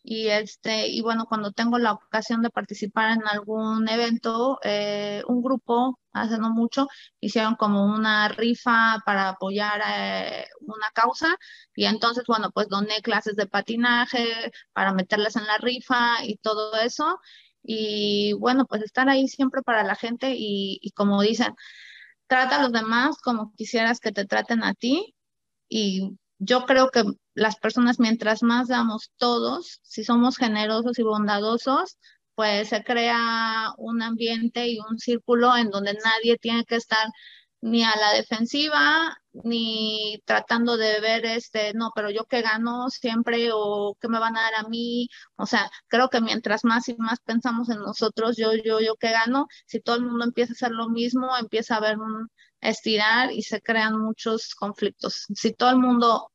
y 0.03 0.27
este 0.29 0.87
y 0.87 1.01
bueno 1.01 1.25
cuando 1.27 1.51
tengo 1.51 1.77
la 1.77 1.93
ocasión 1.93 2.41
de 2.41 2.49
participar 2.49 3.11
en 3.11 3.27
algún 3.27 3.87
evento 3.87 4.59
eh, 4.63 5.23
un 5.27 5.43
grupo 5.43 5.99
hace 6.13 6.37
no 6.39 6.49
mucho 6.51 6.87
hicieron 7.19 7.55
como 7.55 7.85
una 7.85 8.27
rifa 8.29 8.97
para 9.05 9.29
apoyar 9.29 9.81
eh, 9.87 10.45
una 10.61 10.87
causa 10.93 11.35
y 11.75 11.85
entonces 11.85 12.23
bueno 12.27 12.49
pues 12.51 12.67
doné 12.67 13.01
clases 13.01 13.35
de 13.35 13.45
patinaje 13.47 14.51
para 14.73 14.93
meterlas 14.93 15.35
en 15.35 15.45
la 15.45 15.57
rifa 15.59 16.23
y 16.25 16.37
todo 16.37 16.75
eso 16.81 17.19
y 17.63 18.33
bueno 18.33 18.65
pues 18.65 18.81
estar 18.83 19.07
ahí 19.09 19.27
siempre 19.27 19.61
para 19.61 19.83
la 19.83 19.95
gente 19.95 20.33
y, 20.35 20.79
y 20.81 20.91
como 20.91 21.21
dicen 21.21 21.53
trata 22.27 22.57
a 22.57 22.61
los 22.63 22.71
demás 22.71 23.17
como 23.21 23.53
quisieras 23.55 23.99
que 23.99 24.11
te 24.11 24.25
traten 24.25 24.63
a 24.63 24.73
ti 24.73 25.15
y 25.69 26.17
yo 26.43 26.65
creo 26.65 26.89
que 26.89 27.03
las 27.35 27.57
personas, 27.57 27.99
mientras 27.99 28.41
más 28.41 28.67
damos 28.67 29.11
todos, 29.17 29.79
si 29.83 30.03
somos 30.03 30.37
generosos 30.37 30.97
y 30.99 31.03
bondadosos, 31.03 31.97
pues 32.35 32.69
se 32.69 32.83
crea 32.83 33.73
un 33.77 34.01
ambiente 34.01 34.67
y 34.67 34.79
un 34.79 34.97
círculo 34.97 35.55
en 35.55 35.69
donde 35.69 35.93
nadie 36.03 36.37
tiene 36.37 36.65
que 36.65 36.77
estar 36.77 37.07
ni 37.61 37.83
a 37.83 37.95
la 37.95 38.13
defensiva, 38.13 39.15
ni 39.33 40.19
tratando 40.25 40.77
de 40.77 40.99
ver 40.99 41.25
este, 41.25 41.73
no, 41.75 41.91
pero 41.95 42.09
yo 42.09 42.25
qué 42.25 42.41
gano 42.41 42.89
siempre 42.89 43.51
o 43.53 43.95
qué 44.01 44.07
me 44.09 44.19
van 44.19 44.35
a 44.35 44.41
dar 44.41 44.55
a 44.65 44.69
mí. 44.69 45.09
O 45.35 45.45
sea, 45.45 45.69
creo 45.87 46.09
que 46.09 46.21
mientras 46.21 46.63
más 46.65 46.89
y 46.89 46.95
más 46.97 47.19
pensamos 47.21 47.69
en 47.69 47.79
nosotros, 47.79 48.35
yo, 48.37 48.53
yo, 48.55 48.79
yo 48.79 48.95
qué 48.95 49.11
gano, 49.11 49.47
si 49.67 49.79
todo 49.79 49.97
el 49.97 50.05
mundo 50.05 50.25
empieza 50.25 50.53
a 50.53 50.55
hacer 50.55 50.71
lo 50.71 50.89
mismo, 50.89 51.37
empieza 51.37 51.75
a 51.75 51.77
haber 51.77 51.99
un 51.99 52.29
estirar 52.61 53.31
y 53.31 53.43
se 53.43 53.61
crean 53.61 53.99
muchos 53.99 54.55
conflictos. 54.55 55.25
Si 55.35 55.53
todo 55.53 55.69
el 55.71 55.77
mundo 55.77 56.30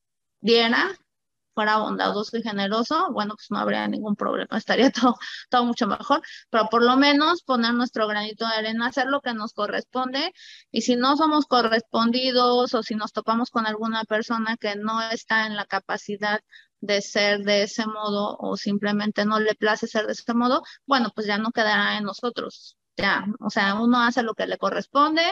fuera 1.57 1.79
bondadoso 1.79 2.37
y 2.37 2.43
generoso, 2.43 3.11
bueno, 3.13 3.35
pues 3.35 3.51
no 3.51 3.59
habría 3.59 3.89
ningún 3.89 4.15
problema, 4.15 4.49
estaría 4.59 4.91
todo, 4.91 5.17
todo 5.51 5.65
mucho 5.65 5.87
mejor, 5.87 6.21
pero 6.51 6.69
por 6.69 6.83
lo 6.85 6.97
menos 6.99 7.43
poner 7.43 7.73
nuestro 7.75 8.07
granito 8.07 8.47
de 8.47 8.55
arena, 8.55 8.89
hacer 8.89 9.07
lo 9.07 9.23
que 9.23 9.33
nos 9.33 9.55
corresponde 9.55 10.33
y 10.71 10.83
si 10.83 10.97
no 10.97 11.17
somos 11.17 11.47
correspondidos 11.47 12.75
o 12.75 12.83
si 12.83 12.95
nos 12.95 13.13
topamos 13.13 13.51
con 13.51 13.67
alguna 13.67 14.05
persona 14.05 14.57
que 14.59 14.77
no 14.77 15.01
está 15.11 15.47
en 15.47 15.57
la 15.57 15.65
capacidad 15.65 16.41
de 16.81 17.01
ser 17.01 17.41
de 17.41 17.63
ese 17.63 17.87
modo 17.87 18.37
o 18.39 18.57
simplemente 18.59 19.25
no 19.25 19.41
le 19.41 19.55
place 19.55 19.87
ser 19.87 20.07
de 20.07 20.13
ese 20.13 20.35
modo, 20.35 20.63
bueno, 20.85 21.11
pues 21.15 21.27
ya 21.27 21.39
no 21.39 21.53
quedará 21.53 21.97
en 21.97 22.05
nosotros. 22.05 22.77
Ya, 22.99 23.27
o 23.41 23.51
sea, 23.51 23.75
uno 23.81 24.01
hace 24.03 24.23
lo 24.23 24.35
que 24.35 24.47
le 24.47 24.59
corresponde, 24.59 25.23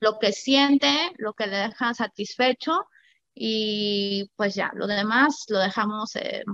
lo 0.00 0.18
que 0.18 0.32
siente, 0.32 1.12
lo 1.18 1.34
que 1.34 1.46
le 1.46 1.56
deja 1.56 1.94
satisfecho 1.94 2.86
y 3.34 4.30
pues 4.36 4.54
ya, 4.54 4.70
lo 4.74 4.86
demás 4.86 5.44
lo 5.48 5.58
dejamos 5.58 6.14
eh, 6.16 6.44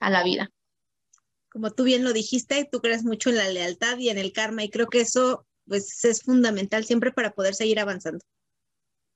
a 0.00 0.10
la 0.10 0.22
vida. 0.22 0.50
Como 1.50 1.70
tú 1.72 1.84
bien 1.84 2.04
lo 2.04 2.12
dijiste, 2.12 2.68
tú 2.70 2.80
crees 2.80 3.04
mucho 3.04 3.30
en 3.30 3.36
la 3.36 3.48
lealtad 3.48 3.98
y 3.98 4.08
en 4.08 4.18
el 4.18 4.32
karma 4.32 4.64
y 4.64 4.70
creo 4.70 4.88
que 4.88 5.00
eso 5.00 5.46
pues 5.66 6.04
es 6.04 6.22
fundamental 6.22 6.84
siempre 6.84 7.12
para 7.12 7.32
poder 7.32 7.54
seguir 7.54 7.80
avanzando. 7.80 8.24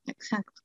Exacto. 0.06 0.62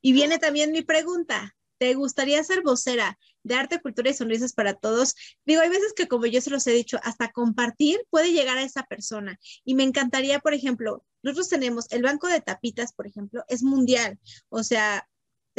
Y 0.00 0.12
viene 0.12 0.38
también 0.38 0.72
mi 0.72 0.82
pregunta, 0.82 1.54
¿te 1.78 1.94
gustaría 1.94 2.42
ser 2.42 2.62
vocera 2.62 3.18
de 3.42 3.54
arte, 3.54 3.80
cultura 3.80 4.10
y 4.10 4.14
sonrisas 4.14 4.52
para 4.54 4.74
todos? 4.74 5.14
Digo, 5.44 5.60
hay 5.60 5.68
veces 5.68 5.92
que 5.94 6.08
como 6.08 6.26
yo 6.26 6.40
se 6.40 6.50
los 6.50 6.66
he 6.66 6.72
dicho, 6.72 6.98
hasta 7.02 7.32
compartir 7.32 8.00
puede 8.08 8.32
llegar 8.32 8.58
a 8.58 8.62
esa 8.62 8.84
persona 8.84 9.38
y 9.64 9.74
me 9.74 9.82
encantaría, 9.82 10.38
por 10.38 10.54
ejemplo, 10.54 11.04
nosotros 11.22 11.48
tenemos 11.50 11.86
el 11.90 12.02
banco 12.02 12.28
de 12.28 12.40
tapitas, 12.40 12.92
por 12.92 13.06
ejemplo, 13.06 13.44
es 13.48 13.62
mundial, 13.62 14.18
o 14.48 14.62
sea, 14.62 15.06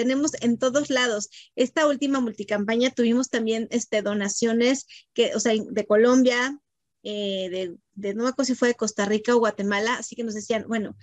tenemos 0.01 0.31
en 0.41 0.57
todos 0.57 0.89
lados. 0.89 1.29
Esta 1.55 1.85
última 1.85 2.19
multicampaña 2.19 2.89
tuvimos 2.89 3.29
también 3.29 3.67
este, 3.69 4.01
donaciones 4.01 4.87
que, 5.13 5.35
o 5.35 5.39
sea, 5.39 5.53
de 5.55 5.85
Colombia, 5.85 6.59
eh, 7.03 7.49
de, 7.49 7.75
de, 7.93 8.13
no 8.15 8.23
me 8.23 8.29
acuerdo 8.29 8.47
si 8.47 8.55
fue 8.55 8.69
de 8.69 8.75
Costa 8.75 9.05
Rica 9.05 9.35
o 9.35 9.39
Guatemala, 9.39 9.95
así 9.95 10.15
que 10.15 10.23
nos 10.23 10.33
decían, 10.33 10.65
bueno, 10.67 10.95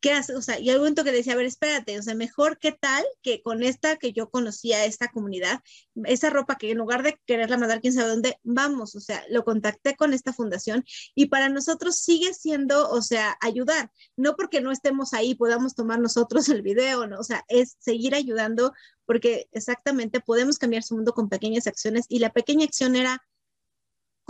¿qué 0.00 0.12
hace? 0.12 0.34
O 0.34 0.42
sea, 0.42 0.58
y 0.58 0.70
un 0.70 0.78
momento 0.78 1.04
que 1.04 1.12
decía, 1.12 1.34
a 1.34 1.36
ver, 1.36 1.46
espérate, 1.46 1.98
o 1.98 2.02
sea, 2.02 2.14
mejor 2.14 2.58
qué 2.58 2.72
tal 2.72 3.04
que 3.22 3.42
con 3.42 3.62
esta 3.62 3.96
que 3.96 4.12
yo 4.12 4.30
conocía, 4.30 4.84
esta 4.84 5.08
comunidad, 5.08 5.60
esa 6.04 6.30
ropa 6.30 6.56
que 6.56 6.70
en 6.70 6.78
lugar 6.78 7.02
de 7.02 7.20
quererla 7.26 7.58
mandar 7.58 7.80
quién 7.80 7.92
sabe 7.92 8.08
dónde, 8.08 8.38
vamos, 8.42 8.94
o 8.96 9.00
sea, 9.00 9.22
lo 9.30 9.44
contacté 9.44 9.96
con 9.96 10.14
esta 10.14 10.32
fundación 10.32 10.84
y 11.14 11.26
para 11.26 11.48
nosotros 11.48 11.98
sigue 11.98 12.34
siendo, 12.34 12.90
o 12.90 13.02
sea, 13.02 13.36
ayudar, 13.40 13.90
no 14.16 14.36
porque 14.36 14.60
no 14.60 14.72
estemos 14.72 15.12
ahí, 15.12 15.34
podamos 15.34 15.74
tomar 15.74 16.00
nosotros 16.00 16.48
el 16.48 16.62
video, 16.62 17.06
¿no? 17.06 17.18
O 17.18 17.24
sea, 17.24 17.44
es 17.48 17.76
seguir 17.78 18.14
ayudando 18.14 18.72
porque 19.06 19.48
exactamente 19.52 20.20
podemos 20.20 20.58
cambiar 20.58 20.82
su 20.82 20.94
mundo 20.94 21.12
con 21.12 21.28
pequeñas 21.28 21.66
acciones 21.66 22.06
y 22.08 22.20
la 22.20 22.30
pequeña 22.30 22.64
acción 22.64 22.96
era 22.96 23.22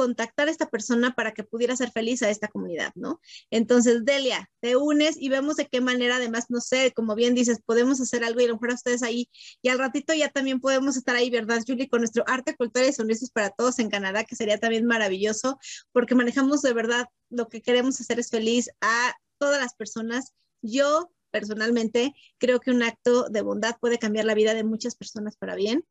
contactar 0.01 0.48
a 0.48 0.51
esta 0.51 0.70
persona 0.70 1.14
para 1.14 1.34
que 1.34 1.44
pudiera 1.44 1.76
ser 1.76 1.90
feliz 1.90 2.22
a 2.22 2.30
esta 2.30 2.48
comunidad, 2.48 2.90
¿no? 2.94 3.20
Entonces, 3.51 4.03
Delia, 4.03 4.48
te 4.61 4.74
unes 4.74 5.18
y 5.20 5.28
vemos 5.28 5.57
de 5.57 5.66
qué 5.66 5.82
manera, 5.82 6.16
además, 6.16 6.46
no 6.48 6.62
sé, 6.62 6.94
como 6.96 7.14
bien 7.14 7.34
dices, 7.34 7.61
podemos 7.66 8.01
hacer 8.01 8.24
algo 8.24 8.40
y 8.40 8.44
a 8.44 8.46
lo 8.46 8.55
mejor 8.55 8.70
ustedes 8.72 9.03
ahí, 9.03 9.28
y 9.61 9.68
al 9.68 9.78
ratito 9.78 10.14
ya 10.14 10.30
también 10.30 10.59
podemos 10.59 10.96
estar 10.96 11.16
ahí, 11.16 11.28
¿verdad, 11.28 11.62
Julie? 11.66 11.90
Con 11.90 12.01
nuestro 12.01 12.24
arte, 12.26 12.57
cultura 12.57 12.86
y 12.86 12.94
sonrisas 12.94 13.30
para 13.30 13.51
todos 13.51 13.78
en 13.78 13.90
Canadá, 13.90 14.24
que 14.24 14.36
sería 14.36 14.57
también 14.57 14.86
maravilloso, 14.86 15.59
porque 15.92 16.14
manejamos 16.14 16.62
de 16.62 16.72
verdad 16.72 17.05
lo 17.28 17.51
que 17.51 17.61
queremos 17.61 18.01
hacer 18.01 18.18
es 18.18 18.30
feliz 18.30 18.70
a 18.80 19.12
todas 19.36 19.61
las 19.61 19.74
personas. 19.74 20.32
Yo, 20.62 21.12
personalmente, 21.30 22.14
creo 22.38 22.61
que 22.61 22.70
un 22.70 22.82
acto 22.82 23.28
de 23.28 23.42
bondad 23.42 23.76
puede 23.78 23.98
cambiar 23.98 24.24
la 24.24 24.34
vida 24.34 24.55
de 24.55 24.64
muchas 24.64 24.96
personas 24.96 25.36
para 25.36 25.57
bien. 25.57 25.84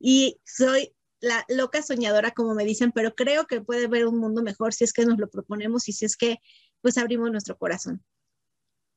Y 0.00 0.40
soy 0.46 0.95
la 1.20 1.44
loca 1.48 1.82
soñadora, 1.82 2.32
como 2.32 2.54
me 2.54 2.64
dicen, 2.64 2.92
pero 2.92 3.14
creo 3.14 3.46
que 3.46 3.60
puede 3.60 3.86
haber 3.86 4.06
un 4.06 4.18
mundo 4.18 4.42
mejor 4.42 4.74
si 4.74 4.84
es 4.84 4.92
que 4.92 5.06
nos 5.06 5.18
lo 5.18 5.28
proponemos 5.28 5.88
y 5.88 5.92
si 5.92 6.04
es 6.04 6.16
que 6.16 6.38
pues 6.80 6.98
abrimos 6.98 7.30
nuestro 7.30 7.56
corazón. 7.56 8.04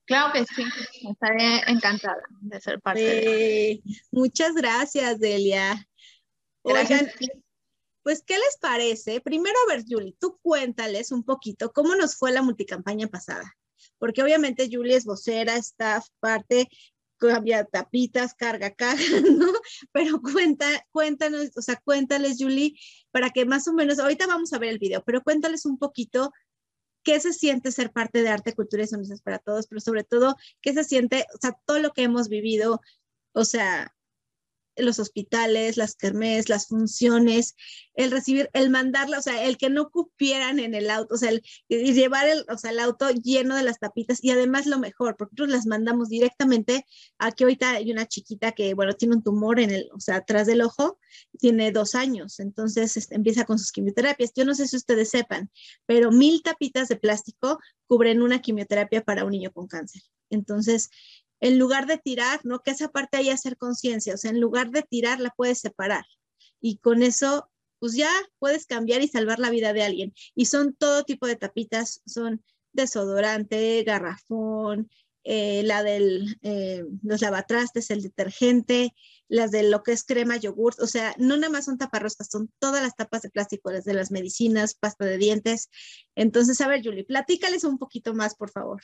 Claro 0.06 0.34
que 0.34 0.44
sí, 0.44 0.64
estaré 1.08 1.62
encantada 1.68 2.22
de 2.42 2.60
ser 2.60 2.82
parte 2.82 3.02
de 3.02 3.72
Eh, 3.72 3.82
muchas 4.12 4.56
gracias, 4.56 5.20
Delia. 5.20 5.88
Oigan, 6.64 7.08
pues, 8.02 8.24
¿qué 8.26 8.34
les 8.34 8.58
parece? 8.60 9.22
Primero, 9.22 9.56
a 9.68 9.74
ver, 9.74 9.86
Julie, 9.88 10.16
tú 10.20 10.40
cuéntales 10.42 11.12
un 11.12 11.24
poquito 11.24 11.72
cómo 11.72 11.96
nos 11.96 12.16
fue 12.16 12.32
la 12.32 12.42
multicampaña 12.42 13.08
pasada. 13.08 13.56
Porque 14.00 14.24
obviamente 14.24 14.68
Julie 14.72 14.96
es 14.96 15.06
vocera, 15.06 15.56
staff, 15.58 16.08
parte, 16.20 16.68
cambia 17.20 17.66
tapitas, 17.66 18.34
carga 18.34 18.72
caja, 18.72 18.98
¿no? 19.38 19.52
Pero 19.92 20.22
cuenta, 20.22 20.66
cuéntanos, 20.92 21.52
o 21.56 21.62
sea, 21.62 21.76
cuéntales, 21.78 22.38
Julie, 22.40 22.76
para 23.12 23.30
que 23.30 23.46
más 23.46 23.68
o 23.68 23.74
menos, 23.74 24.00
ahorita 24.00 24.28
vamos 24.28 24.54
a 24.54 24.60
ver 24.60 24.70
el 24.70 24.80
video, 24.80 25.04
pero 25.06 25.22
cuéntales 25.22 25.66
un 25.66 25.78
poquito 25.78 26.32
qué 27.04 27.20
se 27.20 27.34
siente 27.34 27.72
ser 27.72 27.92
parte 27.92 28.22
de 28.22 28.30
Arte, 28.30 28.54
Cultura 28.54 28.84
y 28.84 28.88
Sonrisas 28.88 29.22
para 29.22 29.40
Todos, 29.40 29.68
pero 29.68 29.82
sobre 29.82 30.04
todo, 30.04 30.36
qué 30.62 30.74
se 30.74 30.84
siente, 30.84 31.26
o 31.36 31.38
sea, 31.40 31.58
todo 31.66 31.80
lo 31.80 31.92
que 31.92 32.04
hemos 32.04 32.30
vivido, 32.30 32.82
o 33.34 33.46
sea, 33.46 33.94
los 34.82 35.00
hospitales, 35.00 35.78
las 35.78 35.96
kermés, 35.96 36.50
las 36.50 36.68
funciones, 36.68 37.56
el 37.94 38.12
recibir, 38.12 38.50
el 38.54 38.70
mandarla, 38.70 39.20
o 39.20 39.22
sea, 39.22 39.44
el 39.44 39.58
que 39.58 39.70
no 39.70 39.90
cupieran 39.90 40.60
en 40.60 40.74
el 40.74 40.90
auto, 40.90 41.16
o 41.16 41.18
sea, 41.18 41.30
el, 41.30 41.42
llevar 41.68 42.28
el, 42.28 42.46
o 42.50 42.58
sea, 42.58 42.72
el 42.72 42.80
auto 42.80 43.10
lleno 43.10 43.56
de 43.56 43.64
las 43.64 43.80
tapitas 43.80 44.24
y 44.24 44.32
además 44.32 44.66
lo 44.66 44.80
mejor, 44.80 45.18
porque 45.18 45.34
nosotros 45.34 45.50
las 45.58 45.66
mandamos 45.66 46.10
directamente, 46.10 46.86
aquí 47.18 47.44
ahorita 47.44 47.72
hay 47.72 47.92
una 47.92 48.08
chiquita 48.08 48.52
que, 48.54 48.74
bueno, 48.74 48.94
tiene 48.94 49.16
un 49.16 49.24
tumor 49.24 49.60
en 49.60 49.72
el, 49.72 49.90
o 49.94 50.00
sea, 50.00 50.18
atrás 50.18 50.48
del 50.48 50.62
ojo, 50.62 51.00
tiene 51.38 51.72
dos 51.72 51.96
años, 51.96 52.40
entonces 52.40 52.96
este, 52.98 53.16
empieza 53.16 53.46
con 53.46 53.60
sus 53.60 53.72
quimioterapias. 53.72 54.32
Yo 54.36 54.46
no 54.46 54.56
sé 54.56 54.68
si 54.68 54.78
ustedes 54.78 55.10
sepan, 55.10 55.50
pero 55.86 56.12
mil 56.12 56.42
tapitas 56.42 56.88
de 56.88 56.96
plástico 56.96 57.60
cubren 57.88 58.22
una 58.22 58.42
quimioterapia 58.42 59.04
para 59.04 59.26
un 59.26 59.32
niño 59.32 59.52
con 59.52 59.68
cáncer. 59.68 60.02
Entonces, 60.30 60.90
en 61.40 61.60
lugar 61.60 61.88
de 61.88 61.98
tirar, 61.98 62.42
¿no? 62.44 62.62
Que 62.62 62.72
esa 62.72 62.90
parte 62.90 63.18
hay 63.18 63.30
hacer 63.30 63.58
conciencia, 63.58 64.14
o 64.14 64.18
sea, 64.18 64.32
en 64.32 64.40
lugar 64.40 64.72
de 64.72 64.84
tirar, 64.84 65.20
la 65.20 65.32
puedes 65.32 65.60
separar. 65.60 66.06
Y 66.62 66.78
con 66.78 67.04
eso, 67.04 67.50
pues 67.80 67.94
ya 67.96 68.12
puedes 68.40 68.66
cambiar 68.66 69.02
y 69.02 69.08
salvar 69.08 69.40
la 69.40 69.50
vida 69.50 69.74
de 69.74 69.84
alguien. 69.84 70.14
Y 70.36 70.46
son 70.46 70.76
todo 70.76 71.04
tipo 71.04 71.28
de 71.28 71.36
tapitas, 71.36 72.02
son 72.06 72.44
desodorante, 72.74 73.84
garrafón, 73.84 74.90
eh, 75.24 75.64
la 75.64 75.84
del, 75.84 76.40
eh, 76.42 76.84
los 77.04 77.22
lavatrastes, 77.22 77.92
el 77.92 78.02
detergente, 78.02 78.94
las 79.28 79.52
de 79.52 79.64
lo 79.64 79.84
que 79.84 79.92
es 79.92 80.04
crema, 80.04 80.38
yogur, 80.38 80.76
o 80.80 80.88
sea, 80.88 81.14
no 81.18 81.36
nada 81.38 81.52
más 81.52 81.66
son 81.66 81.78
taparroscas, 81.78 82.30
son 82.32 82.52
todas 82.58 82.82
las 82.82 82.96
tapas 82.96 83.22
de 83.22 83.30
plástico, 83.30 83.70
desde 83.70 83.94
las 83.94 84.12
medicinas, 84.12 84.76
pasta 84.76 85.06
de 85.06 85.18
dientes. 85.18 85.70
Entonces, 86.16 86.60
a 86.62 86.68
ver, 86.68 86.82
Julie, 86.84 87.04
platícales 87.04 87.64
un 87.64 87.78
poquito 87.78 88.14
más, 88.14 88.36
por 88.36 88.50
favor. 88.50 88.82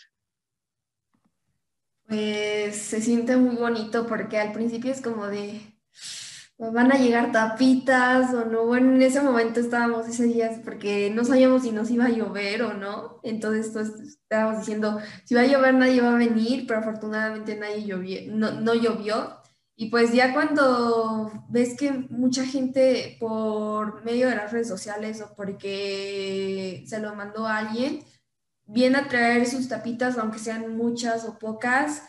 Pues 2.08 2.56
pues 2.66 2.78
se 2.78 3.02
siente 3.02 3.38
muy 3.38 3.56
bonito 3.56 4.06
porque 4.08 4.40
al 4.40 4.52
principio 4.52 4.92
es 4.92 5.02
como 5.02 5.28
de, 5.28 5.62
van 6.58 6.92
a 6.92 6.98
llegar 6.98 7.32
tapitas 7.32 8.34
o 8.34 8.46
no. 8.46 8.66
Bueno, 8.66 8.94
en 8.96 9.02
ese 9.02 9.22
momento 9.22 9.60
estábamos 9.60 10.08
ese 10.08 10.26
día 10.26 10.62
porque 10.64 11.10
no 11.12 11.24
sabíamos 11.24 11.64
si 11.64 11.72
nos 11.72 11.90
iba 11.90 12.06
a 12.06 12.10
llover 12.10 12.64
o 12.64 12.74
no. 12.74 13.20
Entonces 13.24 13.72
pues, 13.74 13.90
estábamos 14.02 14.60
diciendo, 14.60 15.00
si 15.26 15.36
va 15.36 15.42
a 15.42 15.48
llover 15.48 15.74
nadie 15.76 16.02
va 16.02 16.14
a 16.16 16.18
venir, 16.18 16.66
pero 16.68 16.80
afortunadamente 16.80 17.56
nadie 17.58 17.86
llovió, 17.86 18.20
no, 18.28 18.52
no 18.62 18.74
llovió. 18.74 19.38
Y 19.78 19.90
pues 19.90 20.14
ya 20.14 20.34
cuando 20.34 21.32
ves 21.50 21.76
que 21.78 21.92
mucha 21.92 22.46
gente 22.46 23.18
por 23.20 24.04
medio 24.06 24.30
de 24.30 24.36
las 24.36 24.52
redes 24.52 24.70
sociales 24.70 25.22
o 25.22 25.36
porque 25.36 26.84
se 26.88 27.00
lo 27.00 27.14
mandó 27.16 27.46
a 27.46 27.58
alguien, 27.58 28.02
viene 28.66 28.98
a 28.98 29.08
traer 29.08 29.46
sus 29.46 29.68
tapitas, 29.68 30.18
aunque 30.18 30.40
sean 30.40 30.76
muchas 30.76 31.26
o 31.26 31.38
pocas, 31.38 32.04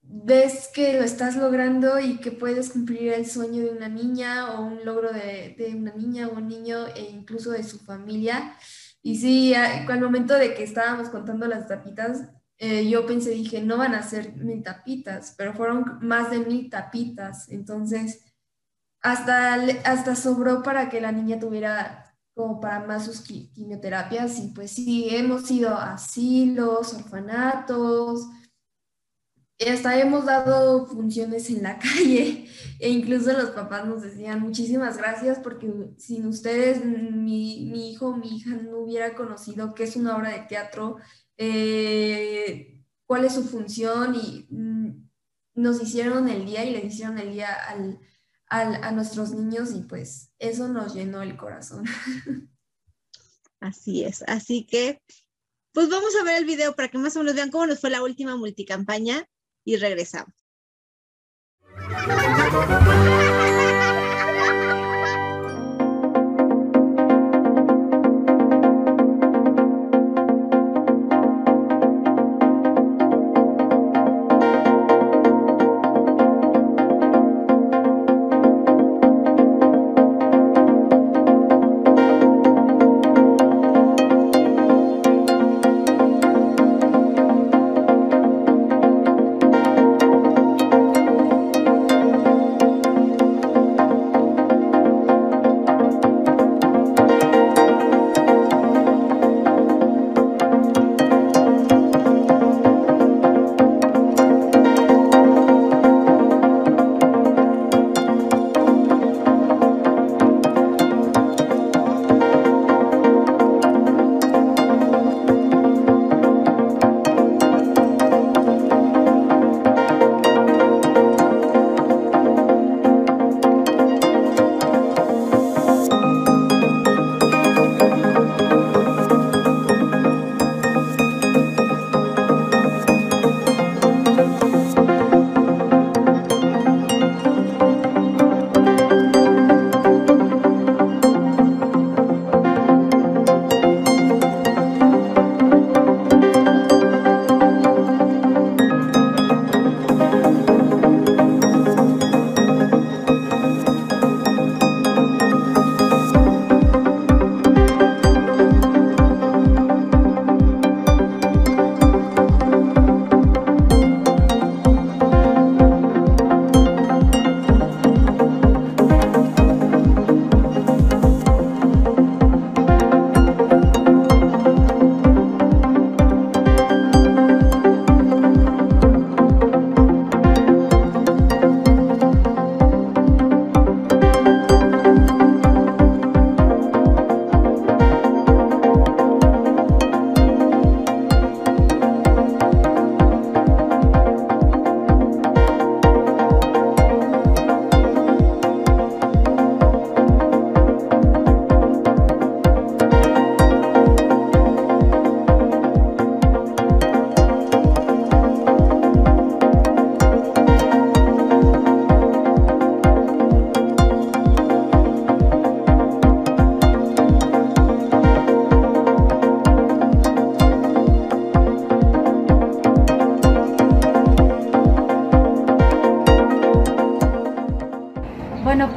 ves 0.00 0.70
que 0.74 0.94
lo 0.94 1.04
estás 1.04 1.36
logrando 1.36 2.00
y 2.00 2.18
que 2.18 2.32
puedes 2.32 2.70
cumplir 2.70 3.12
el 3.12 3.26
sueño 3.26 3.62
de 3.62 3.70
una 3.70 3.88
niña 3.88 4.52
o 4.52 4.64
un 4.64 4.84
logro 4.84 5.12
de, 5.12 5.54
de 5.58 5.74
una 5.76 5.92
niña 5.92 6.28
o 6.28 6.36
un 6.36 6.48
niño 6.48 6.86
e 6.94 7.02
incluso 7.02 7.50
de 7.50 7.62
su 7.62 7.78
familia. 7.78 8.56
Y 9.02 9.16
sí, 9.16 9.54
al 9.54 10.00
momento 10.00 10.34
de 10.34 10.54
que 10.54 10.64
estábamos 10.64 11.10
contando 11.10 11.46
las 11.46 11.68
tapitas, 11.68 12.22
eh, 12.58 12.88
yo 12.88 13.06
pensé, 13.06 13.30
dije, 13.30 13.62
no 13.62 13.76
van 13.76 13.94
a 13.94 14.02
ser 14.02 14.34
mil 14.34 14.62
tapitas, 14.62 15.34
pero 15.36 15.54
fueron 15.54 15.98
más 16.00 16.30
de 16.30 16.40
mil 16.40 16.68
tapitas. 16.68 17.48
Entonces, 17.50 18.24
hasta, 19.00 19.54
hasta 19.84 20.16
sobró 20.16 20.62
para 20.62 20.88
que 20.88 21.00
la 21.00 21.12
niña 21.12 21.38
tuviera 21.38 22.07
como 22.38 22.60
para 22.60 22.86
más 22.86 23.04
sus 23.04 23.20
quimioterapias. 23.20 24.38
Y 24.38 24.52
pues 24.54 24.70
sí, 24.70 25.08
hemos 25.10 25.50
ido 25.50 25.70
a 25.70 25.94
asilos, 25.94 26.94
orfanatos, 26.94 28.28
hasta 29.66 29.98
hemos 29.98 30.24
dado 30.24 30.86
funciones 30.86 31.50
en 31.50 31.64
la 31.64 31.78
calle 31.80 32.48
e 32.78 32.90
incluso 32.90 33.32
los 33.32 33.50
papás 33.50 33.86
nos 33.86 34.02
decían 34.02 34.40
muchísimas 34.40 34.98
gracias 34.98 35.40
porque 35.40 35.68
sin 35.96 36.26
ustedes 36.26 36.84
mi, 36.84 37.90
hijo 37.90 38.16
mi 38.16 38.36
hija 38.36 38.50
no 38.50 38.78
hubiera 38.78 39.16
conocido 39.16 39.74
qué 39.74 39.82
es 39.82 39.96
una 39.96 40.16
obra 40.16 40.30
de 40.30 40.46
teatro, 40.48 40.98
eh, 41.36 42.84
cuál 43.04 43.24
es 43.24 43.34
su 43.34 43.42
función 43.42 44.14
y 44.14 44.46
mm, 44.48 45.08
nos 45.56 45.82
hicieron 45.82 46.28
el 46.28 46.46
día 46.46 46.64
y 46.64 46.70
les 46.70 46.84
hicieron 46.84 47.18
el 47.18 47.32
día 47.32 47.52
al, 47.68 47.98
a 48.50 48.92
nuestros 48.92 49.30
niños 49.30 49.74
y 49.74 49.82
pues 49.82 50.32
eso 50.38 50.68
nos 50.68 50.94
llenó 50.94 51.22
el 51.22 51.36
corazón. 51.36 51.84
Así 53.60 54.04
es, 54.04 54.22
así 54.28 54.64
que 54.64 55.02
pues 55.72 55.88
vamos 55.90 56.14
a 56.20 56.24
ver 56.24 56.38
el 56.38 56.44
video 56.44 56.74
para 56.74 56.88
que 56.88 56.98
más 56.98 57.16
o 57.16 57.20
menos 57.20 57.34
vean 57.34 57.50
cómo 57.50 57.66
nos 57.66 57.80
fue 57.80 57.90
la 57.90 58.02
última 58.02 58.36
multicampaña 58.36 59.28
y 59.64 59.76
regresamos. 59.76 60.34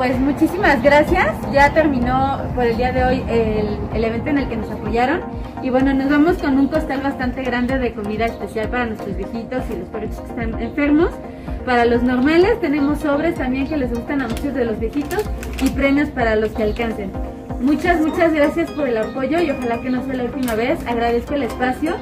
Pues 0.01 0.19
muchísimas 0.19 0.81
gracias. 0.81 1.27
Ya 1.53 1.75
terminó 1.75 2.41
por 2.55 2.65
el 2.65 2.75
día 2.75 2.91
de 2.91 3.03
hoy 3.03 3.23
el, 3.29 4.03
evento 4.03 4.31
en 4.31 4.39
el 4.39 4.49
que 4.49 4.57
nos 4.57 4.71
apoyaron. 4.71 5.21
Y 5.61 5.69
bueno, 5.69 5.93
nos 5.93 6.09
vamos 6.09 6.39
con 6.39 6.57
un 6.57 6.69
costal 6.69 7.01
bastante 7.01 7.43
grande 7.43 7.77
de 7.77 7.93
comida 7.93 8.25
especial 8.25 8.67
para 8.69 8.87
nuestros 8.87 9.15
viejitos 9.15 9.63
y 9.69 9.77
los 9.77 9.89
perritos 9.89 10.19
que 10.21 10.29
están 10.29 10.59
enfermos. 10.59 11.11
Para 11.67 11.85
los 11.85 12.01
normales 12.01 12.59
tenemos 12.61 12.97
sobres 12.97 13.35
también 13.35 13.67
que 13.67 13.77
les 13.77 13.91
gustan 13.91 14.23
a 14.23 14.27
muchos 14.27 14.55
de 14.55 14.65
los 14.65 14.79
viejitos 14.79 15.23
y 15.63 15.69
premios 15.69 16.09
para 16.09 16.35
los 16.35 16.49
que 16.53 16.63
alcancen. 16.63 17.11
Muchas, 17.59 18.01
muchas 18.01 18.33
gracias 18.33 18.71
por 18.71 18.87
el 18.87 18.97
apoyo 18.97 19.39
y 19.39 19.51
ojalá 19.51 19.81
que 19.81 19.91
no 19.91 20.03
sea 20.03 20.15
la 20.15 20.23
última 20.23 20.55
vez. 20.55 20.79
Agradezco 20.87 21.35
el 21.35 21.43
espacio. 21.43 21.93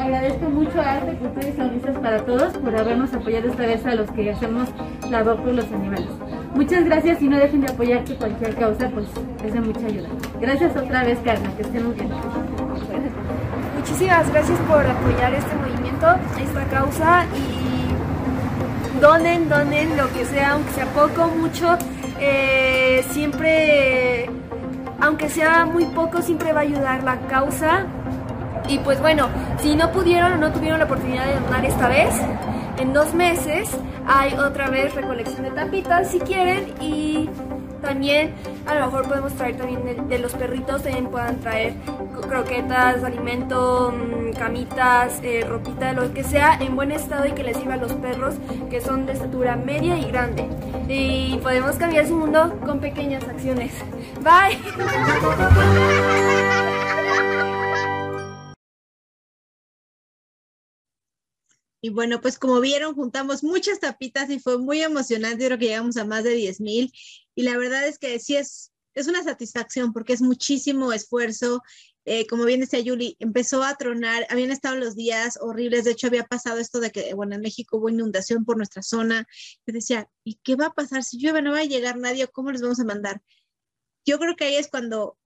Agradezco 0.00 0.48
mucho 0.50 0.80
a 0.80 0.92
Arte, 0.92 1.16
Cultura 1.16 1.48
y 1.48 1.56
Sonrisas 1.56 1.98
para 1.98 2.24
todos 2.24 2.56
por 2.58 2.76
habernos 2.76 3.12
apoyado 3.12 3.48
esta 3.48 3.66
vez 3.66 3.84
a 3.86 3.96
los 3.96 4.08
que 4.12 4.30
hacemos 4.30 4.68
labor 5.10 5.42
por 5.42 5.52
los 5.52 5.66
animales. 5.72 6.09
Muchas 6.60 6.84
gracias 6.84 7.22
y 7.22 7.26
no 7.26 7.38
dejen 7.38 7.62
de 7.62 7.72
apoyar 7.72 8.04
que 8.04 8.14
cualquier 8.16 8.54
causa 8.54 8.90
pues 8.90 9.06
es 9.42 9.54
de 9.54 9.60
mucha 9.62 9.86
ayuda. 9.86 10.08
Gracias 10.42 10.76
otra 10.76 11.04
vez, 11.04 11.18
Carla, 11.24 11.48
que 11.56 11.62
estén 11.62 11.86
muy 11.86 11.94
bien. 11.94 12.10
Muchísimas 13.78 14.30
gracias 14.30 14.58
por 14.68 14.86
apoyar 14.86 15.32
este 15.32 15.56
movimiento, 15.56 16.06
esta 16.38 16.64
causa 16.66 17.24
y 17.34 19.00
donen, 19.00 19.48
donen 19.48 19.96
lo 19.96 20.12
que 20.12 20.26
sea, 20.26 20.50
aunque 20.52 20.70
sea 20.72 20.84
poco, 20.88 21.28
mucho. 21.28 21.78
eh, 22.20 23.06
siempre, 23.10 24.28
aunque 25.00 25.30
sea 25.30 25.64
muy 25.64 25.86
poco, 25.86 26.20
siempre 26.20 26.52
va 26.52 26.60
a 26.60 26.64
ayudar 26.64 27.02
la 27.04 27.16
causa. 27.20 27.86
Y 28.68 28.78
pues 28.80 29.00
bueno, 29.00 29.28
si 29.62 29.74
no 29.76 29.90
pudieron 29.92 30.34
o 30.34 30.36
no 30.36 30.52
tuvieron 30.52 30.78
la 30.78 30.84
oportunidad 30.84 31.24
de 31.24 31.40
donar 31.40 31.64
esta 31.64 31.88
vez, 31.88 32.14
en 32.80 32.92
dos 32.92 33.14
meses 33.14 33.70
hay 34.06 34.34
otra 34.34 34.70
vez 34.70 34.94
recolección 34.94 35.42
de 35.42 35.50
tapitas 35.50 36.10
si 36.10 36.18
quieren 36.18 36.74
y 36.80 37.28
también 37.82 38.34
a 38.66 38.74
lo 38.74 38.86
mejor 38.86 39.08
podemos 39.08 39.32
traer 39.34 39.56
también 39.56 40.08
de, 40.08 40.18
los 40.18 40.32
perritos, 40.34 40.82
también 40.82 41.06
puedan 41.06 41.40
traer 41.40 41.74
croquetas, 42.28 43.02
alimento, 43.02 43.92
mm, 43.92 44.32
camitas, 44.34 45.18
eh, 45.22 45.44
ropita, 45.48 45.92
lo 45.92 46.12
que 46.12 46.22
sea 46.22 46.58
en 46.60 46.76
buen 46.76 46.92
estado 46.92 47.26
y 47.26 47.32
que 47.32 47.42
les 47.42 47.56
sirva 47.56 47.74
a 47.74 47.78
los 47.78 47.92
perros 47.94 48.34
que 48.68 48.80
son 48.80 49.06
de 49.06 49.12
estatura 49.12 49.56
media 49.56 49.96
y 49.96 50.10
grande. 50.10 50.46
Y 50.88 51.38
podemos 51.42 51.76
cambiar 51.76 52.06
su 52.06 52.16
mundo 52.16 52.58
con 52.66 52.80
pequeñas 52.80 53.24
acciones. 53.26 53.72
Bye. 54.22 54.58
Y 61.82 61.90
bueno, 61.90 62.20
pues 62.20 62.38
como 62.38 62.60
vieron, 62.60 62.94
juntamos 62.94 63.42
muchas 63.42 63.80
tapitas 63.80 64.28
y 64.30 64.38
fue 64.38 64.58
muy 64.58 64.82
emocionante. 64.82 65.42
Yo 65.42 65.48
creo 65.48 65.58
que 65.58 65.66
llegamos 65.66 65.96
a 65.96 66.04
más 66.04 66.24
de 66.24 66.34
10 66.34 66.60
mil. 66.60 66.92
Y 67.34 67.42
la 67.42 67.56
verdad 67.56 67.86
es 67.86 67.98
que 67.98 68.18
sí 68.18 68.36
es, 68.36 68.72
es 68.94 69.08
una 69.08 69.22
satisfacción 69.22 69.92
porque 69.92 70.12
es 70.12 70.20
muchísimo 70.20 70.92
esfuerzo. 70.92 71.62
Eh, 72.04 72.26
como 72.26 72.44
bien 72.44 72.60
decía 72.60 72.80
Yuli, 72.80 73.16
empezó 73.18 73.62
a 73.62 73.74
tronar, 73.76 74.26
habían 74.30 74.50
estado 74.50 74.76
los 74.76 74.94
días 74.94 75.38
horribles. 75.40 75.84
De 75.84 75.92
hecho, 75.92 76.08
había 76.08 76.24
pasado 76.24 76.58
esto 76.58 76.80
de 76.80 76.90
que, 76.90 77.14
bueno, 77.14 77.34
en 77.34 77.40
México 77.40 77.78
hubo 77.78 77.88
inundación 77.88 78.44
por 78.44 78.56
nuestra 78.56 78.82
zona. 78.82 79.26
Yo 79.66 79.72
decía, 79.72 80.08
¿y 80.24 80.38
qué 80.42 80.56
va 80.56 80.66
a 80.66 80.74
pasar 80.74 81.02
si 81.02 81.18
llueve? 81.18 81.40
No 81.40 81.52
va 81.52 81.60
a 81.60 81.64
llegar 81.64 81.96
nadie. 81.96 82.26
¿Cómo 82.28 82.50
les 82.52 82.62
vamos 82.62 82.80
a 82.80 82.84
mandar? 82.84 83.22
Yo 84.04 84.18
creo 84.18 84.36
que 84.36 84.44
ahí 84.44 84.56
es 84.56 84.68
cuando 84.68 85.16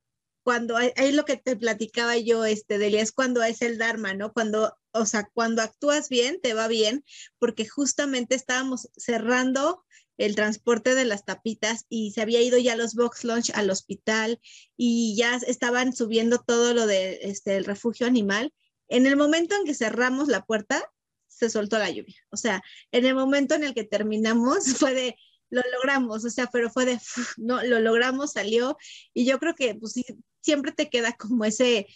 cuando 0.45 0.79
es 0.79 1.15
lo 1.15 1.25
que 1.25 1.39
te 1.39 1.57
platicaba 1.57 2.17
yo, 2.19 2.45
este, 2.45 2.79
Delia, 2.79 3.03
es 3.03 3.13
cuando 3.13 3.43
es 3.43 3.63
el 3.63 3.79
Dharma, 3.79 4.15
¿no? 4.15 4.33
Cuando, 4.33 4.77
o 4.93 5.07
sea, 5.07 5.29
cuando 5.33 5.63
actúas 5.63 6.11
bien, 6.11 6.39
te 6.43 6.53
va 6.53 6.69
bien, 6.69 7.03
porque 7.39 7.67
justamente 7.67 8.35
estábamos 8.35 8.91
cerrando 8.97 9.85
el 10.19 10.37
transporte 10.37 10.95
de 10.95 11.07
las 11.07 11.25
tapitas 11.25 11.87
y 11.89 12.13
se 12.13 12.21
había 12.21 12.43
ido 12.43 12.59
ya 12.59 12.77
los 12.77 12.95
box 12.95 13.25
lunch 13.25 13.51
al 13.55 13.71
hospital 13.71 14.39
y 14.77 15.17
ya 15.17 15.37
estaban 15.37 15.93
subiendo 15.93 16.39
todo 16.39 16.75
lo 16.75 16.87
de 16.87 17.21
este 17.23 17.57
el 17.57 17.65
refugio 17.65 18.07
animal. 18.07 18.53
En 18.89 19.07
el 19.07 19.17
momento 19.17 19.57
en 19.57 19.65
que 19.65 19.75
cerramos 19.75 20.29
la 20.29 20.45
puerta, 20.45 20.85
se 21.27 21.51
soltó 21.51 21.79
la 21.79 21.91
lluvia. 21.91 22.17
O 22.31 22.37
sea, 22.37 22.63
en 22.93 23.07
el 23.07 23.15
momento 23.15 23.55
en 23.55 23.65
el 23.65 23.75
que 23.75 23.85
terminamos 23.85 24.65
fue 24.79 24.95
de 24.95 25.17
lo 25.51 25.63
logramos, 25.73 26.25
o 26.25 26.31
sea, 26.31 26.49
pero 26.53 26.71
fue 26.71 26.85
de 26.85 27.01
no, 27.37 27.63
lo 27.63 27.81
logramos, 27.81 28.33
salió 28.33 28.77
y 29.13 29.25
yo 29.25 29.39
creo 29.39 29.55
que 29.55 29.75
pues 29.75 29.93
sí, 29.93 30.05
siempre 30.45 30.73
te 30.73 30.89
queda 30.89 31.13
como 31.13 31.45
ese 31.45 31.87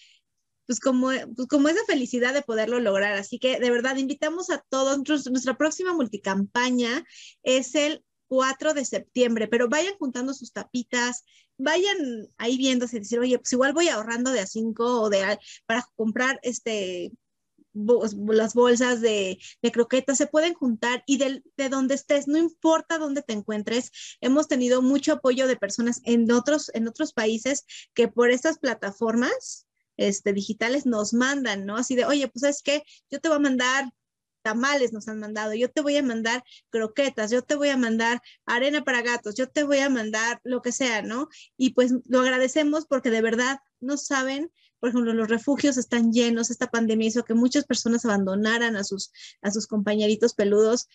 pues 0.67 0.81
como, 0.81 1.09
pues 1.35 1.49
como 1.49 1.71
esa 1.71 1.83
felicidad 1.87 2.35
de 2.35 2.43
poderlo 2.43 2.79
lograr. 2.79 3.15
Así 3.15 3.39
que 3.39 3.59
de 3.59 3.71
verdad 3.71 3.97
invitamos 3.97 4.51
a 4.51 4.63
todos. 4.69 4.99
Nuestra 5.31 5.57
próxima 5.57 5.95
multicampaña 5.95 7.05
es 7.43 7.75
el 7.75 8.05
4 8.27 8.75
de 8.75 8.85
septiembre, 8.85 9.49
pero 9.49 9.71
vayan 9.71 9.95
juntando 9.99 10.35
sus 10.35 10.53
tapitas, 10.53 11.25
vayan 11.57 12.29
ahí 12.37 12.59
viéndose 12.59 12.99
decir, 12.99 13.19
oye, 13.19 13.39
pues 13.39 13.53
igual 13.55 13.73
voy 13.73 13.89
ahorrando 13.89 14.31
de 14.31 14.41
a 14.41 14.47
5 14.47 15.01
o 15.01 15.09
de 15.09 15.23
a, 15.23 15.39
para 15.65 15.87
comprar 15.97 16.39
este 16.43 17.13
las 17.79 18.55
bolsas 18.55 19.01
de, 19.01 19.39
de, 19.63 19.73
croquetas 19.73 20.19
se 20.19 20.27
pueden 20.27 20.55
juntar 20.55 21.03
y 21.07 21.19
de, 21.19 21.43
de, 21.57 21.69
donde 21.69 21.95
estés, 21.95 22.29
no 22.29 22.39
importa 22.39 22.99
dónde 22.99 23.23
te 23.23 23.33
encuentres, 23.33 23.93
hemos 24.21 24.49
tenido 24.49 24.83
mucho 24.83 25.15
apoyo 25.15 25.47
de 25.47 25.57
personas 25.57 26.01
en 26.05 26.31
otros, 26.31 26.71
en 26.75 26.89
otros 26.89 27.13
países 27.13 27.65
que 27.95 28.09
por 28.09 28.31
estas 28.31 28.59
plataformas 28.59 29.67
este, 29.97 30.33
digitales 30.33 30.87
nos 30.87 31.13
mandan, 31.13 31.67
¿no? 31.67 31.77
Así 31.77 31.95
de, 31.95 32.05
oye, 32.05 32.29
pues 32.29 32.45
es 32.45 32.63
que 32.63 32.83
yo 33.11 33.21
te 33.21 33.29
voy 33.29 33.37
a 33.37 33.41
mandar 33.41 33.89
tamales 34.43 34.93
nos 34.93 35.09
han 35.09 35.19
mandado, 35.19 35.53
yo 35.53 35.71
te 35.71 35.83
voy 35.83 35.97
a 35.97 36.03
mandar 36.03 36.43
croquetas, 36.71 37.31
yo 37.31 37.43
te 37.43 37.55
voy 37.55 37.69
a 37.69 37.77
mandar 37.77 38.23
arena 38.47 38.83
para 38.83 39.03
gatos, 39.03 39.35
yo 39.35 39.49
te 39.49 39.63
voy 39.63 39.79
a 39.79 39.91
mandar 39.91 40.41
lo 40.43 40.63
que 40.63 40.73
sea, 40.73 41.03
¿no? 41.03 41.29
Y 41.57 41.75
pues 41.75 41.93
lo 42.07 42.21
agradecemos 42.21 42.87
porque 42.87 43.11
de 43.11 43.21
verdad 43.21 43.59
no 43.81 43.99
saben, 43.99 44.51
por 44.81 44.91
ejemplo, 44.91 45.13
los 45.13 45.29
refugios 45.29 45.77
están 45.77 46.13
llenos, 46.13 46.51
esta 46.51 46.69
pandemia 46.69 47.09
hizo 47.09 47.25
que 47.25 47.35
muchas 47.35 47.65
personas 47.65 48.05
abandonaran 48.05 48.77
a 48.77 48.85
sus, 48.85 49.13
a 49.43 49.51
sus 49.51 49.67
compañeritos 49.67 50.35
peludos 50.35 50.89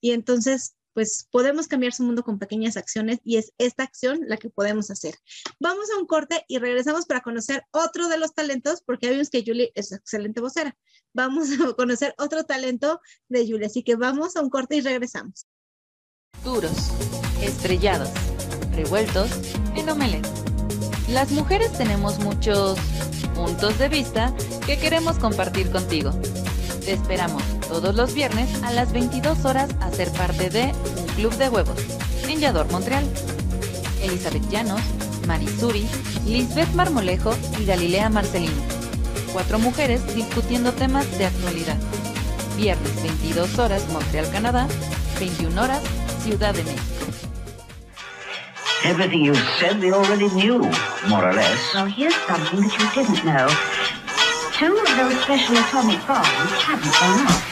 y 0.00 0.12
entonces 0.12 0.76
pues 0.98 1.28
podemos 1.30 1.68
cambiar 1.68 1.92
su 1.92 2.02
mundo 2.02 2.24
con 2.24 2.40
pequeñas 2.40 2.76
acciones 2.76 3.20
y 3.22 3.36
es 3.36 3.52
esta 3.58 3.84
acción 3.84 4.18
la 4.26 4.36
que 4.36 4.50
podemos 4.50 4.90
hacer. 4.90 5.14
Vamos 5.60 5.86
a 5.94 6.00
un 6.00 6.06
corte 6.06 6.44
y 6.48 6.58
regresamos 6.58 7.06
para 7.06 7.20
conocer 7.20 7.62
otro 7.70 8.08
de 8.08 8.18
los 8.18 8.34
talentos, 8.34 8.82
porque 8.84 9.06
ya 9.06 9.12
vimos 9.12 9.30
que 9.30 9.44
Julie 9.46 9.70
es 9.76 9.92
excelente 9.92 10.40
vocera. 10.40 10.76
Vamos 11.14 11.50
a 11.52 11.72
conocer 11.74 12.16
otro 12.18 12.42
talento 12.44 13.00
de 13.28 13.46
Julie, 13.46 13.66
así 13.66 13.84
que 13.84 13.94
vamos 13.94 14.34
a 14.34 14.40
un 14.40 14.50
corte 14.50 14.74
y 14.74 14.80
regresamos. 14.80 15.46
Duros, 16.42 16.90
estrellados, 17.42 18.10
revueltos 18.72 19.30
en 19.76 19.88
omelette. 19.88 20.47
Las 21.10 21.30
mujeres 21.30 21.72
tenemos 21.72 22.18
muchos 22.18 22.78
puntos 23.34 23.78
de 23.78 23.88
vista 23.88 24.34
que 24.66 24.78
queremos 24.78 25.18
compartir 25.18 25.70
contigo. 25.70 26.10
Te 26.84 26.92
esperamos 26.92 27.42
todos 27.66 27.94
los 27.94 28.12
viernes 28.12 28.62
a 28.62 28.72
las 28.72 28.92
22 28.92 29.44
horas 29.46 29.70
a 29.80 29.90
ser 29.90 30.10
parte 30.12 30.50
de 30.50 30.72
Un 30.98 31.06
Club 31.14 31.34
de 31.36 31.48
Huevos 31.48 31.78
en 32.28 32.40
Yador, 32.40 32.70
Montreal. 32.70 33.04
Elizabeth 34.02 34.48
Llanos, 34.50 34.82
Marisuri, 35.26 35.86
Lisbeth 36.26 36.72
Marmolejo 36.74 37.34
y 37.58 37.64
Galilea 37.64 38.10
Marcelino. 38.10 38.62
Cuatro 39.32 39.58
mujeres 39.58 40.14
discutiendo 40.14 40.72
temas 40.72 41.06
de 41.16 41.26
actualidad. 41.26 41.78
Viernes 42.58 43.02
22 43.02 43.58
horas 43.58 43.82
Montreal, 43.92 44.30
Canadá, 44.30 44.68
21 45.18 45.62
horas 45.62 45.80
Ciudad 46.22 46.54
de 46.54 46.64
México. 46.64 46.82
Everything 48.84 49.24
you 49.24 49.34
said 49.58 49.80
we 49.80 49.92
already 49.92 50.28
knew, 50.28 50.58
more 51.08 51.24
or 51.28 51.32
less. 51.32 51.74
Well, 51.74 51.86
here's 51.86 52.14
something 52.26 52.60
that 52.60 52.72
you 52.78 52.86
didn't 52.94 53.24
know. 53.24 53.48
Two 54.58 54.76
of 54.76 54.88
those 54.96 55.20
special 55.22 55.56
atomic 55.56 56.00
bombs 56.06 56.26
haven't 56.62 56.94
gone 57.00 57.26
off. 57.26 57.48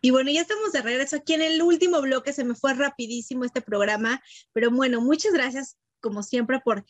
Y 0.00 0.10
bueno, 0.10 0.30
ya 0.30 0.42
estamos 0.42 0.72
de 0.72 0.80
regreso 0.80 1.16
aquí 1.16 1.34
en 1.34 1.42
el 1.42 1.60
último 1.60 2.00
bloque, 2.00 2.32
se 2.32 2.44
me 2.44 2.54
fue 2.54 2.72
rapidísimo 2.72 3.44
este 3.44 3.60
programa, 3.60 4.22
pero 4.52 4.70
bueno, 4.70 5.00
muchas 5.00 5.32
gracias 5.32 5.76
como 6.00 6.22
siempre 6.22 6.60
por, 6.60 6.84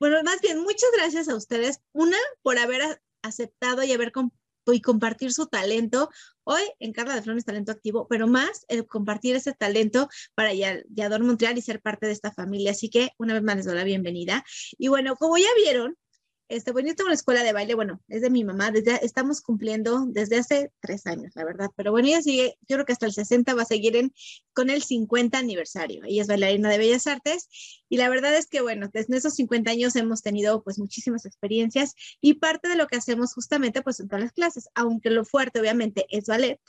bueno, 0.00 0.22
más 0.24 0.40
bien, 0.40 0.60
muchas 0.60 0.90
gracias 0.96 1.28
a 1.28 1.36
ustedes, 1.36 1.80
una, 1.92 2.16
por 2.42 2.58
haber 2.58 3.02
aceptado 3.22 3.82
y 3.82 3.92
haber 3.92 4.12
comp 4.12 4.32
y 4.70 4.80
compartir 4.80 5.32
su 5.32 5.46
talento 5.46 6.08
hoy 6.44 6.62
en 6.78 6.92
Carla 6.92 7.16
de 7.16 7.22
Flores 7.22 7.44
Talento 7.44 7.72
Activo, 7.72 8.06
pero 8.08 8.28
más 8.28 8.64
el 8.68 8.86
compartir 8.86 9.34
ese 9.34 9.54
talento 9.54 10.08
para 10.34 10.52
Yador 10.52 11.24
Montreal 11.24 11.58
y 11.58 11.62
ser 11.62 11.80
parte 11.80 12.06
de 12.06 12.12
esta 12.12 12.32
familia. 12.32 12.70
Así 12.70 12.88
que 12.88 13.10
una 13.18 13.34
vez 13.34 13.42
más 13.42 13.56
les 13.56 13.66
doy 13.66 13.74
la 13.74 13.84
bienvenida. 13.84 14.44
Y 14.78 14.88
bueno, 14.88 15.16
como 15.16 15.36
ya 15.36 15.48
vieron, 15.56 15.96
este, 16.52 16.70
bueno, 16.72 16.88
yo 16.88 16.94
tengo 16.94 17.08
una 17.08 17.14
escuela 17.14 17.42
de 17.42 17.54
baile, 17.54 17.74
bueno, 17.74 18.02
es 18.08 18.20
de 18.20 18.28
mi 18.28 18.44
mamá, 18.44 18.70
desde, 18.70 19.04
estamos 19.04 19.40
cumpliendo 19.40 20.04
desde 20.06 20.38
hace 20.38 20.70
tres 20.80 21.06
años, 21.06 21.32
la 21.34 21.44
verdad, 21.44 21.70
pero 21.76 21.92
bueno, 21.92 22.08
ella 22.08 22.20
sigue, 22.20 22.58
yo 22.68 22.76
creo 22.76 22.84
que 22.84 22.92
hasta 22.92 23.06
el 23.06 23.12
60 23.12 23.54
va 23.54 23.62
a 23.62 23.64
seguir 23.64 24.12
con 24.52 24.68
el 24.68 24.82
50 24.82 25.38
aniversario. 25.38 26.02
Ella 26.04 26.22
es 26.22 26.28
bailarina 26.28 26.68
de 26.68 26.76
Bellas 26.76 27.06
Artes 27.06 27.48
y 27.88 27.96
la 27.96 28.10
verdad 28.10 28.36
es 28.36 28.46
que, 28.48 28.60
bueno, 28.60 28.90
desde 28.92 29.16
esos 29.16 29.34
50 29.34 29.70
años 29.70 29.96
hemos 29.96 30.20
tenido 30.22 30.62
pues 30.62 30.78
muchísimas 30.78 31.24
experiencias 31.24 31.94
y 32.20 32.34
parte 32.34 32.68
de 32.68 32.76
lo 32.76 32.86
que 32.86 32.96
hacemos 32.96 33.32
justamente 33.32 33.80
pues 33.80 34.00
en 34.00 34.08
todas 34.08 34.22
las 34.22 34.32
clases, 34.32 34.68
aunque 34.74 35.08
lo 35.08 35.24
fuerte 35.24 35.58
obviamente 35.58 36.06
es 36.10 36.26
ballet, 36.26 36.60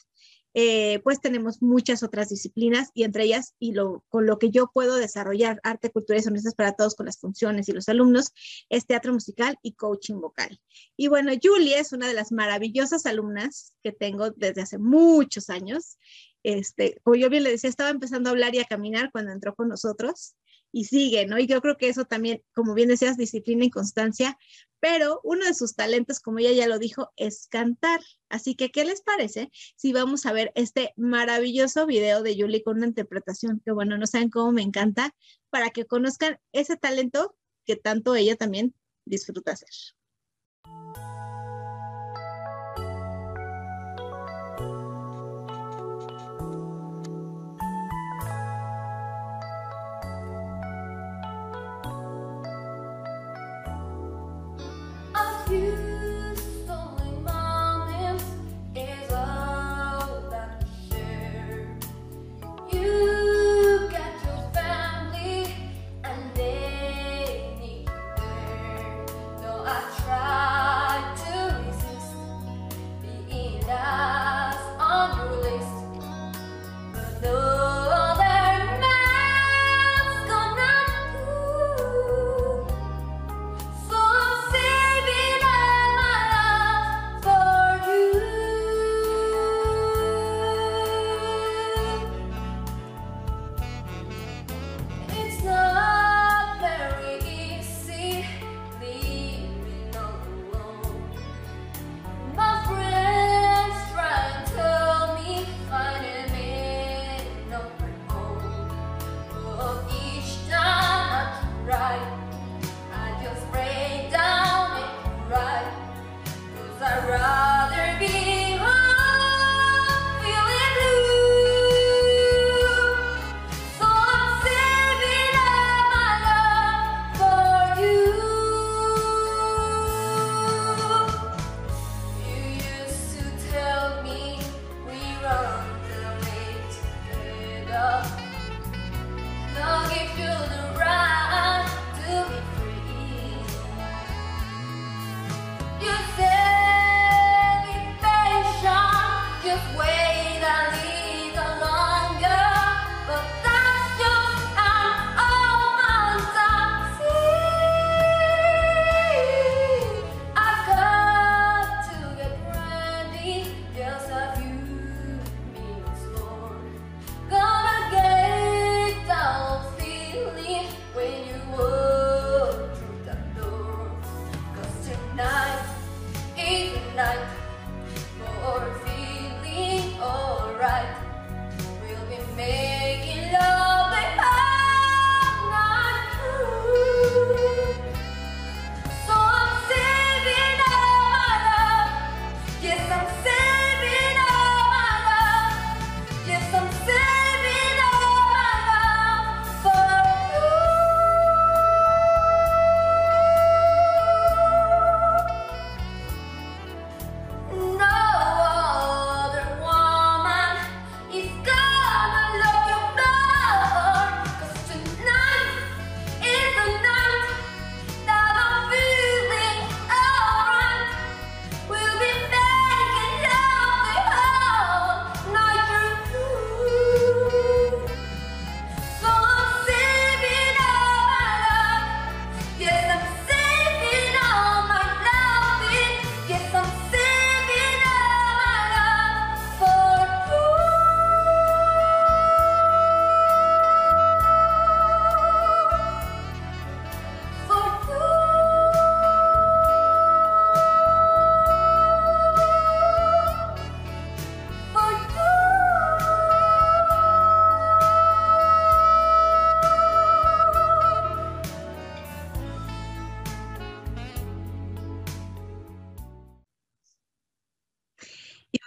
eh, 0.54 1.00
pues 1.04 1.20
tenemos 1.20 1.62
muchas 1.62 2.04
otras 2.04 2.30
disciplinas 2.30 2.90
y 2.94 3.04
entre 3.04 3.24
ellas, 3.24 3.56
y 3.60 3.74
lo, 3.74 4.04
con 4.10 4.26
lo 4.26 4.38
que 4.38 4.52
yo 4.52 4.70
puedo 4.72 4.96
desarrollar 4.98 5.60
arte, 5.64 5.90
cultura 5.90 6.20
y 6.20 6.22
sonrisas 6.22 6.54
para 6.54 6.74
todos 6.74 6.96
con 6.96 7.08
las 7.08 7.20
funciones 7.20 7.68
y 7.70 7.72
los 7.72 7.90
alumnos, 7.90 8.32
es 8.70 8.86
teatro 8.86 9.14
musical 9.14 9.58
y 9.64 9.74
coaching 9.74 10.20
vocal. 10.22 10.60
Y 10.96 11.08
bueno, 11.08 11.32
Julie 11.42 11.80
es 11.80 11.92
una 11.92 12.08
de 12.08 12.14
las 12.14 12.32
maravillosas 12.32 13.06
alumnas 13.06 13.74
que 13.84 13.92
tengo 13.92 14.30
desde 14.32 14.62
hace 14.62 14.78
muchos 14.78 15.50
años. 15.50 15.98
Este, 16.44 17.00
como 17.04 17.16
yo 17.16 17.30
bien 17.30 17.44
le 17.44 17.52
decía, 17.52 17.70
estaba 17.70 17.90
empezando 17.90 18.30
a 18.30 18.32
hablar 18.32 18.54
y 18.54 18.60
a 18.60 18.66
caminar 18.66 19.12
cuando 19.12 19.32
entró 19.32 19.56
con 19.56 19.70
nosotros. 19.70 20.36
y 20.76 20.86
sigue, 20.86 21.28
¿no? 21.28 21.38
Y 21.38 21.46
yo 21.46 21.62
creo 21.62 21.78
que 21.78 21.88
eso 21.88 22.06
también, 22.06 22.42
como 22.56 22.74
bien 22.74 22.90
decías, 22.90 23.16
disciplina 23.16 23.64
y 23.64 23.70
constancia, 23.70 24.38
pero 24.84 25.22
uno 25.24 25.46
de 25.46 25.54
sus 25.54 25.76
talentos, 25.76 26.20
como 26.20 26.40
ella 26.40 26.52
ya 26.52 26.68
lo 26.68 26.78
dijo, 26.78 27.14
es 27.16 27.48
cantar. 27.48 28.02
Así 28.28 28.54
que, 28.54 28.70
¿qué 28.70 28.84
les 28.84 29.02
parece 29.02 29.50
si 29.78 29.94
vamos 29.94 30.26
a 30.26 30.34
ver 30.34 30.52
este 30.56 30.92
maravilloso 30.98 31.86
video 31.86 32.22
de 32.22 32.36
Julie 32.38 32.64
con 32.64 32.80
una 32.80 32.88
interpretación 32.88 33.62
que, 33.64 33.72
bueno, 33.72 33.98
no 33.98 34.06
saben 34.08 34.30
cómo 34.30 34.52
me 34.52 34.62
encanta, 34.62 35.16
para 35.50 35.70
que 35.70 35.86
conozcan 35.86 36.38
ese 36.52 36.76
talento 36.76 37.34
que 37.66 37.78
tanto 37.78 38.14
ella 38.14 38.36
también 38.36 38.76
disfruta 39.06 39.54
hacer. 39.54 39.70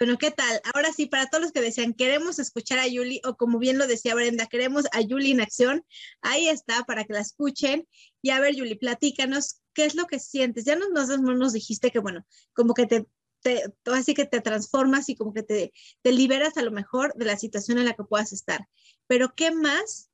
Bueno, 0.07 0.18
¿qué 0.18 0.30
tal? 0.30 0.61
Ahora 0.72 0.92
sí, 0.92 1.07
para 1.07 1.26
todos 1.26 1.42
los 1.42 1.52
que 1.52 1.61
decían, 1.61 1.92
queremos 1.92 2.38
escuchar 2.38 2.78
a 2.78 2.86
Yuli, 2.86 3.20
o 3.24 3.36
como 3.36 3.59
bien 3.59 3.76
lo 3.76 3.88
decía 3.88 4.14
Brenda, 4.14 4.46
queremos 4.46 4.84
a 4.92 5.00
Yuli 5.00 5.32
en 5.32 5.40
acción, 5.40 5.84
ahí 6.20 6.48
está 6.48 6.84
para 6.84 7.02
que 7.02 7.12
la 7.12 7.18
escuchen. 7.18 7.88
Y 8.22 8.30
a 8.30 8.38
ver, 8.38 8.54
Yuli, 8.54 8.76
platícanos, 8.76 9.62
¿qué 9.74 9.84
es 9.84 9.96
lo 9.96 10.07
que 10.07 10.20
sientes? 10.20 10.64
Ya 10.64 10.76
nos, 10.76 11.09
nos, 11.18 11.52
dijiste 11.52 11.90
que, 11.90 11.98
bueno, 11.98 12.24
como 12.52 12.72
que 12.72 12.86
te, 12.86 13.07
te, 13.42 13.64
así 13.86 14.14
que 14.14 14.26
te 14.26 14.40
transformas 14.40 15.09
y 15.09 15.16
como 15.16 15.34
que 15.34 15.42
te, 15.42 15.72
te 16.02 16.12
liberas 16.12 16.57
a 16.57 16.62
lo 16.62 16.70
mejor 16.70 17.12
de 17.16 17.24
la 17.24 17.36
situación 17.36 17.78
en 17.78 17.86
la 17.86 17.94
que 17.94 18.04
puedas 18.04 18.32
estar. 18.32 18.68
Pero, 19.09 19.34
¿qué 19.34 19.50
más 19.50 20.09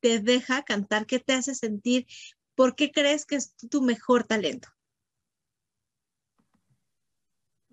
te 0.00 0.18
deja 0.18 0.62
cantar? 0.62 1.04
¿Qué 1.04 1.18
te 1.18 1.34
hace 1.34 1.54
sentir? 1.54 2.06
¿Por 2.54 2.74
qué 2.74 2.90
crees 2.90 3.26
que 3.26 3.36
es 3.36 3.54
tu 3.68 3.82
mejor 3.82 4.24
talento? 4.24 4.70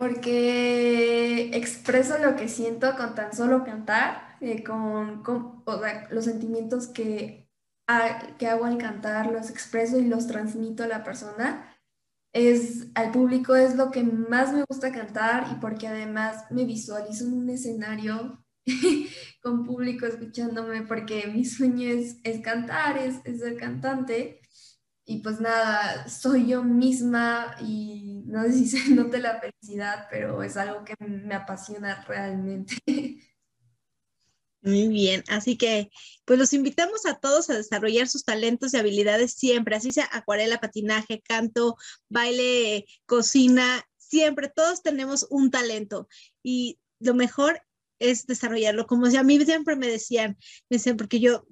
Porque 0.03 1.49
expreso 1.55 2.17
lo 2.17 2.35
que 2.35 2.49
siento 2.49 2.93
con 2.97 3.15
tan 3.15 3.33
solo 3.33 3.63
cantar, 3.63 4.35
eh, 4.41 4.61
con, 4.61 5.23
con- 5.23 5.63
o 5.65 5.79
sea, 5.79 6.09
los 6.11 6.25
sentimientos 6.25 6.87
que, 6.87 7.49
ha- 7.87 8.35
que 8.37 8.47
hago 8.47 8.65
al 8.65 8.77
cantar, 8.77 9.31
los 9.31 9.49
expreso 9.49 9.97
y 9.97 10.05
los 10.09 10.27
transmito 10.27 10.83
a 10.83 10.87
la 10.87 11.05
persona. 11.05 11.73
Es, 12.33 12.87
al 12.95 13.11
público 13.11 13.55
es 13.55 13.75
lo 13.77 13.91
que 13.91 14.03
más 14.03 14.53
me 14.53 14.65
gusta 14.69 14.91
cantar 14.91 15.47
y 15.51 15.55
porque 15.61 15.87
además 15.87 16.45
me 16.51 16.65
visualizo 16.65 17.25
en 17.25 17.33
un 17.33 17.49
escenario 17.49 18.45
con 19.43 19.65
público 19.65 20.05
escuchándome 20.05 20.83
porque 20.83 21.27
mi 21.27 21.45
sueño 21.45 21.89
es, 21.89 22.17
es 22.23 22.41
cantar, 22.41 22.97
es, 22.99 23.17
es 23.25 23.39
ser 23.41 23.57
cantante. 23.57 24.41
Y 25.05 25.19
pues 25.19 25.41
nada, 25.41 26.07
soy 26.07 26.47
yo 26.47 26.63
misma 26.63 27.55
y 27.61 28.23
no 28.25 28.43
sé 28.43 28.53
si 28.53 28.67
se 28.67 28.89
note 28.91 29.19
la 29.19 29.39
felicidad, 29.39 30.07
pero 30.09 30.43
es 30.43 30.57
algo 30.57 30.83
que 30.85 30.95
me 30.99 31.35
apasiona 31.35 32.03
realmente. 32.05 32.75
Muy 34.61 34.87
bien, 34.87 35.25
así 35.27 35.57
que 35.57 35.91
pues 36.23 36.39
los 36.39 36.53
invitamos 36.53 37.05
a 37.05 37.15
todos 37.15 37.49
a 37.49 37.53
desarrollar 37.53 38.07
sus 38.07 38.23
talentos 38.23 38.73
y 38.73 38.77
habilidades 38.77 39.33
siempre, 39.33 39.75
así 39.75 39.91
sea 39.91 40.07
acuarela, 40.09 40.61
patinaje, 40.61 41.21
canto, 41.21 41.75
baile, 42.07 42.85
cocina, 43.05 43.83
siempre 43.97 44.47
todos 44.47 44.81
tenemos 44.81 45.27
un 45.29 45.51
talento 45.51 46.07
y 46.43 46.79
lo 46.99 47.13
mejor 47.13 47.61
es 47.99 48.25
desarrollarlo, 48.25 48.87
como 48.87 49.09
si 49.09 49.17
a 49.17 49.23
mí 49.23 49.43
siempre 49.43 49.75
me 49.75 49.87
decían, 49.87 50.37
me 50.69 50.77
decían, 50.77 50.97
porque 50.97 51.19
yo, 51.19 51.45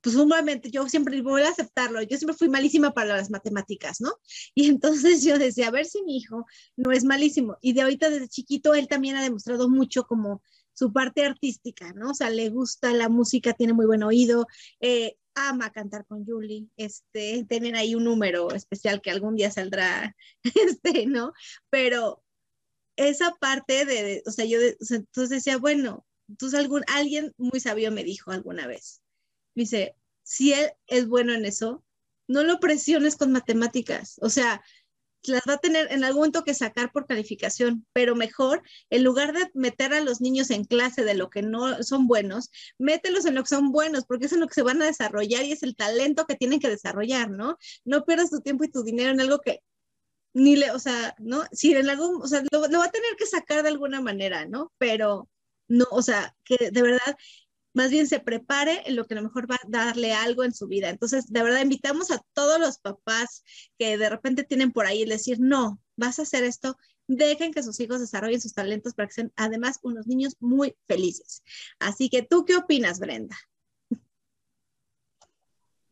pues 0.00 0.14
sumamente, 0.14 0.70
yo 0.70 0.88
siempre 0.88 1.20
voy 1.22 1.42
a 1.42 1.48
aceptarlo, 1.50 2.02
yo 2.02 2.16
siempre 2.16 2.36
fui 2.36 2.48
malísima 2.48 2.92
para 2.92 3.16
las 3.16 3.30
matemáticas, 3.30 4.00
¿no? 4.00 4.12
Y 4.54 4.68
entonces 4.68 5.22
yo 5.22 5.38
decía, 5.38 5.68
a 5.68 5.70
ver 5.70 5.86
si 5.86 6.02
mi 6.02 6.16
hijo 6.16 6.46
no 6.76 6.92
es 6.92 7.04
malísimo. 7.04 7.56
Y 7.60 7.72
de 7.72 7.82
ahorita 7.82 8.10
desde 8.10 8.28
chiquito 8.28 8.74
él 8.74 8.88
también 8.88 9.16
ha 9.16 9.22
demostrado 9.22 9.68
mucho 9.68 10.04
como 10.04 10.42
su 10.72 10.92
parte 10.92 11.24
artística, 11.24 11.92
¿no? 11.92 12.10
O 12.10 12.14
sea, 12.14 12.30
le 12.30 12.48
gusta 12.48 12.92
la 12.92 13.08
música, 13.08 13.52
tiene 13.52 13.72
muy 13.72 13.86
buen 13.86 14.02
oído, 14.02 14.46
eh, 14.80 15.16
ama 15.34 15.70
cantar 15.70 16.06
con 16.06 16.24
Julie, 16.24 16.68
este, 16.76 17.44
tienen 17.48 17.76
ahí 17.76 17.94
un 17.94 18.04
número 18.04 18.52
especial 18.52 19.00
que 19.00 19.10
algún 19.10 19.36
día 19.36 19.50
saldrá, 19.50 20.16
este, 20.44 21.06
¿no? 21.06 21.32
Pero 21.70 22.22
esa 22.96 23.34
parte 23.40 23.84
de, 23.84 24.22
o 24.26 24.30
sea, 24.30 24.44
yo 24.44 24.58
entonces 24.60 25.30
decía, 25.30 25.58
bueno, 25.58 26.06
entonces 26.28 26.58
algún, 26.58 26.82
alguien 26.86 27.32
muy 27.36 27.60
sabio 27.60 27.90
me 27.92 28.04
dijo 28.04 28.30
alguna 28.30 28.66
vez, 28.66 29.02
dice, 29.54 29.94
si 30.22 30.52
él 30.52 30.70
es 30.86 31.08
bueno 31.08 31.34
en 31.34 31.44
eso, 31.44 31.84
no 32.28 32.44
lo 32.44 32.60
presiones 32.60 33.16
con 33.16 33.32
matemáticas, 33.32 34.18
o 34.22 34.30
sea, 34.30 34.62
las 35.24 35.42
va 35.48 35.54
a 35.54 35.58
tener 35.58 35.92
en 35.92 36.04
algún 36.04 36.20
momento 36.20 36.44
que 36.44 36.54
sacar 36.54 36.92
por 36.92 37.06
calificación, 37.06 37.86
pero 37.92 38.16
mejor, 38.16 38.62
en 38.88 39.04
lugar 39.04 39.32
de 39.32 39.50
meter 39.54 39.92
a 39.92 40.00
los 40.00 40.20
niños 40.20 40.50
en 40.50 40.64
clase 40.64 41.04
de 41.04 41.14
lo 41.14 41.28
que 41.30 41.42
no 41.42 41.82
son 41.82 42.06
buenos, 42.06 42.50
mételos 42.78 43.26
en 43.26 43.34
lo 43.34 43.42
que 43.42 43.48
son 43.48 43.70
buenos, 43.72 44.04
porque 44.06 44.26
es 44.26 44.32
en 44.32 44.40
lo 44.40 44.46
que 44.46 44.54
se 44.54 44.62
van 44.62 44.80
a 44.82 44.86
desarrollar 44.86 45.44
y 45.44 45.52
es 45.52 45.62
el 45.62 45.76
talento 45.76 46.24
que 46.26 46.36
tienen 46.36 46.60
que 46.60 46.68
desarrollar, 46.68 47.30
¿no? 47.30 47.58
No 47.84 48.04
pierdas 48.04 48.30
tu 48.30 48.40
tiempo 48.40 48.64
y 48.64 48.70
tu 48.70 48.82
dinero 48.82 49.10
en 49.10 49.20
algo 49.20 49.40
que 49.40 49.60
ni 50.32 50.56
le, 50.56 50.70
o 50.70 50.78
sea, 50.78 51.14
¿no? 51.18 51.44
Si 51.52 51.74
en 51.74 51.88
algún, 51.90 52.22
o 52.22 52.26
sea, 52.26 52.42
lo, 52.52 52.68
lo 52.68 52.78
va 52.78 52.86
a 52.86 52.90
tener 52.90 53.16
que 53.16 53.26
sacar 53.26 53.62
de 53.62 53.68
alguna 53.68 54.00
manera, 54.00 54.46
¿no? 54.46 54.72
Pero 54.78 55.28
no, 55.68 55.86
o 55.90 56.02
sea, 56.02 56.36
que 56.44 56.70
de 56.70 56.82
verdad 56.82 57.16
más 57.72 57.90
bien 57.90 58.06
se 58.06 58.20
prepare 58.20 58.82
en 58.86 58.96
lo 58.96 59.06
que 59.06 59.14
a 59.14 59.18
lo 59.18 59.22
mejor 59.22 59.50
va 59.50 59.56
a 59.56 59.68
darle 59.68 60.12
algo 60.12 60.44
en 60.44 60.52
su 60.52 60.66
vida. 60.66 60.88
Entonces, 60.88 61.32
de 61.32 61.42
verdad, 61.42 61.62
invitamos 61.62 62.10
a 62.10 62.22
todos 62.32 62.58
los 62.58 62.78
papás 62.78 63.44
que 63.78 63.96
de 63.96 64.08
repente 64.08 64.44
tienen 64.44 64.72
por 64.72 64.86
ahí 64.86 65.02
el 65.02 65.08
decir, 65.08 65.38
no, 65.40 65.80
vas 65.96 66.18
a 66.18 66.22
hacer 66.22 66.44
esto, 66.44 66.76
dejen 67.06 67.52
que 67.52 67.62
sus 67.62 67.78
hijos 67.80 68.00
desarrollen 68.00 68.40
sus 68.40 68.54
talentos 68.54 68.94
para 68.94 69.08
que 69.08 69.14
sean 69.14 69.32
además 69.36 69.78
unos 69.82 70.06
niños 70.06 70.36
muy 70.40 70.74
felices. 70.86 71.42
Así 71.78 72.08
que, 72.08 72.22
¿tú 72.22 72.44
qué 72.44 72.56
opinas, 72.56 72.98
Brenda? 72.98 73.36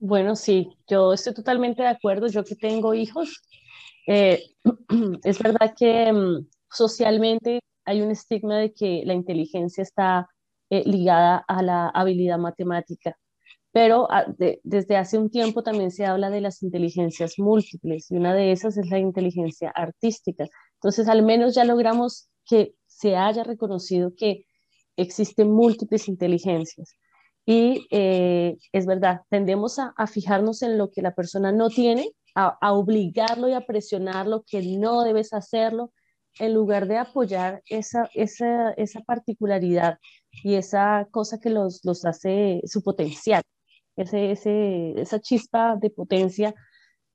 Bueno, 0.00 0.36
sí, 0.36 0.76
yo 0.86 1.12
estoy 1.12 1.34
totalmente 1.34 1.82
de 1.82 1.88
acuerdo. 1.88 2.28
Yo 2.28 2.44
que 2.44 2.54
tengo 2.54 2.94
hijos, 2.94 3.42
eh, 4.06 4.44
es 5.24 5.38
verdad 5.40 5.74
que 5.76 6.12
mm, 6.12 6.48
socialmente 6.70 7.60
hay 7.84 8.00
un 8.00 8.10
estigma 8.10 8.58
de 8.58 8.72
que 8.72 9.02
la 9.04 9.14
inteligencia 9.14 9.82
está 9.82 10.28
eh, 10.70 10.82
ligada 10.86 11.44
a 11.48 11.62
la 11.62 11.88
habilidad 11.88 12.38
matemática, 12.38 13.16
pero 13.72 14.08
ah, 14.10 14.24
de- 14.38 14.60
desde 14.64 14.96
hace 14.96 15.18
un 15.18 15.30
tiempo 15.30 15.62
también 15.62 15.90
se 15.90 16.06
habla 16.06 16.30
de 16.30 16.40
las 16.40 16.62
inteligencias 16.62 17.38
múltiples 17.38 18.10
y 18.10 18.16
una 18.16 18.34
de 18.34 18.52
esas 18.52 18.76
es 18.76 18.88
la 18.90 18.98
inteligencia 18.98 19.70
artística. 19.70 20.46
Entonces, 20.74 21.08
al 21.08 21.22
menos 21.22 21.54
ya 21.54 21.64
logramos 21.64 22.28
que 22.46 22.74
se 22.86 23.16
haya 23.16 23.44
reconocido 23.44 24.12
que 24.16 24.46
existen 24.96 25.50
múltiples 25.52 26.08
inteligencias. 26.08 26.94
Y 27.46 27.86
eh, 27.90 28.56
es 28.72 28.86
verdad, 28.86 29.22
tendemos 29.30 29.78
a, 29.78 29.94
fijarnos 30.06 30.62
en 30.62 30.76
lo 30.76 30.90
que 30.90 31.02
la 31.02 31.14
persona 31.14 31.52
no 31.52 31.70
tiene, 31.70 32.10
a, 32.34 32.58
a 32.60 32.72
obligarlo 32.74 33.48
y 33.48 33.54
a 33.54 33.62
presionarlo 33.62 34.44
que 34.46 34.60
no 34.62 35.02
debes 35.02 35.32
hacerlo, 35.32 35.92
en 36.38 36.54
lugar 36.54 36.86
de 36.88 36.98
apoyar 36.98 37.62
esa, 37.66 38.08
esa, 38.14 38.72
esa 38.72 39.00
particularidad 39.00 39.98
y 40.42 40.54
esa 40.54 41.06
cosa 41.10 41.38
que 41.38 41.50
los, 41.50 41.84
los 41.84 42.04
hace 42.04 42.60
su 42.66 42.82
potencial, 42.82 43.42
ese, 43.96 44.30
ese, 44.32 45.00
esa 45.00 45.20
chispa 45.20 45.76
de 45.76 45.90
potencia, 45.90 46.54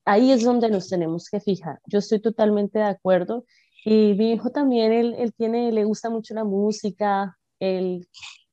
ahí 0.06 0.32
es 0.32 0.44
donde 0.44 0.70
nos 0.70 0.90
tenemos 0.90 1.30
que 1.30 1.40
fijar. 1.40 1.80
Yo 1.86 2.00
estoy 2.00 2.20
totalmente 2.22 2.80
de 2.80 2.86
acuerdo. 2.86 3.46
Y 3.86 4.14
mi 4.16 4.32
hijo 4.34 4.50
también, 4.52 4.92
él, 4.94 5.16
él 5.18 5.34
tiene, 5.34 5.72
le 5.72 5.84
gusta 5.86 6.10
mucho 6.10 6.34
la 6.34 6.44
música, 6.46 7.38
él 7.60 8.08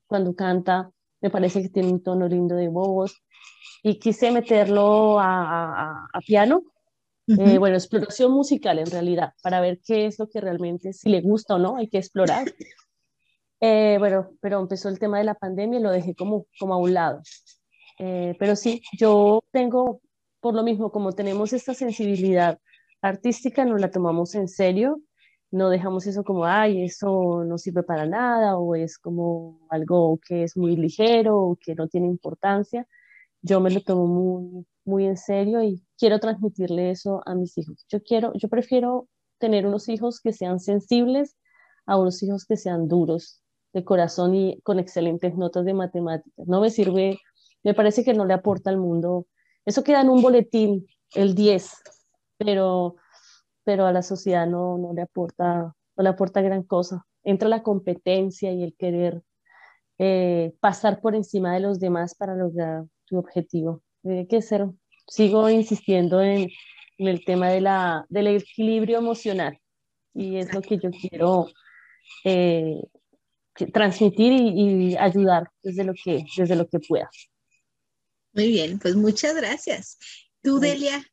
cuando 0.07 0.35
canta, 0.35 0.91
me 1.21 1.29
parece 1.29 1.61
que 1.61 1.69
tiene 1.69 1.89
un 1.89 2.03
tono 2.03 2.27
lindo 2.27 2.55
de 2.55 2.67
voz 2.67 3.15
y 3.83 3.97
quise 3.99 4.31
meterlo 4.31 5.19
a, 5.19 5.25
a- 5.25 6.07
a 6.13 6.19
piano. 6.21 6.63
Eh, 7.37 7.57
bueno, 7.59 7.77
exploración 7.77 8.33
musical 8.33 8.77
en 8.79 8.87
realidad, 8.91 9.33
para 9.41 9.61
ver 9.61 9.79
qué 9.85 10.05
es 10.05 10.19
lo 10.19 10.27
que 10.27 10.41
realmente, 10.41 10.91
si 10.91 11.09
le 11.09 11.21
gusta 11.21 11.55
o 11.55 11.59
no, 11.59 11.77
hay 11.77 11.87
que 11.87 11.97
explorar. 11.97 12.45
Eh, 13.61 13.97
bueno, 13.99 14.31
pero 14.41 14.59
empezó 14.59 14.89
el 14.89 14.97
tema 14.99 15.19
de 15.19 15.23
la 15.23 15.35
pandemia 15.35 15.79
y 15.79 15.83
lo 15.83 15.91
dejé 15.91 16.15
como, 16.15 16.47
como 16.59 16.73
a 16.73 16.77
un 16.77 16.93
lado. 16.95 17.21
Eh, 17.99 18.35
pero 18.39 18.55
sí, 18.55 18.81
yo 18.97 19.43
tengo, 19.51 20.01
por 20.39 20.55
lo 20.55 20.63
mismo, 20.63 20.91
como 20.91 21.13
tenemos 21.13 21.53
esta 21.53 21.73
sensibilidad 21.75 22.59
artística, 23.01 23.63
nos 23.65 23.79
la 23.79 23.91
tomamos 23.91 24.33
en 24.35 24.47
serio, 24.47 25.01
no 25.51 25.69
dejamos 25.69 26.07
eso 26.07 26.23
como, 26.23 26.45
ay, 26.45 26.83
eso 26.83 27.43
no 27.45 27.57
sirve 27.59 27.83
para 27.83 28.07
nada, 28.07 28.57
o 28.57 28.75
es 28.75 28.97
como 28.97 29.59
algo 29.69 30.19
que 30.25 30.43
es 30.43 30.57
muy 30.57 30.75
ligero, 30.75 31.37
o 31.39 31.57
que 31.57 31.75
no 31.75 31.87
tiene 31.87 32.07
importancia. 32.07 32.87
Yo 33.41 33.59
me 33.59 33.71
lo 33.71 33.81
tomo 33.81 34.07
muy, 34.07 34.65
muy 34.85 35.05
en 35.05 35.17
serio 35.17 35.63
y 35.63 35.83
quiero 35.97 36.19
transmitirle 36.19 36.91
eso 36.91 37.21
a 37.27 37.35
mis 37.35 37.57
hijos. 37.57 37.85
Yo 37.89 38.01
quiero, 38.03 38.33
yo 38.35 38.49
prefiero 38.49 39.07
tener 39.39 39.67
unos 39.67 39.89
hijos 39.89 40.19
que 40.21 40.33
sean 40.33 40.59
sensibles 40.59 41.37
a 41.85 41.97
unos 41.97 42.23
hijos 42.23 42.45
que 42.45 42.57
sean 42.57 42.87
duros 42.87 43.40
de 43.73 43.83
corazón 43.83 44.35
y 44.35 44.59
con 44.61 44.79
excelentes 44.79 45.35
notas 45.35 45.65
de 45.65 45.73
matemáticas. 45.73 46.47
No 46.47 46.61
me 46.61 46.69
sirve, 46.69 47.19
me 47.63 47.73
parece 47.73 48.03
que 48.03 48.13
no 48.13 48.25
le 48.25 48.33
aporta 48.33 48.69
al 48.69 48.77
mundo. 48.77 49.27
Eso 49.65 49.83
queda 49.83 50.01
en 50.01 50.09
un 50.09 50.21
boletín, 50.21 50.87
el 51.13 51.35
10, 51.35 51.71
pero, 52.37 52.95
pero 53.63 53.85
a 53.85 53.91
la 53.91 54.01
sociedad 54.01 54.47
no, 54.47 54.77
no 54.77 54.93
le 54.93 55.03
aporta, 55.03 55.73
no 55.95 56.03
le 56.03 56.09
aporta 56.09 56.41
gran 56.41 56.63
cosa. 56.63 57.05
Entra 57.23 57.49
la 57.49 57.63
competencia 57.63 58.51
y 58.51 58.63
el 58.63 58.75
querer 58.75 59.21
eh, 59.99 60.53
pasar 60.59 60.99
por 60.99 61.13
encima 61.15 61.53
de 61.53 61.59
los 61.59 61.79
demás 61.79 62.15
para 62.15 62.35
lograr 62.35 62.85
tu 63.05 63.19
objetivo. 63.19 63.83
Tiene 64.01 64.27
que 64.27 64.41
ser, 64.41 64.67
sigo 65.07 65.47
insistiendo 65.49 66.21
en, 66.21 66.49
el 66.97 67.23
tema 67.25 67.49
de 67.49 67.61
la, 67.61 68.05
del 68.09 68.27
equilibrio 68.27 68.99
emocional 68.99 69.59
y 70.13 70.37
es 70.37 70.53
lo 70.53 70.61
que 70.61 70.77
yo 70.77 70.89
quiero 70.91 71.47
eh, 72.25 72.81
transmitir 73.67 74.33
y, 74.33 74.91
y 74.91 74.97
ayudar 74.97 75.49
desde 75.61 75.83
lo 75.83 75.93
que, 75.93 76.25
desde 76.35 76.55
lo 76.55 76.67
que 76.67 76.79
pueda. 76.79 77.09
Muy 78.33 78.47
bien, 78.47 78.79
pues 78.79 78.95
muchas 78.95 79.35
gracias. 79.35 79.97
¿Tú, 80.41 80.59
Delia? 80.59 81.03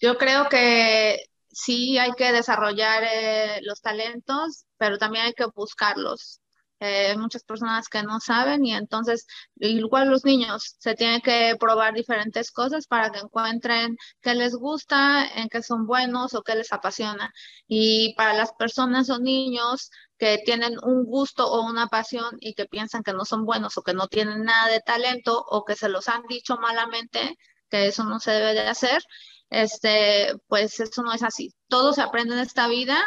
Yo 0.00 0.16
creo 0.16 0.48
que 0.48 1.26
sí 1.50 1.98
hay 1.98 2.12
que 2.12 2.32
desarrollar 2.32 3.04
eh, 3.04 3.60
los 3.62 3.80
talentos, 3.82 4.64
pero 4.78 4.98
también 4.98 5.26
hay 5.26 5.34
que 5.34 5.46
buscarlos. 5.54 6.40
Eh, 6.80 7.14
muchas 7.18 7.44
personas 7.44 7.88
que 7.88 8.02
no 8.02 8.20
saben 8.20 8.64
y 8.64 8.74
entonces, 8.74 9.26
igual 9.56 10.08
los 10.08 10.24
niños, 10.24 10.76
se 10.78 10.94
tienen 10.94 11.20
que 11.20 11.54
probar 11.60 11.92
diferentes 11.94 12.50
cosas 12.50 12.86
para 12.86 13.10
que 13.10 13.18
encuentren 13.18 13.96
qué 14.22 14.34
les 14.34 14.54
gusta, 14.54 15.26
en 15.36 15.50
qué 15.50 15.62
son 15.62 15.86
buenos 15.86 16.32
o 16.34 16.42
qué 16.42 16.54
les 16.54 16.72
apasiona. 16.72 17.32
Y 17.68 18.14
para 18.14 18.32
las 18.32 18.52
personas 18.54 19.10
o 19.10 19.18
niños 19.18 19.90
que 20.18 20.38
tienen 20.44 20.76
un 20.82 21.04
gusto 21.04 21.46
o 21.50 21.68
una 21.68 21.88
pasión 21.88 22.36
y 22.40 22.54
que 22.54 22.64
piensan 22.66 23.02
que 23.02 23.12
no 23.12 23.26
son 23.26 23.44
buenos 23.44 23.76
o 23.76 23.82
que 23.82 23.94
no 23.94 24.08
tienen 24.08 24.44
nada 24.44 24.68
de 24.70 24.80
talento 24.80 25.44
o 25.50 25.64
que 25.64 25.76
se 25.76 25.88
los 25.90 26.08
han 26.08 26.22
dicho 26.28 26.56
malamente, 26.58 27.36
que 27.68 27.88
eso 27.88 28.04
no 28.04 28.20
se 28.20 28.32
debe 28.32 28.54
de 28.54 28.68
hacer, 28.68 29.02
este, 29.50 30.32
pues 30.48 30.80
eso 30.80 31.02
no 31.02 31.12
es 31.12 31.22
así. 31.22 31.54
Todo 31.68 31.92
se 31.92 32.02
aprende 32.02 32.34
en 32.34 32.40
esta 32.40 32.68
vida 32.68 32.98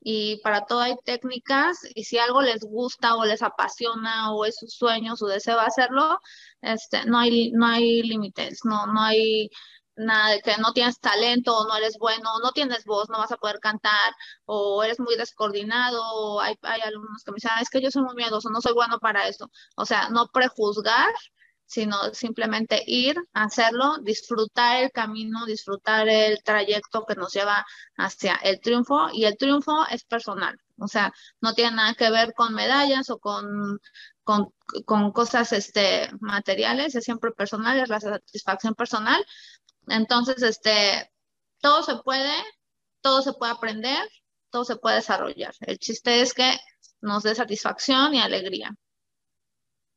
y 0.00 0.40
para 0.42 0.64
todo 0.66 0.80
hay 0.80 0.94
técnicas 1.04 1.78
y 1.94 2.04
si 2.04 2.18
algo 2.18 2.42
les 2.42 2.60
gusta 2.62 3.16
o 3.16 3.24
les 3.24 3.42
apasiona 3.42 4.32
o 4.32 4.44
es 4.44 4.56
su 4.58 4.66
sueño, 4.68 5.16
su 5.16 5.26
deseo 5.26 5.60
hacerlo, 5.60 6.18
este, 6.62 7.04
no 7.06 7.18
hay, 7.18 7.50
no 7.52 7.66
hay 7.66 8.02
límites, 8.02 8.60
no, 8.64 8.86
no 8.86 9.00
hay 9.02 9.48
nada 9.96 10.30
de 10.30 10.40
que 10.40 10.56
no 10.58 10.72
tienes 10.72 10.98
talento 11.00 11.56
o 11.56 11.66
no 11.68 11.76
eres 11.76 11.96
bueno, 11.98 12.30
no 12.42 12.52
tienes 12.52 12.84
voz, 12.84 13.08
no 13.10 13.18
vas 13.18 13.32
a 13.32 13.36
poder 13.36 13.58
cantar 13.60 14.12
o 14.46 14.82
eres 14.82 14.98
muy 15.00 15.16
descoordinado 15.16 16.00
o 16.14 16.40
hay, 16.40 16.54
hay 16.62 16.80
alumnos 16.80 17.22
que 17.24 17.32
me 17.32 17.36
dicen, 17.36 17.50
"Ah, 17.54 17.60
es 17.60 17.68
que 17.70 17.80
yo 17.82 17.90
soy 17.90 18.02
muy 18.02 18.14
miedoso, 18.14 18.48
no 18.50 18.60
soy 18.60 18.72
bueno 18.72 18.98
para 18.98 19.28
eso. 19.28 19.50
O 19.76 19.84
sea, 19.86 20.08
no 20.10 20.28
prejuzgar, 20.28 21.10
sino 21.70 22.12
simplemente 22.14 22.82
ir, 22.84 23.14
hacerlo, 23.32 23.98
disfrutar 24.02 24.82
el 24.82 24.90
camino, 24.90 25.46
disfrutar 25.46 26.08
el 26.08 26.42
trayecto 26.42 27.06
que 27.06 27.14
nos 27.14 27.32
lleva 27.32 27.64
hacia 27.96 28.34
el 28.42 28.60
triunfo 28.60 29.08
y 29.12 29.24
el 29.24 29.36
triunfo 29.36 29.86
es 29.88 30.02
personal. 30.02 30.58
O 30.78 30.88
sea, 30.88 31.12
no 31.40 31.54
tiene 31.54 31.76
nada 31.76 31.94
que 31.94 32.10
ver 32.10 32.34
con 32.34 32.54
medallas 32.54 33.08
o 33.10 33.20
con, 33.20 33.78
con, 34.24 35.12
cosas 35.12 35.52
este, 35.52 36.10
materiales, 36.18 36.96
es 36.96 37.04
siempre 37.04 37.30
personal, 37.30 37.78
es 37.78 37.88
la 37.88 38.00
satisfacción 38.00 38.74
personal. 38.74 39.24
Entonces, 39.86 40.42
este, 40.42 41.08
todo 41.60 41.84
se 41.84 41.98
puede, 42.02 42.34
todo 43.00 43.22
se 43.22 43.32
puede 43.34 43.52
aprender, 43.52 44.08
todo 44.50 44.64
se 44.64 44.74
puede 44.74 44.96
desarrollar. 44.96 45.54
El 45.60 45.78
chiste 45.78 46.20
es 46.20 46.34
que 46.34 46.58
nos 47.00 47.22
dé 47.22 47.36
satisfacción 47.36 48.12
y 48.12 48.20
alegría. 48.20 48.74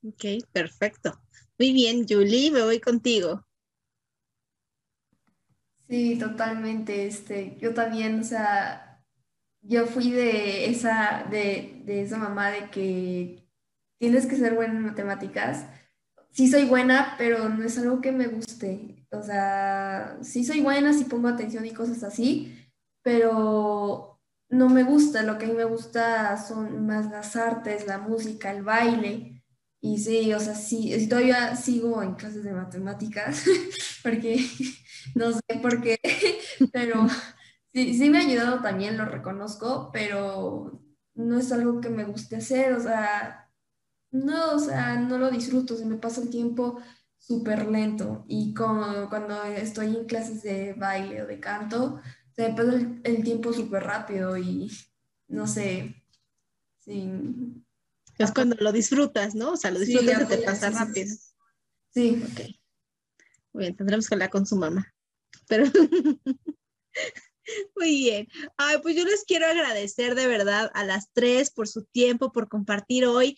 Ok, 0.04 0.24
perfecto. 0.52 1.20
Muy 1.58 1.74
bien, 1.74 2.06
Julie, 2.08 2.52
me 2.52 2.62
voy 2.62 2.80
contigo. 2.80 3.44
Sí, 5.88 6.18
totalmente. 6.18 7.06
Este, 7.08 7.58
yo 7.60 7.74
también, 7.74 8.20
o 8.22 8.24
sea, 8.24 9.04
yo 9.62 9.86
fui 9.88 10.12
de 10.12 10.70
esa, 10.70 11.26
de, 11.30 11.82
de 11.86 12.02
esa 12.04 12.18
mamá 12.18 12.52
de 12.52 12.70
que 12.72 13.48
tienes 14.00 14.26
que 14.28 14.36
ser 14.38 14.56
buena 14.56 14.76
en 14.76 14.84
matemáticas. 14.86 15.66
Sí 16.32 16.50
soy 16.50 16.66
buena, 16.66 17.16
pero 17.18 17.50
no 17.50 17.64
es 17.66 17.78
algo 17.78 18.02
que 18.02 18.12
me 18.12 18.28
guste. 18.28 19.06
O 19.12 19.22
sea, 19.24 20.18
sí 20.24 20.44
soy 20.46 20.62
buena, 20.62 20.94
sí 20.94 21.06
pongo 21.06 21.28
atención 21.30 21.66
y 21.66 21.74
cosas 21.74 22.04
así, 22.04 22.58
pero 23.04 24.20
no 24.50 24.70
me 24.70 24.84
gusta. 24.84 25.24
Lo 25.24 25.38
que 25.38 25.46
a 25.46 25.50
mí 25.50 25.56
me 25.56 25.66
gusta 25.66 26.38
son 26.38 26.86
más 26.88 27.10
las 27.12 27.36
artes, 27.36 27.88
la 27.88 28.00
música, 28.00 28.52
el 28.52 28.64
baile. 28.64 29.33
Y 29.86 29.98
sí, 30.00 30.34
o 30.34 30.40
sea, 30.40 30.56
sí, 30.56 31.08
todavía 31.10 31.56
sigo 31.58 32.02
en 32.02 32.16
clases 32.16 32.44
de 32.46 32.54
matemáticas, 32.54 33.44
porque 34.04 34.38
no 35.16 35.34
sé 35.34 35.42
por 35.62 35.82
qué, 35.82 36.00
pero 36.72 37.06
sí, 37.74 37.94
sí 37.98 38.10
me 38.10 38.20
ha 38.20 38.22
ayudado 38.22 38.62
también, 38.62 38.98
lo 38.98 39.04
reconozco, 39.06 39.90
pero 39.92 40.82
no 41.16 41.38
es 41.40 41.52
algo 41.52 41.82
que 41.82 41.90
me 41.90 42.06
guste 42.06 42.38
hacer, 42.38 42.74
o 42.74 42.80
sea, 42.80 43.52
no, 44.12 44.56
o 44.56 44.60
sea, 44.60 44.98
no 45.00 45.18
lo 45.20 45.32
disfruto, 45.32 45.78
se 45.78 45.86
me 45.86 45.98
pasa 45.98 46.22
el 46.22 46.30
tiempo 46.32 46.80
súper 47.20 47.68
lento 47.68 48.26
y 48.30 48.54
como 48.54 49.10
cuando 49.10 49.44
estoy 49.46 49.96
en 49.98 50.06
clases 50.06 50.44
de 50.44 50.74
baile 50.74 51.24
o 51.24 51.28
de 51.28 51.40
canto, 51.40 52.02
se 52.36 52.50
me 52.50 52.56
pasa 52.56 52.74
el, 52.76 53.02
el 53.06 53.24
tiempo 53.24 53.54
súper 53.54 53.84
rápido 53.84 54.38
y 54.38 54.72
no 55.30 55.48
sé, 55.48 56.04
sí. 56.80 57.63
Es 58.24 58.32
cuando 58.32 58.56
lo 58.60 58.72
disfrutas, 58.72 59.36
¿no? 59.36 59.54
O 59.54 59.58
sea, 59.58 59.72
lo 59.72 59.80
Sí, 59.80 59.86
disfrutas 59.86 60.22
y 60.22 60.26
te 60.26 60.34
apoya, 60.36 60.46
pasa 60.46 60.68
sí, 60.68 60.74
sí, 60.74 60.80
rápido. 60.80 61.16
Sí. 61.94 62.24
Ok. 62.32 62.40
Muy 63.54 63.64
bien, 63.64 63.76
tendremos 63.76 64.08
que 64.08 64.16
hablar 64.16 64.30
con 64.30 64.46
su 64.46 64.56
mamá. 64.56 64.94
Pero 65.48 65.66
muy 67.76 67.90
bien. 67.90 68.28
Ay, 68.58 68.78
pues 68.82 68.96
yo 68.96 69.06
les 69.06 69.24
quiero 69.26 69.46
agradecer 69.46 70.16
de 70.16 70.28
verdad 70.28 70.72
a 70.74 70.84
las 70.86 71.12
tres 71.14 71.52
por 71.52 71.68
su 71.68 71.84
tiempo, 71.86 72.32
por 72.32 72.50
compartir 72.50 73.06
hoy, 73.06 73.38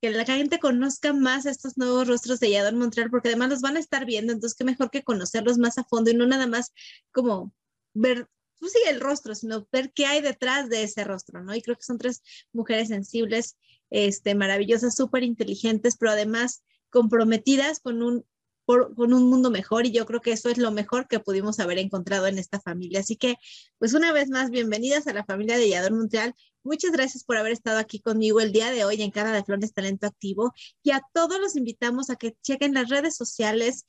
que 0.00 0.10
la 0.10 0.24
gente 0.24 0.58
conozca 0.58 1.12
más 1.12 1.46
estos 1.46 1.78
nuevos 1.78 2.08
rostros 2.08 2.40
de 2.40 2.50
Yador 2.50 2.74
Montreal, 2.74 3.10
porque 3.10 3.28
además 3.28 3.50
los 3.50 3.60
van 3.60 3.76
a 3.76 3.80
estar 3.80 4.04
viendo, 4.04 4.32
entonces 4.32 4.56
qué 4.56 4.64
mejor 4.64 4.90
que 4.90 5.04
conocerlos 5.04 5.58
más 5.58 5.78
a 5.78 5.84
fondo 5.84 6.10
y 6.10 6.14
no 6.14 6.26
nada 6.26 6.46
más 6.46 6.72
como 7.12 7.54
ver, 7.94 8.28
pues 8.58 8.72
sí, 8.72 8.80
el 8.88 9.00
rostro, 9.00 9.34
sino 9.34 9.68
ver 9.70 9.92
qué 9.92 10.06
hay 10.06 10.20
detrás 10.20 10.68
de 10.68 10.82
ese 10.82 11.04
rostro, 11.04 11.42
¿no? 11.42 11.54
Y 11.54 11.62
creo 11.62 11.76
que 11.76 11.84
son 11.84 11.98
tres 11.98 12.22
mujeres 12.52 12.88
sensibles, 12.88 13.56
este, 13.92 14.34
maravillosas, 14.34 14.94
súper 14.94 15.22
inteligentes, 15.22 15.96
pero 15.96 16.12
además 16.12 16.64
comprometidas 16.88 17.78
con 17.78 18.02
un, 18.02 18.24
con 18.64 19.12
un 19.12 19.28
mundo 19.28 19.50
mejor 19.50 19.86
y 19.86 19.92
yo 19.92 20.06
creo 20.06 20.20
que 20.20 20.32
eso 20.32 20.48
es 20.48 20.56
lo 20.56 20.70
mejor 20.70 21.08
que 21.08 21.20
pudimos 21.20 21.60
haber 21.60 21.78
encontrado 21.78 22.26
en 22.26 22.38
esta 22.38 22.58
familia. 22.58 23.00
Así 23.00 23.16
que, 23.16 23.36
pues 23.78 23.92
una 23.92 24.12
vez 24.12 24.30
más, 24.30 24.50
bienvenidas 24.50 25.06
a 25.06 25.12
la 25.12 25.24
familia 25.24 25.58
de 25.58 25.68
Yador 25.68 25.92
Montreal. 25.92 26.34
Muchas 26.64 26.92
gracias 26.92 27.22
por 27.24 27.36
haber 27.36 27.52
estado 27.52 27.78
aquí 27.78 28.00
conmigo 28.00 28.40
el 28.40 28.52
día 28.52 28.70
de 28.70 28.84
hoy 28.84 29.02
en 29.02 29.10
Cara 29.10 29.32
de 29.32 29.44
Flores 29.44 29.74
Talento 29.74 30.06
Activo 30.06 30.54
y 30.82 30.92
a 30.92 31.02
todos 31.12 31.38
los 31.38 31.56
invitamos 31.56 32.08
a 32.08 32.16
que 32.16 32.34
chequen 32.42 32.72
las 32.72 32.88
redes 32.88 33.14
sociales 33.14 33.84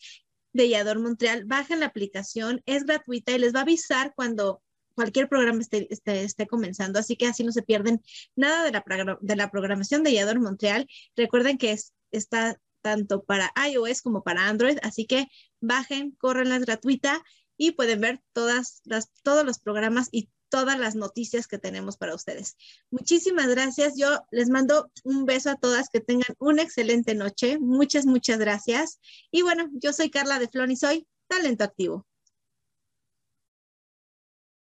de 0.52 0.70
Yador 0.70 1.00
Montreal, 1.00 1.46
bajen 1.46 1.80
la 1.80 1.88
aplicación, 1.88 2.62
es 2.66 2.84
gratuita 2.84 3.32
y 3.32 3.40
les 3.40 3.56
va 3.56 3.60
a 3.60 3.64
avisar 3.64 4.14
cuando 4.16 4.62
cualquier 4.96 5.28
programa 5.28 5.62
esté, 5.62 5.88
esté, 5.92 6.24
esté 6.24 6.48
comenzando, 6.48 7.00
así 7.00 7.16
que 7.16 7.28
así 7.28 7.44
no 7.44 7.52
se 7.52 7.64
pierden 7.64 8.02
nada 8.36 8.64
de 8.64 8.72
la, 8.72 9.18
de 9.22 9.36
la 9.36 9.52
programación 9.52 10.04
de 10.04 10.14
Yador 10.14 10.40
Montreal. 10.40 10.88
Recuerden 11.16 11.58
que 11.58 11.72
es, 11.72 11.94
está 12.12 12.58
tanto 12.82 13.24
para 13.24 13.52
iOS 13.70 14.02
como 14.02 14.24
para 14.24 14.48
Android, 14.48 14.78
así 14.84 15.06
que 15.06 15.28
bajen, 15.62 16.12
corren 16.12 16.62
gratuita 16.62 17.24
y 17.58 17.72
pueden 17.72 18.02
ver 18.02 18.22
todas 18.34 18.82
las, 18.84 19.10
todos 19.24 19.46
los 19.46 19.60
programas 19.60 20.10
y 20.12 20.30
todas 20.50 20.78
las 20.78 20.94
noticias 20.94 21.48
que 21.48 21.58
tenemos 21.58 21.98
para 21.98 22.14
ustedes. 22.14 22.56
Muchísimas 22.92 23.48
gracias. 23.48 23.94
Yo 23.98 24.20
les 24.30 24.50
mando 24.50 24.92
un 25.04 25.26
beso 25.26 25.50
a 25.50 25.56
todas, 25.56 25.90
que 25.90 26.00
tengan 26.00 26.36
una 26.38 26.62
excelente 26.62 27.16
noche. 27.16 27.58
Muchas, 27.58 28.06
muchas 28.06 28.38
gracias. 28.38 29.00
Y 29.32 29.42
bueno, 29.42 29.68
yo 29.74 29.94
soy 29.94 30.12
Carla 30.12 30.38
de 30.38 30.48
Flon 30.48 30.70
y 30.70 30.76
soy 30.76 31.08
Talento 31.28 31.64
Activo. 31.64 32.06